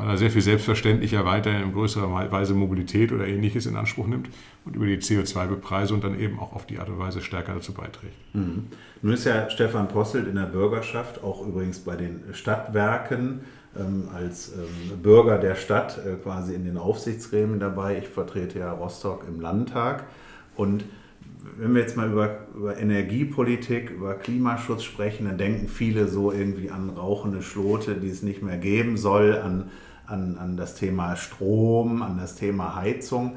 weil 0.00 0.08
er 0.08 0.16
sehr 0.16 0.30
viel 0.30 0.40
selbstverständlicher 0.40 1.26
weiter 1.26 1.50
in 1.50 1.72
größerer 1.72 2.30
Weise 2.32 2.54
Mobilität 2.54 3.12
oder 3.12 3.26
ähnliches 3.26 3.66
in 3.66 3.76
Anspruch 3.76 4.06
nimmt 4.06 4.30
und 4.64 4.74
über 4.74 4.86
die 4.86 4.96
CO2-Bepreisung 4.96 6.00
dann 6.00 6.18
eben 6.18 6.38
auch 6.38 6.54
auf 6.54 6.64
die 6.64 6.78
Art 6.78 6.88
und 6.88 6.98
Weise 6.98 7.20
stärker 7.20 7.52
dazu 7.52 7.74
beiträgt. 7.74 8.14
Mhm. 8.32 8.68
Nun 9.02 9.12
ist 9.12 9.26
ja 9.26 9.50
Stefan 9.50 9.88
Posselt 9.88 10.26
in 10.26 10.36
der 10.36 10.44
Bürgerschaft, 10.44 11.22
auch 11.22 11.46
übrigens 11.46 11.80
bei 11.80 11.96
den 11.96 12.22
Stadtwerken, 12.32 13.40
ähm, 13.78 14.08
als 14.14 14.52
ähm, 14.54 15.02
Bürger 15.02 15.36
der 15.36 15.54
Stadt 15.54 15.98
äh, 15.98 16.14
quasi 16.16 16.54
in 16.54 16.64
den 16.64 16.78
Aufsichtsgremien 16.78 17.60
dabei. 17.60 17.98
Ich 17.98 18.08
vertrete 18.08 18.58
ja 18.58 18.72
Rostock 18.72 19.26
im 19.28 19.40
Landtag 19.40 20.04
und 20.56 20.84
wenn 21.58 21.74
wir 21.74 21.82
jetzt 21.82 21.96
mal 21.96 22.10
über, 22.10 22.46
über 22.54 22.78
Energiepolitik, 22.78 23.90
über 23.90 24.14
Klimaschutz 24.14 24.82
sprechen, 24.82 25.26
dann 25.26 25.36
denken 25.36 25.68
viele 25.68 26.08
so 26.08 26.32
irgendwie 26.32 26.70
an 26.70 26.88
rauchende 26.90 27.42
Schlote, 27.42 27.96
die 27.96 28.08
es 28.08 28.22
nicht 28.22 28.42
mehr 28.42 28.56
geben 28.56 28.96
soll, 28.96 29.38
an, 29.38 29.70
an, 30.10 30.36
an 30.38 30.56
das 30.56 30.74
Thema 30.74 31.16
Strom, 31.16 32.02
an 32.02 32.18
das 32.18 32.36
Thema 32.36 32.76
Heizung. 32.76 33.36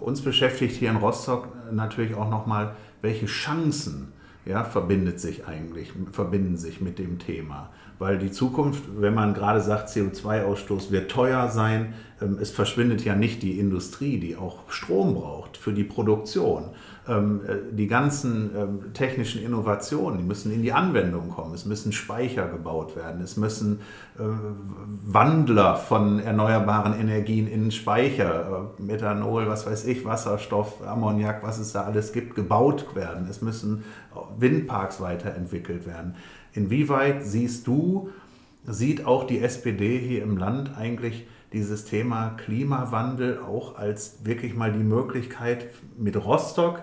Uns 0.00 0.20
beschäftigt 0.20 0.76
hier 0.76 0.90
in 0.90 0.96
Rostock 0.96 1.48
natürlich 1.72 2.14
auch 2.14 2.30
nochmal, 2.30 2.74
welche 3.02 3.26
Chancen 3.26 4.12
ja, 4.48 4.64
verbindet 4.64 5.20
sich 5.20 5.46
eigentlich, 5.46 5.92
verbinden 6.10 6.56
sich 6.56 6.80
mit 6.80 6.98
dem 6.98 7.18
Thema. 7.18 7.68
Weil 7.98 8.18
die 8.18 8.30
Zukunft, 8.30 8.84
wenn 8.96 9.12
man 9.12 9.34
gerade 9.34 9.60
sagt, 9.60 9.90
CO2-Ausstoß 9.90 10.90
wird 10.90 11.10
teuer 11.10 11.48
sein, 11.48 11.94
ähm, 12.22 12.38
es 12.40 12.50
verschwindet 12.50 13.04
ja 13.04 13.14
nicht 13.14 13.42
die 13.42 13.58
Industrie, 13.58 14.18
die 14.18 14.36
auch 14.36 14.70
Strom 14.70 15.14
braucht 15.14 15.56
für 15.56 15.72
die 15.72 15.84
Produktion. 15.84 16.70
Ähm, 17.08 17.40
äh, 17.46 17.74
die 17.74 17.86
ganzen 17.86 18.50
ähm, 18.54 18.92
technischen 18.92 19.42
Innovationen, 19.42 20.18
die 20.18 20.24
müssen 20.24 20.52
in 20.52 20.62
die 20.62 20.72
Anwendung 20.72 21.30
kommen. 21.30 21.54
Es 21.54 21.64
müssen 21.64 21.92
Speicher 21.92 22.48
gebaut 22.48 22.96
werden. 22.96 23.22
Es 23.22 23.38
müssen 23.38 23.80
äh, 24.18 24.22
Wandler 25.06 25.76
von 25.76 26.18
erneuerbaren 26.18 26.98
Energien 27.00 27.46
in 27.46 27.70
Speicher, 27.70 28.68
äh, 28.78 28.82
Methanol, 28.82 29.48
was 29.48 29.66
weiß 29.66 29.86
ich, 29.86 30.04
Wasserstoff, 30.04 30.86
Ammoniak, 30.86 31.42
was 31.42 31.58
es 31.58 31.72
da 31.72 31.84
alles 31.84 32.12
gibt, 32.12 32.34
gebaut 32.34 32.94
werden. 32.94 33.26
Es 33.30 33.40
müssen 33.40 33.84
Windparks 34.38 35.00
weiterentwickelt 35.00 35.86
werden. 35.86 36.14
Inwieweit 36.52 37.24
siehst 37.24 37.66
du, 37.66 38.10
sieht 38.66 39.06
auch 39.06 39.24
die 39.24 39.40
SPD 39.40 39.98
hier 39.98 40.22
im 40.22 40.36
Land 40.36 40.76
eigentlich 40.76 41.26
dieses 41.52 41.86
Thema 41.86 42.30
Klimawandel 42.36 43.38
auch 43.38 43.76
als 43.76 44.24
wirklich 44.24 44.54
mal 44.54 44.72
die 44.72 44.84
Möglichkeit 44.84 45.68
mit 45.96 46.22
Rostock 46.22 46.82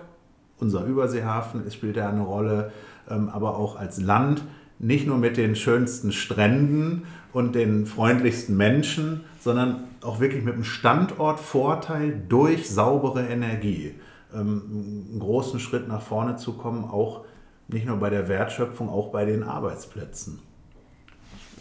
unser 0.58 0.84
Überseehafen 0.84 1.70
spielt 1.70 1.96
ja 1.96 2.08
eine 2.08 2.22
Rolle, 2.22 2.72
ähm, 3.08 3.28
aber 3.28 3.56
auch 3.56 3.76
als 3.76 4.00
Land, 4.00 4.42
nicht 4.78 5.06
nur 5.06 5.16
mit 5.16 5.36
den 5.36 5.56
schönsten 5.56 6.12
Stränden 6.12 7.04
und 7.32 7.54
den 7.54 7.86
freundlichsten 7.86 8.56
Menschen, 8.56 9.22
sondern 9.40 9.84
auch 10.02 10.20
wirklich 10.20 10.44
mit 10.44 10.54
dem 10.54 10.64
Standortvorteil 10.64 12.22
durch 12.28 12.68
saubere 12.68 13.26
Energie 13.26 13.94
ähm, 14.34 15.08
einen 15.12 15.18
großen 15.18 15.60
Schritt 15.60 15.88
nach 15.88 16.02
vorne 16.02 16.36
zu 16.36 16.54
kommen, 16.54 16.84
auch 16.84 17.24
nicht 17.68 17.86
nur 17.86 17.96
bei 17.96 18.10
der 18.10 18.28
Wertschöpfung, 18.28 18.88
auch 18.88 19.10
bei 19.10 19.24
den 19.24 19.42
Arbeitsplätzen. 19.42 20.38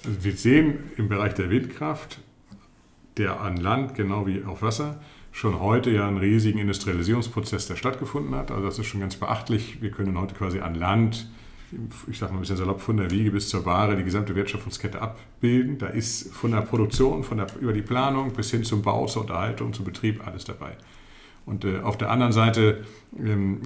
Also 0.05 0.23
wir 0.23 0.33
sehen 0.33 0.79
im 0.97 1.09
Bereich 1.09 1.33
der 1.33 1.49
Windkraft, 1.49 2.19
der 3.17 3.39
an 3.41 3.57
Land 3.57 3.95
genau 3.95 4.27
wie 4.27 4.43
auf 4.43 4.61
Wasser, 4.61 4.99
schon 5.35 5.59
heute 5.59 5.91
ja 5.91 6.07
einen 6.07 6.17
riesigen 6.17 6.59
Industrialisierungsprozess, 6.59 7.67
der 7.67 7.75
stattgefunden 7.75 8.33
hat. 8.35 8.51
Also 8.51 8.63
das 8.63 8.79
ist 8.79 8.85
schon 8.85 9.01
ganz 9.01 9.17
beachtlich. 9.17 9.81
Wir 9.81 9.91
können 9.91 10.17
heute 10.17 10.33
quasi 10.33 10.59
an 10.61 10.75
Land 10.75 11.27
ich 12.09 12.19
sage 12.19 12.31
mal 12.31 12.37
ein 12.37 12.41
bisschen 12.41 12.57
salopp, 12.57 12.79
von 12.79 12.95
der 12.95 13.11
Wiege 13.11 13.31
bis 13.31 13.49
zur 13.49 13.65
Ware 13.65 13.95
die 13.97 14.03
gesamte 14.03 14.35
Wertschöpfungskette 14.35 15.01
abbilden. 15.01 15.77
Da 15.77 15.87
ist 15.87 16.33
von 16.33 16.51
der 16.51 16.61
Produktion, 16.61 17.23
von 17.23 17.37
der, 17.37 17.47
über 17.59 17.73
die 17.73 17.81
Planung 17.81 18.31
bis 18.31 18.51
hin 18.51 18.63
zum 18.63 18.81
Bau, 18.81 19.07
zur 19.07 19.23
Unterhaltung, 19.23 19.73
zum 19.73 19.83
Betrieb 19.83 20.25
alles 20.25 20.45
dabei. 20.45 20.77
Und 21.45 21.63
äh, 21.63 21.79
auf 21.79 21.97
der 21.97 22.09
anderen 22.09 22.31
Seite 22.31 22.83
ähm, 23.19 23.61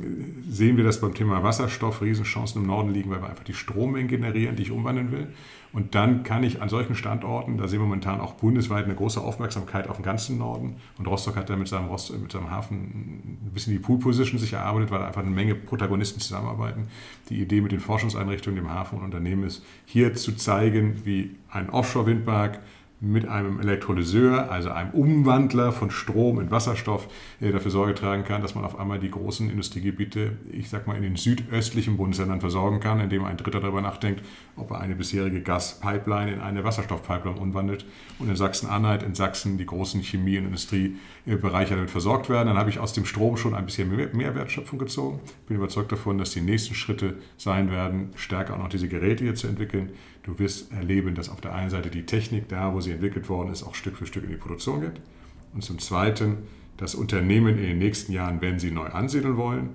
sehen 0.49 0.75
wir, 0.75 0.83
dass 0.83 0.99
beim 0.99 1.13
Thema 1.13 1.43
Wasserstoff 1.43 2.01
Riesenchancen 2.01 2.61
im 2.61 2.67
Norden 2.67 2.93
liegen, 2.93 3.09
weil 3.09 3.21
wir 3.21 3.29
einfach 3.29 3.45
die 3.45 3.53
Strommengen 3.53 4.09
generieren, 4.09 4.55
die 4.57 4.63
ich 4.63 4.71
umwandeln 4.71 5.11
will. 5.11 5.27
Und 5.71 5.95
dann 5.95 6.23
kann 6.23 6.43
ich 6.43 6.61
an 6.61 6.67
solchen 6.67 6.95
Standorten, 6.95 7.57
da 7.57 7.67
sehen 7.67 7.79
wir 7.79 7.85
momentan 7.85 8.19
auch 8.19 8.33
bundesweit 8.33 8.85
eine 8.85 8.95
große 8.95 9.21
Aufmerksamkeit 9.21 9.87
auf 9.87 9.97
den 9.97 10.03
ganzen 10.03 10.37
Norden. 10.37 10.77
Und 10.97 11.07
Rostock 11.07 11.37
hat 11.37 11.49
da 11.49 11.55
mit 11.55 11.67
seinem, 11.67 11.87
Rost, 11.87 12.11
mit 12.19 12.31
seinem 12.31 12.49
Hafen 12.49 13.37
ein 13.45 13.51
bisschen 13.53 13.73
die 13.73 13.79
Pool-Position 13.79 14.39
sich 14.39 14.53
erarbeitet, 14.53 14.91
weil 14.91 15.03
einfach 15.03 15.21
eine 15.21 15.29
Menge 15.29 15.55
Protagonisten 15.55 16.19
zusammenarbeiten. 16.19 16.87
Die 17.29 17.39
Idee 17.39 17.61
mit 17.61 17.71
den 17.71 17.79
Forschungseinrichtungen, 17.79 18.57
dem 18.57 18.69
Hafen 18.69 18.97
und 18.97 19.05
Unternehmen 19.05 19.43
ist, 19.43 19.63
hier 19.85 20.15
zu 20.15 20.35
zeigen, 20.35 21.05
wie 21.05 21.35
ein 21.51 21.69
Offshore-Windpark 21.69 22.59
mit 23.01 23.27
einem 23.27 23.59
Elektrolyseur, 23.61 24.51
also 24.51 24.71
einem 24.71 24.91
Umwandler 24.91 25.71
von 25.71 25.89
Strom 25.89 26.39
in 26.41 26.51
Wasserstoff, 26.51 27.07
der 27.39 27.53
dafür 27.53 27.71
Sorge 27.71 27.95
tragen 27.95 28.25
kann, 28.25 28.41
dass 28.41 28.55
man 28.55 28.65
auf 28.65 28.77
einmal 28.77 28.99
die 28.99 29.09
großen 29.09 29.49
Industriegebiete, 29.49 30.37
ich 30.51 30.69
sag 30.69 30.85
mal, 30.85 30.97
in 30.97 31.03
den 31.03 31.15
südöstlichen 31.15 31.95
Bundesländern 31.95 32.41
versorgen 32.41 32.81
kann, 32.81 32.99
indem 32.99 33.23
ein 33.23 33.37
Dritter 33.37 33.61
darüber 33.61 33.81
nachdenkt, 33.81 34.21
ob 34.57 34.71
er 34.71 34.81
eine 34.81 34.95
bisherige 34.95 35.41
Gaspipeline 35.41 36.33
in 36.33 36.41
eine 36.41 36.63
Wasserstoffpipeline 36.65 37.39
umwandelt 37.39 37.85
und 38.19 38.29
in 38.29 38.35
Sachsen-Anhalt, 38.35 39.03
in 39.03 39.15
Sachsen 39.15 39.57
die 39.57 39.65
großen 39.65 40.03
Chemie- 40.03 40.37
und 40.37 40.45
Industriebereiche 40.45 41.75
damit 41.75 41.91
versorgt 41.91 42.29
werden. 42.29 42.47
Dann 42.47 42.57
habe 42.57 42.69
ich 42.69 42.79
aus 42.79 42.91
dem 42.91 43.05
Strom 43.05 43.37
schon 43.37 43.55
ein 43.55 43.65
bisschen 43.65 43.89
mehr 43.89 44.35
Wertschöpfung 44.35 44.77
gezogen. 44.77 45.21
Bin 45.47 45.55
überzeugt 45.55 45.91
davon, 45.91 46.17
dass 46.17 46.31
die 46.31 46.41
nächsten 46.41 46.75
Schritte 46.75 47.15
sein 47.37 47.71
werden, 47.71 48.09
stärker 48.15 48.55
auch 48.55 48.59
noch 48.59 48.69
diese 48.69 48.89
Geräte 48.89 49.23
hier 49.23 49.35
zu 49.35 49.47
entwickeln. 49.47 49.91
Du 50.23 50.37
wirst 50.39 50.71
erleben, 50.71 51.15
dass 51.15 51.29
auf 51.29 51.41
der 51.41 51.53
einen 51.53 51.69
Seite 51.69 51.89
die 51.89 52.05
Technik 52.05 52.49
da, 52.49 52.73
wo 52.73 52.81
sie 52.81 52.91
entwickelt 52.91 53.29
worden 53.29 53.51
ist, 53.51 53.63
auch 53.63 53.75
Stück 53.75 53.97
für 53.97 54.05
Stück 54.05 54.23
in 54.23 54.29
die 54.29 54.37
Produktion 54.37 54.81
geht. 54.81 55.01
Und 55.53 55.63
zum 55.63 55.79
Zweiten, 55.79 56.37
dass 56.77 56.95
Unternehmen 56.95 57.57
in 57.57 57.63
den 57.63 57.79
nächsten 57.79 58.11
Jahren, 58.11 58.41
wenn 58.41 58.59
sie 58.59 58.71
neu 58.71 58.87
ansiedeln 58.87 59.37
wollen, 59.37 59.69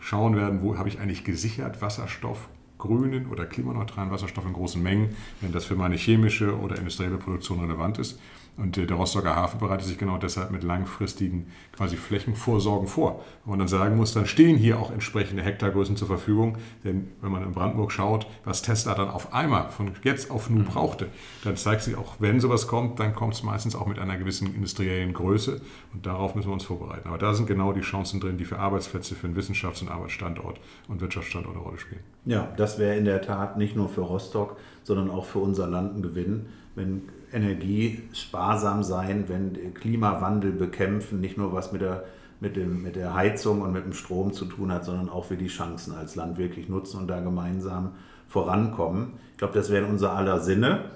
schauen 0.00 0.36
werden, 0.36 0.62
wo 0.62 0.78
habe 0.78 0.88
ich 0.88 1.00
eigentlich 1.00 1.24
gesichert 1.24 1.80
Wasserstoff, 1.82 2.48
grünen 2.78 3.26
oder 3.26 3.46
klimaneutralen 3.46 4.10
Wasserstoff 4.10 4.44
in 4.44 4.52
großen 4.52 4.82
Mengen, 4.82 5.16
wenn 5.40 5.52
das 5.52 5.64
für 5.64 5.76
meine 5.76 5.96
chemische 5.96 6.58
oder 6.58 6.76
industrielle 6.76 7.16
Produktion 7.16 7.60
relevant 7.60 7.98
ist. 7.98 8.20
Und 8.56 8.76
der 8.76 8.90
Rostocker 8.90 9.36
Hafen 9.36 9.60
bereitet 9.60 9.86
sich 9.86 9.98
genau 9.98 10.16
deshalb 10.16 10.50
mit 10.50 10.62
langfristigen 10.62 11.46
quasi 11.72 11.96
Flächenvorsorgen 11.96 12.88
vor. 12.88 13.22
Wo 13.44 13.50
man 13.50 13.58
dann 13.58 13.68
sagen 13.68 13.96
muss, 13.96 14.14
dann 14.14 14.26
stehen 14.26 14.56
hier 14.56 14.78
auch 14.78 14.90
entsprechende 14.90 15.42
Hektargrößen 15.42 15.96
zur 15.96 16.08
Verfügung. 16.08 16.56
Denn 16.82 17.08
wenn 17.20 17.30
man 17.30 17.42
in 17.42 17.52
Brandenburg 17.52 17.92
schaut, 17.92 18.26
was 18.44 18.62
Tesla 18.62 18.94
dann 18.94 19.10
auf 19.10 19.34
einmal 19.34 19.68
von 19.68 19.90
jetzt 20.04 20.30
auf 20.30 20.48
nun 20.48 20.64
brauchte, 20.64 21.08
dann 21.44 21.56
zeigt 21.56 21.82
sich 21.82 21.96
auch, 21.96 22.14
wenn 22.18 22.40
sowas 22.40 22.66
kommt, 22.66 22.98
dann 22.98 23.14
kommt 23.14 23.34
es 23.34 23.42
meistens 23.42 23.76
auch 23.76 23.86
mit 23.86 23.98
einer 23.98 24.16
gewissen 24.16 24.54
industriellen 24.54 25.12
Größe. 25.12 25.60
Und 25.92 26.06
darauf 26.06 26.34
müssen 26.34 26.48
wir 26.48 26.54
uns 26.54 26.64
vorbereiten. 26.64 27.08
Aber 27.08 27.18
da 27.18 27.34
sind 27.34 27.46
genau 27.46 27.74
die 27.74 27.82
Chancen 27.82 28.20
drin, 28.20 28.38
die 28.38 28.46
für 28.46 28.58
Arbeitsplätze, 28.58 29.14
für 29.14 29.26
einen 29.26 29.36
Wissenschafts- 29.36 29.82
und 29.82 29.90
Arbeitsstandort 29.90 30.60
und 30.88 31.02
Wirtschaftsstandort 31.02 31.56
eine 31.56 31.64
Rolle 31.64 31.78
spielen. 31.78 32.00
Ja, 32.24 32.48
das 32.56 32.78
wäre 32.78 32.96
in 32.96 33.04
der 33.04 33.20
Tat 33.20 33.58
nicht 33.58 33.76
nur 33.76 33.90
für 33.90 34.00
Rostock, 34.00 34.56
sondern 34.82 35.10
auch 35.10 35.26
für 35.26 35.40
unser 35.40 35.66
Land 35.66 35.96
ein 35.96 36.02
Gewinn, 36.02 36.46
wenn 36.74 37.02
energiesparsam 37.32 38.82
sein, 38.82 39.24
wenn 39.28 39.74
Klimawandel 39.74 40.52
bekämpfen, 40.52 41.20
nicht 41.20 41.36
nur 41.36 41.52
was 41.52 41.72
mit 41.72 41.82
der, 41.82 42.04
mit, 42.40 42.56
dem, 42.56 42.82
mit 42.82 42.96
der 42.96 43.14
Heizung 43.14 43.62
und 43.62 43.72
mit 43.72 43.84
dem 43.84 43.92
Strom 43.92 44.32
zu 44.32 44.44
tun 44.44 44.72
hat, 44.72 44.84
sondern 44.84 45.08
auch 45.08 45.30
wir 45.30 45.36
die 45.36 45.48
Chancen 45.48 45.94
als 45.94 46.16
Land 46.16 46.38
wirklich 46.38 46.68
nutzen 46.68 46.98
und 47.00 47.08
da 47.08 47.20
gemeinsam 47.20 47.92
vorankommen. 48.28 49.14
Ich 49.32 49.38
glaube, 49.38 49.54
das 49.54 49.70
wäre 49.70 49.84
in 49.84 49.90
unser 49.90 50.12
aller 50.12 50.40
Sinne. 50.40 50.90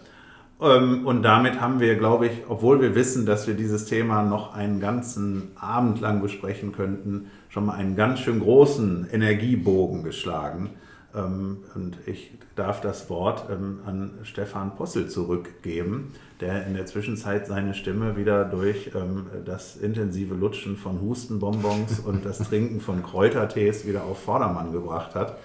Ähm, 0.61 1.07
und 1.07 1.23
damit 1.23 1.61
haben 1.61 1.81
wir, 1.81 1.97
glaube 1.97 2.27
ich, 2.27 2.33
obwohl 2.49 2.81
wir 2.81 2.95
wissen, 2.95 3.25
dass 3.25 3.47
wir 3.47 3.55
dieses 3.55 3.87
Thema 3.87 4.23
noch 4.23 4.55
einen 4.55 4.81
ganzen 4.81 5.53
Abend 5.57 6.01
lang 6.01 6.21
besprechen 6.21 6.73
könnten, 6.73 7.31
schon 7.49 7.66
mal 7.66 7.75
einen 7.75 7.97
ganz 7.97 8.21
schön 8.21 8.40
großen 8.40 9.09
Energiebogen 9.11 10.03
geschlagen. 10.03 10.71
Ähm, 11.14 11.59
und 11.75 11.99
ich 12.07 12.33
darf 12.57 12.81
das 12.81 13.11
Wort 13.11 13.44
ähm, 13.51 13.81
an 13.87 14.12
Stefan 14.23 14.77
Possel 14.77 15.09
zurückgeben, 15.09 16.12
der 16.40 16.66
in 16.66 16.75
der 16.75 16.87
Zwischenzeit 16.87 17.46
seine 17.46 17.75
Stimme 17.75 18.16
wieder 18.16 18.44
durch 18.44 18.90
ähm, 18.94 19.27
das 19.44 19.77
intensive 19.77 20.35
Lutschen 20.35 20.77
von 20.77 21.01
Hustenbonbons 21.01 22.01
und 22.05 22.25
das 22.25 22.38
Trinken 22.38 22.81
von 22.81 23.03
Kräutertees 23.03 23.87
wieder 23.87 24.05
auf 24.05 24.23
Vordermann 24.23 24.73
gebracht 24.73 25.14
hat. 25.14 25.38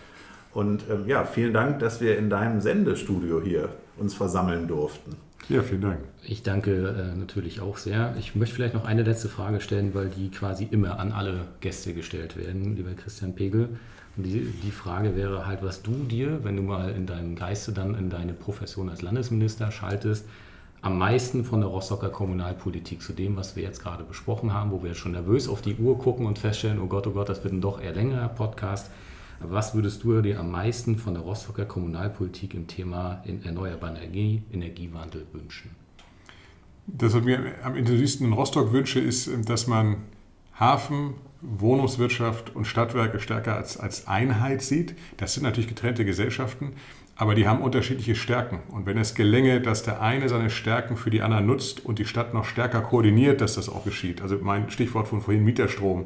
Und 0.53 0.85
ja, 1.05 1.25
vielen 1.25 1.51
Dank, 1.51 1.79
dass 1.79 1.99
wir 1.99 2.17
in 2.17 2.29
deinem 2.29 2.61
Sendestudio 2.61 3.41
hier 3.41 3.67
uns 3.97 4.13
versammeln 4.13 4.69
durften. 4.69 5.17
Ja, 5.47 5.61
vielen 5.61 5.81
Dank. 5.81 5.99
Ich 6.23 6.41
danke 6.41 6.71
äh, 6.87 7.15
natürlich 7.17 7.61
auch 7.61 7.77
sehr. 7.77 8.15
Ich 8.17 8.35
möchte 8.35 8.55
vielleicht 8.55 8.73
noch 8.73 8.85
eine 8.85 9.03
letzte 9.03 9.29
Frage 9.29 9.61
stellen, 9.61 9.93
weil 9.93 10.09
die 10.09 10.31
quasi 10.31 10.67
immer 10.69 10.99
an 10.99 11.11
alle 11.11 11.41
Gäste 11.59 11.93
gestellt 11.93 12.35
werden, 12.35 12.75
lieber 12.75 12.93
Christian 12.93 13.35
Pegel. 13.35 13.69
Die, 14.17 14.53
die 14.63 14.71
Frage 14.71 15.15
wäre 15.15 15.45
halt, 15.45 15.61
was 15.61 15.81
du 15.81 15.91
dir, 16.03 16.43
wenn 16.43 16.55
du 16.55 16.61
mal 16.61 16.91
in 16.91 17.05
deinem 17.05 17.35
Geiste 17.35 17.73
dann 17.73 17.95
in 17.95 18.09
deine 18.09 18.33
Profession 18.33 18.89
als 18.89 19.01
Landesminister 19.01 19.71
schaltest, 19.71 20.25
am 20.81 20.97
meisten 20.99 21.43
von 21.43 21.61
der 21.61 21.69
Rostocker 21.69 22.09
Kommunalpolitik 22.09 23.01
zu 23.01 23.11
dem, 23.11 23.35
was 23.35 23.55
wir 23.55 23.63
jetzt 23.63 23.81
gerade 23.81 24.03
besprochen 24.03 24.53
haben, 24.53 24.71
wo 24.71 24.83
wir 24.83 24.89
jetzt 24.89 24.99
schon 24.99 25.13
nervös 25.13 25.49
auf 25.49 25.61
die 25.61 25.75
Uhr 25.75 25.97
gucken 25.97 26.27
und 26.27 26.37
feststellen, 26.37 26.79
oh 26.79 26.85
Gott, 26.85 27.07
oh 27.07 27.11
Gott, 27.11 27.27
das 27.27 27.43
wird 27.43 27.53
ein 27.53 27.61
doch 27.61 27.81
eher 27.81 27.93
längerer 27.93 28.29
Podcast. 28.29 28.91
Was 29.39 29.73
würdest 29.73 30.03
du 30.03 30.21
dir 30.21 30.39
am 30.39 30.51
meisten 30.51 30.97
von 30.97 31.13
der 31.13 31.23
Rostocker 31.23 31.65
Kommunalpolitik 31.65 32.53
im 32.53 32.67
Thema 32.67 33.21
in 33.25 33.43
erneuerbare 33.43 33.97
Energie, 33.97 34.43
Energiewandel 34.53 35.25
wünschen? 35.33 35.71
Das, 36.87 37.13
was 37.13 37.23
mir 37.23 37.55
am 37.63 37.75
intensivsten 37.75 38.27
in 38.27 38.33
Rostock 38.33 38.71
wünsche, 38.71 38.99
ist, 38.99 39.29
dass 39.49 39.67
man 39.67 39.97
Hafen, 40.59 41.15
Wohnungswirtschaft 41.41 42.55
und 42.55 42.65
Stadtwerke 42.65 43.19
stärker 43.19 43.55
als, 43.55 43.77
als 43.77 44.07
Einheit 44.07 44.61
sieht. 44.61 44.95
Das 45.17 45.33
sind 45.33 45.43
natürlich 45.43 45.67
getrennte 45.67 46.05
Gesellschaften, 46.05 46.73
aber 47.15 47.35
die 47.35 47.47
haben 47.47 47.61
unterschiedliche 47.61 48.15
Stärken. 48.15 48.59
Und 48.69 48.85
wenn 48.85 48.97
es 48.97 49.15
gelänge, 49.15 49.61
dass 49.61 49.83
der 49.83 50.01
eine 50.01 50.27
seine 50.27 50.49
Stärken 50.49 50.97
für 50.97 51.09
die 51.09 51.21
anderen 51.21 51.45
nutzt 51.45 51.85
und 51.85 51.99
die 51.99 52.05
Stadt 52.05 52.33
noch 52.33 52.45
stärker 52.45 52.81
koordiniert, 52.81 53.41
dass 53.41 53.55
das 53.55 53.69
auch 53.69 53.85
geschieht. 53.85 54.21
Also 54.21 54.37
mein 54.41 54.69
Stichwort 54.69 55.07
von 55.07 55.21
vorhin 55.21 55.43
Mieterstrom. 55.43 56.05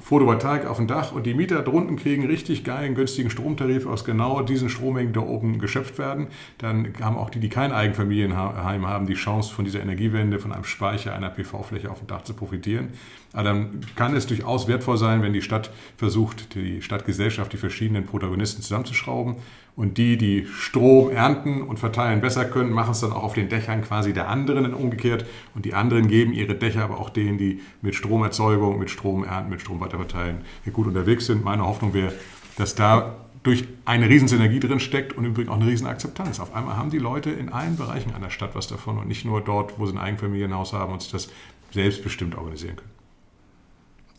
Photovoltaik 0.00 0.66
auf 0.66 0.76
dem 0.76 0.86
Dach 0.86 1.12
und 1.12 1.26
die 1.26 1.34
Mieter 1.34 1.62
drunten 1.62 1.96
kriegen 1.96 2.26
richtig 2.26 2.64
geilen, 2.64 2.94
günstigen 2.94 3.30
Stromtarif 3.30 3.86
aus 3.86 4.04
genau 4.04 4.42
diesen 4.42 4.68
Strommengen 4.68 5.12
da 5.12 5.20
oben 5.20 5.58
geschöpft 5.58 5.98
werden. 5.98 6.28
Dann 6.58 6.92
haben 7.00 7.16
auch 7.16 7.30
die, 7.30 7.40
die 7.40 7.48
kein 7.48 7.72
Eigenfamilienheim 7.72 8.86
haben, 8.86 9.06
die 9.06 9.14
Chance 9.14 9.52
von 9.52 9.64
dieser 9.64 9.80
Energiewende, 9.80 10.38
von 10.38 10.52
einem 10.52 10.64
Speicher, 10.64 11.14
einer 11.14 11.30
PV-Fläche 11.30 11.90
auf 11.90 11.98
dem 11.98 12.06
Dach 12.06 12.22
zu 12.22 12.34
profitieren. 12.34 12.88
Aber 13.32 13.44
dann 13.44 13.80
kann 13.96 14.16
es 14.16 14.26
durchaus 14.26 14.66
wertvoll 14.66 14.98
sein, 14.98 15.22
wenn 15.22 15.32
die 15.32 15.42
Stadt 15.42 15.70
versucht, 15.96 16.54
die 16.54 16.82
Stadtgesellschaft, 16.82 17.52
die 17.52 17.58
verschiedenen 17.58 18.04
Protagonisten 18.06 18.62
zusammenzuschrauben 18.62 19.36
und 19.76 19.98
die, 19.98 20.16
die 20.16 20.46
Strom 20.46 21.10
ernten 21.10 21.62
und 21.62 21.78
verteilen 21.78 22.20
besser 22.20 22.44
können, 22.44 22.70
machen 22.70 22.92
es 22.92 23.00
dann 23.00 23.12
auch 23.12 23.22
auf 23.22 23.34
den 23.34 23.48
Dächern 23.48 23.82
quasi 23.82 24.12
der 24.12 24.28
anderen 24.28 24.74
umgekehrt. 24.74 25.24
Und 25.54 25.64
die 25.64 25.74
anderen 25.74 26.08
geben 26.08 26.32
ihre 26.32 26.54
Dächer 26.54 26.84
aber 26.84 26.98
auch 26.98 27.10
denen, 27.10 27.38
die 27.38 27.60
mit 27.82 27.94
Stromerzeugung, 27.94 28.78
mit 28.78 28.90
Strom 28.90 29.24
ernten, 29.24 29.50
mit 29.50 29.60
Strom 29.60 29.80
weiterverteilen, 29.80 30.42
gut 30.72 30.86
unterwegs 30.86 31.26
sind. 31.26 31.44
Meine 31.44 31.66
Hoffnung 31.66 31.94
wäre, 31.94 32.12
dass 32.56 32.74
da 32.74 33.16
durch 33.42 33.64
eine 33.86 34.08
Riesensynergie 34.08 34.60
drin 34.60 34.80
steckt 34.80 35.14
und 35.14 35.24
übrigens 35.24 35.50
auch 35.50 35.56
eine 35.56 35.66
Riesenakzeptanz. 35.66 36.40
Auf 36.40 36.54
einmal 36.54 36.76
haben 36.76 36.90
die 36.90 36.98
Leute 36.98 37.30
in 37.30 37.48
allen 37.48 37.76
Bereichen 37.76 38.14
einer 38.14 38.30
Stadt 38.30 38.54
was 38.54 38.66
davon 38.66 38.98
und 38.98 39.08
nicht 39.08 39.24
nur 39.24 39.40
dort, 39.40 39.78
wo 39.78 39.86
sie 39.86 39.92
ein 39.92 39.98
Eigenfamilienhaus 39.98 40.72
haben 40.72 40.92
und 40.92 41.02
sich 41.02 41.10
das 41.10 41.30
selbstbestimmt 41.72 42.36
organisieren 42.36 42.76
können. 42.76 42.99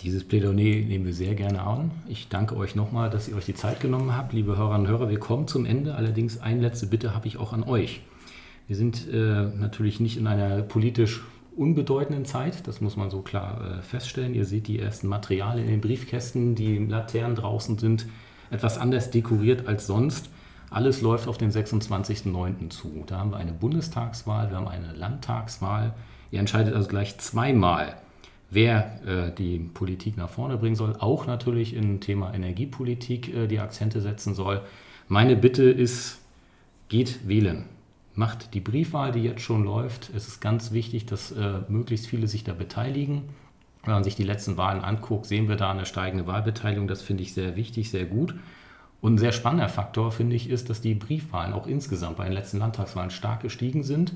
Dieses 0.04 0.24
Plädoyer 0.24 0.54
nehmen 0.54 1.06
wir 1.06 1.14
sehr 1.14 1.36
gerne 1.36 1.62
an. 1.62 1.92
Ich 2.08 2.28
danke 2.28 2.58
euch 2.58 2.76
nochmal, 2.76 3.12
dass 3.12 3.28
ihr 3.28 3.36
euch 3.36 3.46
die 3.46 3.54
Zeit 3.54 3.80
genommen 3.80 4.18
habt. 4.18 4.34
Liebe 4.34 4.58
Hörerinnen 4.58 4.88
und 4.88 4.92
Hörer, 4.92 5.10
wir 5.10 5.20
kommen 5.20 5.48
zum 5.48 5.66
Ende. 5.66 5.94
Allerdings 5.94 6.42
eine 6.42 6.62
letzte 6.62 6.88
Bitte 6.88 7.14
habe 7.14 7.28
ich 7.28 7.38
auch 7.38 7.54
an 7.54 7.64
euch. 7.64 8.02
Wir 8.66 8.76
sind 8.76 9.08
äh, 9.08 9.44
natürlich 9.44 10.00
nicht 10.00 10.18
in 10.18 10.26
einer 10.26 10.64
politisch 10.64 11.22
unbedeutenden 11.56 12.26
Zeit, 12.26 12.68
das 12.68 12.82
muss 12.82 12.96
man 12.96 13.12
so 13.12 13.22
klar 13.22 13.80
äh, 13.80 13.82
feststellen. 13.84 14.34
Ihr 14.34 14.46
seht 14.46 14.68
die 14.68 14.80
ersten 14.80 15.08
Materialien 15.08 15.66
in 15.66 15.72
den 15.74 15.82
Briefkästen, 15.82 16.56
die 16.56 16.78
Laternen 16.78 17.36
draußen 17.36 17.78
sind 17.78 18.08
etwas 18.50 18.80
anders 18.80 19.12
dekoriert 19.12 19.68
als 19.68 19.86
sonst. 19.86 20.30
Alles 20.72 21.02
läuft 21.02 21.28
auf 21.28 21.38
den 21.38 21.52
26.09. 21.52 22.70
zu. 22.70 23.04
Da 23.06 23.20
haben 23.20 23.32
wir 23.32 23.38
eine 23.38 23.52
Bundestagswahl, 23.52 24.50
wir 24.50 24.58
haben 24.58 24.68
eine 24.68 24.94
Landtagswahl. 24.94 25.94
Ihr 26.32 26.40
entscheidet 26.40 26.74
also 26.74 26.88
gleich 26.88 27.18
zweimal 27.20 27.98
wer 28.52 29.00
äh, 29.08 29.34
die 29.34 29.58
Politik 29.58 30.18
nach 30.18 30.30
vorne 30.30 30.58
bringen 30.58 30.76
soll, 30.76 30.96
auch 31.00 31.26
natürlich 31.26 31.74
im 31.74 32.00
Thema 32.00 32.34
Energiepolitik 32.34 33.34
äh, 33.34 33.48
die 33.48 33.60
Akzente 33.60 34.02
setzen 34.02 34.36
soll. 34.36 34.62
Meine 35.08 35.36
Bitte 35.36 35.64
ist, 35.64 36.20
geht 36.90 37.28
wählen. 37.28 37.66
Macht 38.14 38.54
die 38.54 38.60
Briefwahl, 38.60 39.14
die 39.14 39.24
jetzt 39.24 39.42
schon 39.42 39.64
läuft. 39.64 40.12
Es 40.16 40.28
ist 40.28 40.42
ganz 40.42 40.74
wichtig, 40.74 41.06
dass 41.06 41.32
äh, 41.32 41.62
möglichst 41.70 42.08
viele 42.08 42.28
sich 42.28 42.44
da 42.44 42.54
beteiligen. 42.54 43.24
Wenn 43.84 43.94
man 43.94 44.04
sich 44.04 44.16
die 44.16 44.24
letzten 44.24 44.58
Wahlen 44.58 44.84
anguckt, 44.84 45.26
sehen 45.26 45.48
wir 45.48 45.56
da 45.56 45.72
eine 45.72 45.86
steigende 45.86 46.28
Wahlbeteiligung. 46.28 46.88
Das 46.88 47.02
finde 47.02 47.24
ich 47.24 47.34
sehr 47.34 47.56
wichtig, 47.56 47.90
sehr 47.90 48.06
gut. 48.06 48.36
Und 49.00 49.16
ein 49.16 49.18
sehr 49.18 49.32
spannender 49.32 49.70
Faktor, 49.70 50.12
finde 50.12 50.36
ich, 50.36 50.50
ist, 50.50 50.70
dass 50.70 50.82
die 50.82 50.94
Briefwahlen 50.94 51.54
auch 51.54 51.66
insgesamt 51.66 52.18
bei 52.18 52.26
den 52.26 52.34
letzten 52.34 52.60
Landtagswahlen 52.60 53.10
stark 53.10 53.42
gestiegen 53.42 53.82
sind. 53.82 54.14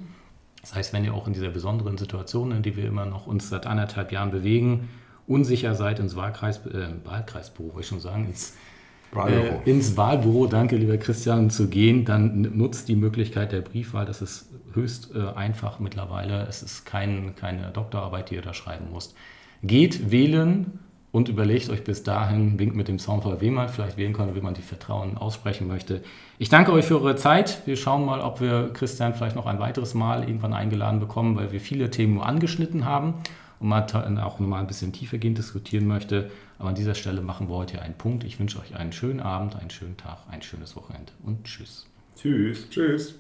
Das 0.65 0.73
heißt, 0.73 0.93
wenn 0.93 1.05
ihr 1.05 1.13
auch 1.13 1.27
in 1.27 1.33
dieser 1.33 1.51
besonderen 1.51 1.95
Situation, 1.99 2.51
in 2.51 2.63
der 2.63 2.75
wir 2.75 2.87
immer 2.87 3.05
noch 3.05 3.27
uns 3.27 3.49
seit 3.49 3.67
anderthalb 3.67 4.11
Jahren 4.11 4.31
bewegen, 4.31 4.89
unsicher 5.27 5.75
seid, 5.75 5.99
ins 5.99 6.15
Wahlkreis, 6.15 6.65
äh, 6.65 6.87
Wahlkreisbüro, 7.03 7.67
wollte 7.67 7.81
ich 7.81 7.87
schon 7.87 7.99
sagen, 7.99 8.25
ins 8.25 8.55
Wahlbüro. 9.11 9.61
Äh, 9.63 9.69
ins 9.69 9.95
Wahlbüro, 9.95 10.47
danke 10.47 10.75
lieber 10.75 10.97
Christian, 10.97 11.51
zu 11.51 11.67
gehen, 11.67 12.03
dann 12.03 12.57
nutzt 12.57 12.87
die 12.87 12.95
Möglichkeit 12.95 13.51
der 13.51 13.61
Briefwahl. 13.61 14.07
Das 14.07 14.23
ist 14.23 14.49
höchst 14.73 15.13
äh, 15.13 15.19
einfach 15.35 15.77
mittlerweile. 15.77 16.47
Es 16.47 16.63
ist 16.63 16.83
kein, 16.83 17.35
keine 17.35 17.69
Doktorarbeit, 17.69 18.31
die 18.31 18.35
ihr 18.35 18.41
da 18.41 18.55
schreiben 18.55 18.87
müsst. 18.91 19.13
Geht 19.61 20.09
wählen 20.09 20.79
und 21.15 21.29
überlegt 21.29 21.69
euch 21.69 21.85
bis 21.85 22.03
dahin, 22.03 22.59
winkt 22.59 22.75
mit 22.75 22.89
dem 22.89 22.99
Soundfall, 22.99 23.39
wem 23.39 23.53
man 23.53 23.69
vielleicht 23.69 23.95
wählen 23.95 24.11
kann, 24.11 24.35
wie 24.35 24.41
man 24.41 24.53
die 24.53 24.61
Vertrauen 24.61 25.17
aussprechen 25.17 25.65
möchte. 25.65 26.03
Ich 26.39 26.49
danke 26.49 26.73
euch 26.73 26.83
für 26.83 26.99
eure 26.99 27.15
Zeit. 27.15 27.61
Wir 27.65 27.77
schauen 27.77 28.05
mal, 28.05 28.19
ob 28.19 28.41
wir 28.41 28.71
Christian 28.73 29.13
vielleicht 29.13 29.37
noch 29.37 29.45
ein 29.45 29.57
weiteres 29.57 29.93
Mal 29.93 30.27
irgendwann 30.27 30.51
eingeladen 30.51 30.99
bekommen, 30.99 31.37
weil 31.37 31.53
wir 31.53 31.61
viele 31.61 31.89
Themen 31.89 32.15
nur 32.15 32.25
angeschnitten 32.25 32.83
haben 32.83 33.13
und 33.61 33.69
man 33.69 34.19
auch 34.19 34.41
nochmal 34.41 34.59
ein 34.59 34.67
bisschen 34.67 34.91
tiefergehend 34.91 35.37
diskutieren 35.37 35.87
möchte. 35.87 36.29
Aber 36.59 36.67
an 36.67 36.75
dieser 36.75 36.95
Stelle 36.95 37.21
machen 37.21 37.47
wir 37.47 37.55
heute 37.55 37.75
hier 37.75 37.81
einen 37.81 37.97
Punkt. 37.97 38.25
Ich 38.25 38.37
wünsche 38.37 38.59
euch 38.59 38.75
einen 38.75 38.91
schönen 38.91 39.21
Abend, 39.21 39.55
einen 39.55 39.69
schönen 39.69 39.95
Tag, 39.95 40.17
ein 40.29 40.41
schönes 40.41 40.75
Wochenende 40.75 41.13
und 41.23 41.45
tschüss. 41.45 41.87
Tschüss. 42.17 42.69
Tschüss. 42.69 43.15